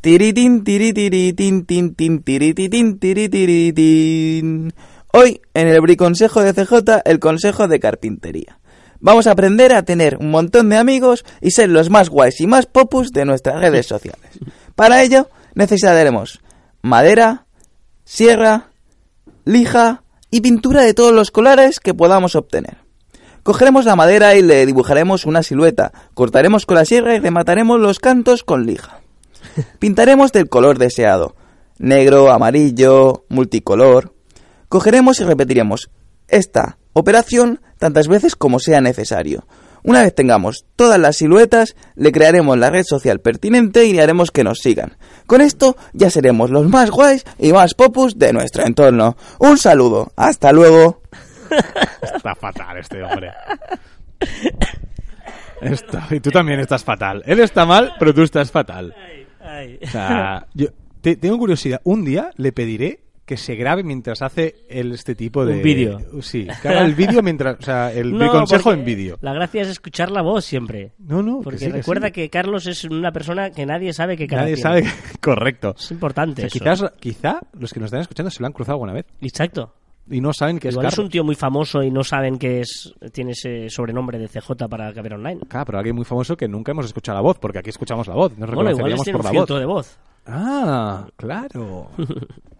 Tiritín, 0.00 0.64
tiritiritín. 0.64 1.52
Hoy, 5.12 5.42
en 5.52 5.68
el 5.68 5.80
briconsejo 5.82 6.42
de 6.42 6.54
CJ, 6.54 7.02
el 7.04 7.18
consejo 7.18 7.68
de 7.68 7.80
carpintería. 7.80 8.58
Vamos 9.00 9.26
a 9.26 9.32
aprender 9.32 9.74
a 9.74 9.82
tener 9.82 10.16
un 10.16 10.30
montón 10.30 10.70
de 10.70 10.78
amigos 10.78 11.26
y 11.42 11.50
ser 11.50 11.68
los 11.68 11.90
más 11.90 12.08
guays 12.08 12.40
y 12.40 12.46
más 12.46 12.64
popus 12.66 13.10
de 13.10 13.26
nuestras 13.26 13.60
redes 13.60 13.86
sociales. 13.86 14.38
Para 14.74 15.02
ello, 15.02 15.28
necesitaremos 15.54 16.40
madera, 16.80 17.44
sierra, 18.04 18.69
lija 19.44 20.02
y 20.30 20.40
pintura 20.40 20.82
de 20.82 20.94
todos 20.94 21.12
los 21.12 21.30
colores 21.30 21.80
que 21.80 21.94
podamos 21.94 22.34
obtener. 22.36 22.78
Cogeremos 23.42 23.86
la 23.86 23.96
madera 23.96 24.34
y 24.34 24.42
le 24.42 24.66
dibujaremos 24.66 25.24
una 25.24 25.42
silueta, 25.42 25.92
cortaremos 26.14 26.66
con 26.66 26.76
la 26.76 26.84
sierra 26.84 27.14
y 27.14 27.20
remataremos 27.20 27.80
los 27.80 27.98
cantos 27.98 28.44
con 28.44 28.66
lija. 28.66 29.00
Pintaremos 29.78 30.32
del 30.32 30.48
color 30.48 30.78
deseado, 30.78 31.34
negro, 31.78 32.30
amarillo, 32.30 33.24
multicolor. 33.28 34.14
Cogeremos 34.68 35.20
y 35.20 35.24
repetiremos 35.24 35.90
esta 36.28 36.78
operación 36.92 37.60
tantas 37.78 38.08
veces 38.08 38.36
como 38.36 38.58
sea 38.60 38.80
necesario. 38.80 39.46
Una 39.82 40.02
vez 40.02 40.14
tengamos 40.14 40.64
todas 40.76 40.98
las 40.98 41.16
siluetas, 41.16 41.74
le 41.96 42.12
crearemos 42.12 42.58
la 42.58 42.70
red 42.70 42.84
social 42.84 43.20
pertinente 43.20 43.86
y 43.86 43.98
haremos 43.98 44.30
que 44.30 44.44
nos 44.44 44.58
sigan. 44.58 44.96
Con 45.26 45.40
esto 45.40 45.76
ya 45.92 46.10
seremos 46.10 46.50
los 46.50 46.68
más 46.68 46.90
guays 46.90 47.24
y 47.38 47.52
más 47.52 47.74
popus 47.74 48.18
de 48.18 48.32
nuestro 48.32 48.64
entorno. 48.66 49.16
Un 49.38 49.56
saludo, 49.58 50.12
hasta 50.16 50.52
luego. 50.52 51.02
Está 52.02 52.34
fatal 52.34 52.78
este 52.78 53.02
hombre. 53.02 53.30
Está- 55.60 56.06
y 56.10 56.20
tú 56.20 56.30
también 56.30 56.60
estás 56.60 56.84
fatal. 56.84 57.22
Él 57.26 57.40
está 57.40 57.66
mal, 57.66 57.92
pero 57.98 58.14
tú 58.14 58.22
estás 58.22 58.50
fatal. 58.50 58.94
O 59.82 59.86
sea, 59.86 60.46
yo 60.54 60.68
te- 61.00 61.16
tengo 61.16 61.38
curiosidad. 61.38 61.80
Un 61.84 62.04
día 62.04 62.30
le 62.36 62.52
pediré 62.52 63.00
que 63.30 63.36
se 63.36 63.54
grabe 63.54 63.84
mientras 63.84 64.22
hace 64.22 64.64
el, 64.68 64.90
este 64.90 65.14
tipo 65.14 65.44
de... 65.46 65.54
Un 65.58 65.62
vídeo. 65.62 66.00
Sí, 66.20 66.48
que 66.60 66.68
haga 66.68 66.84
el 66.84 66.96
vídeo 66.96 67.22
mientras... 67.22 67.60
O 67.60 67.62
sea, 67.62 67.92
el 67.92 68.10
No, 68.18 68.28
consejo 68.32 68.72
en 68.72 68.84
vídeo. 68.84 69.18
La 69.20 69.32
gracia 69.32 69.62
es 69.62 69.68
escuchar 69.68 70.10
la 70.10 70.20
voz 70.20 70.44
siempre. 70.44 70.94
No, 70.98 71.22
no, 71.22 71.38
que 71.38 71.44
Porque 71.44 71.58
sí, 71.60 71.66
que 71.66 71.72
recuerda 71.74 72.08
sí. 72.08 72.12
que 72.14 72.28
Carlos 72.28 72.66
es 72.66 72.82
una 72.82 73.12
persona 73.12 73.50
que 73.50 73.64
nadie 73.66 73.92
sabe 73.92 74.16
que 74.16 74.26
Nadie 74.26 74.54
tiene. 74.56 74.60
sabe... 74.60 74.84
Correcto. 75.20 75.76
Es 75.78 75.92
importante 75.92 76.44
O 76.44 76.48
sea, 76.50 76.72
eso. 76.72 76.88
quizás, 76.88 76.92
quizá 76.98 77.40
los 77.52 77.72
que 77.72 77.78
nos 77.78 77.86
están 77.86 78.00
escuchando 78.00 78.30
se 78.32 78.40
lo 78.40 78.46
han 78.48 78.52
cruzado 78.52 78.74
alguna 78.74 78.94
vez 78.94 79.06
Exacto. 79.20 79.74
y 80.10 80.20
no 80.20 80.32
saben 80.32 80.58
que 80.58 80.66
es 80.70 80.74
Igual 80.74 80.86
es 80.86 80.90
Carlos. 80.94 81.04
un 81.04 81.10
tío 81.12 81.22
muy 81.22 81.36
famoso 81.36 81.84
y 81.84 81.92
no 81.92 82.02
saben 82.02 82.36
que 82.36 82.62
es 82.62 82.92
tiene 83.12 83.30
ese 83.30 83.70
sobrenombre 83.70 84.18
de 84.18 84.26
CJ 84.26 84.66
para 84.68 84.92
caber 84.92 85.14
online. 85.14 85.42
Claro, 85.48 85.66
pero 85.66 85.78
alguien 85.78 85.94
muy 85.94 86.04
famoso 86.04 86.36
que 86.36 86.48
nunca 86.48 86.72
hemos 86.72 86.86
escuchado 86.86 87.14
la 87.18 87.22
voz, 87.22 87.38
porque 87.38 87.60
aquí 87.60 87.70
escuchamos 87.70 88.08
la 88.08 88.14
voz. 88.14 88.36
Nos 88.36 88.50
Bueno, 88.50 88.72
igual 88.72 88.92
es 88.94 88.98
por 89.04 89.20
un 89.20 89.24
la 89.24 89.30
voz. 89.40 89.48
de 89.60 89.66
voz. 89.66 89.98
Ah, 90.26 91.06
claro. 91.16 91.90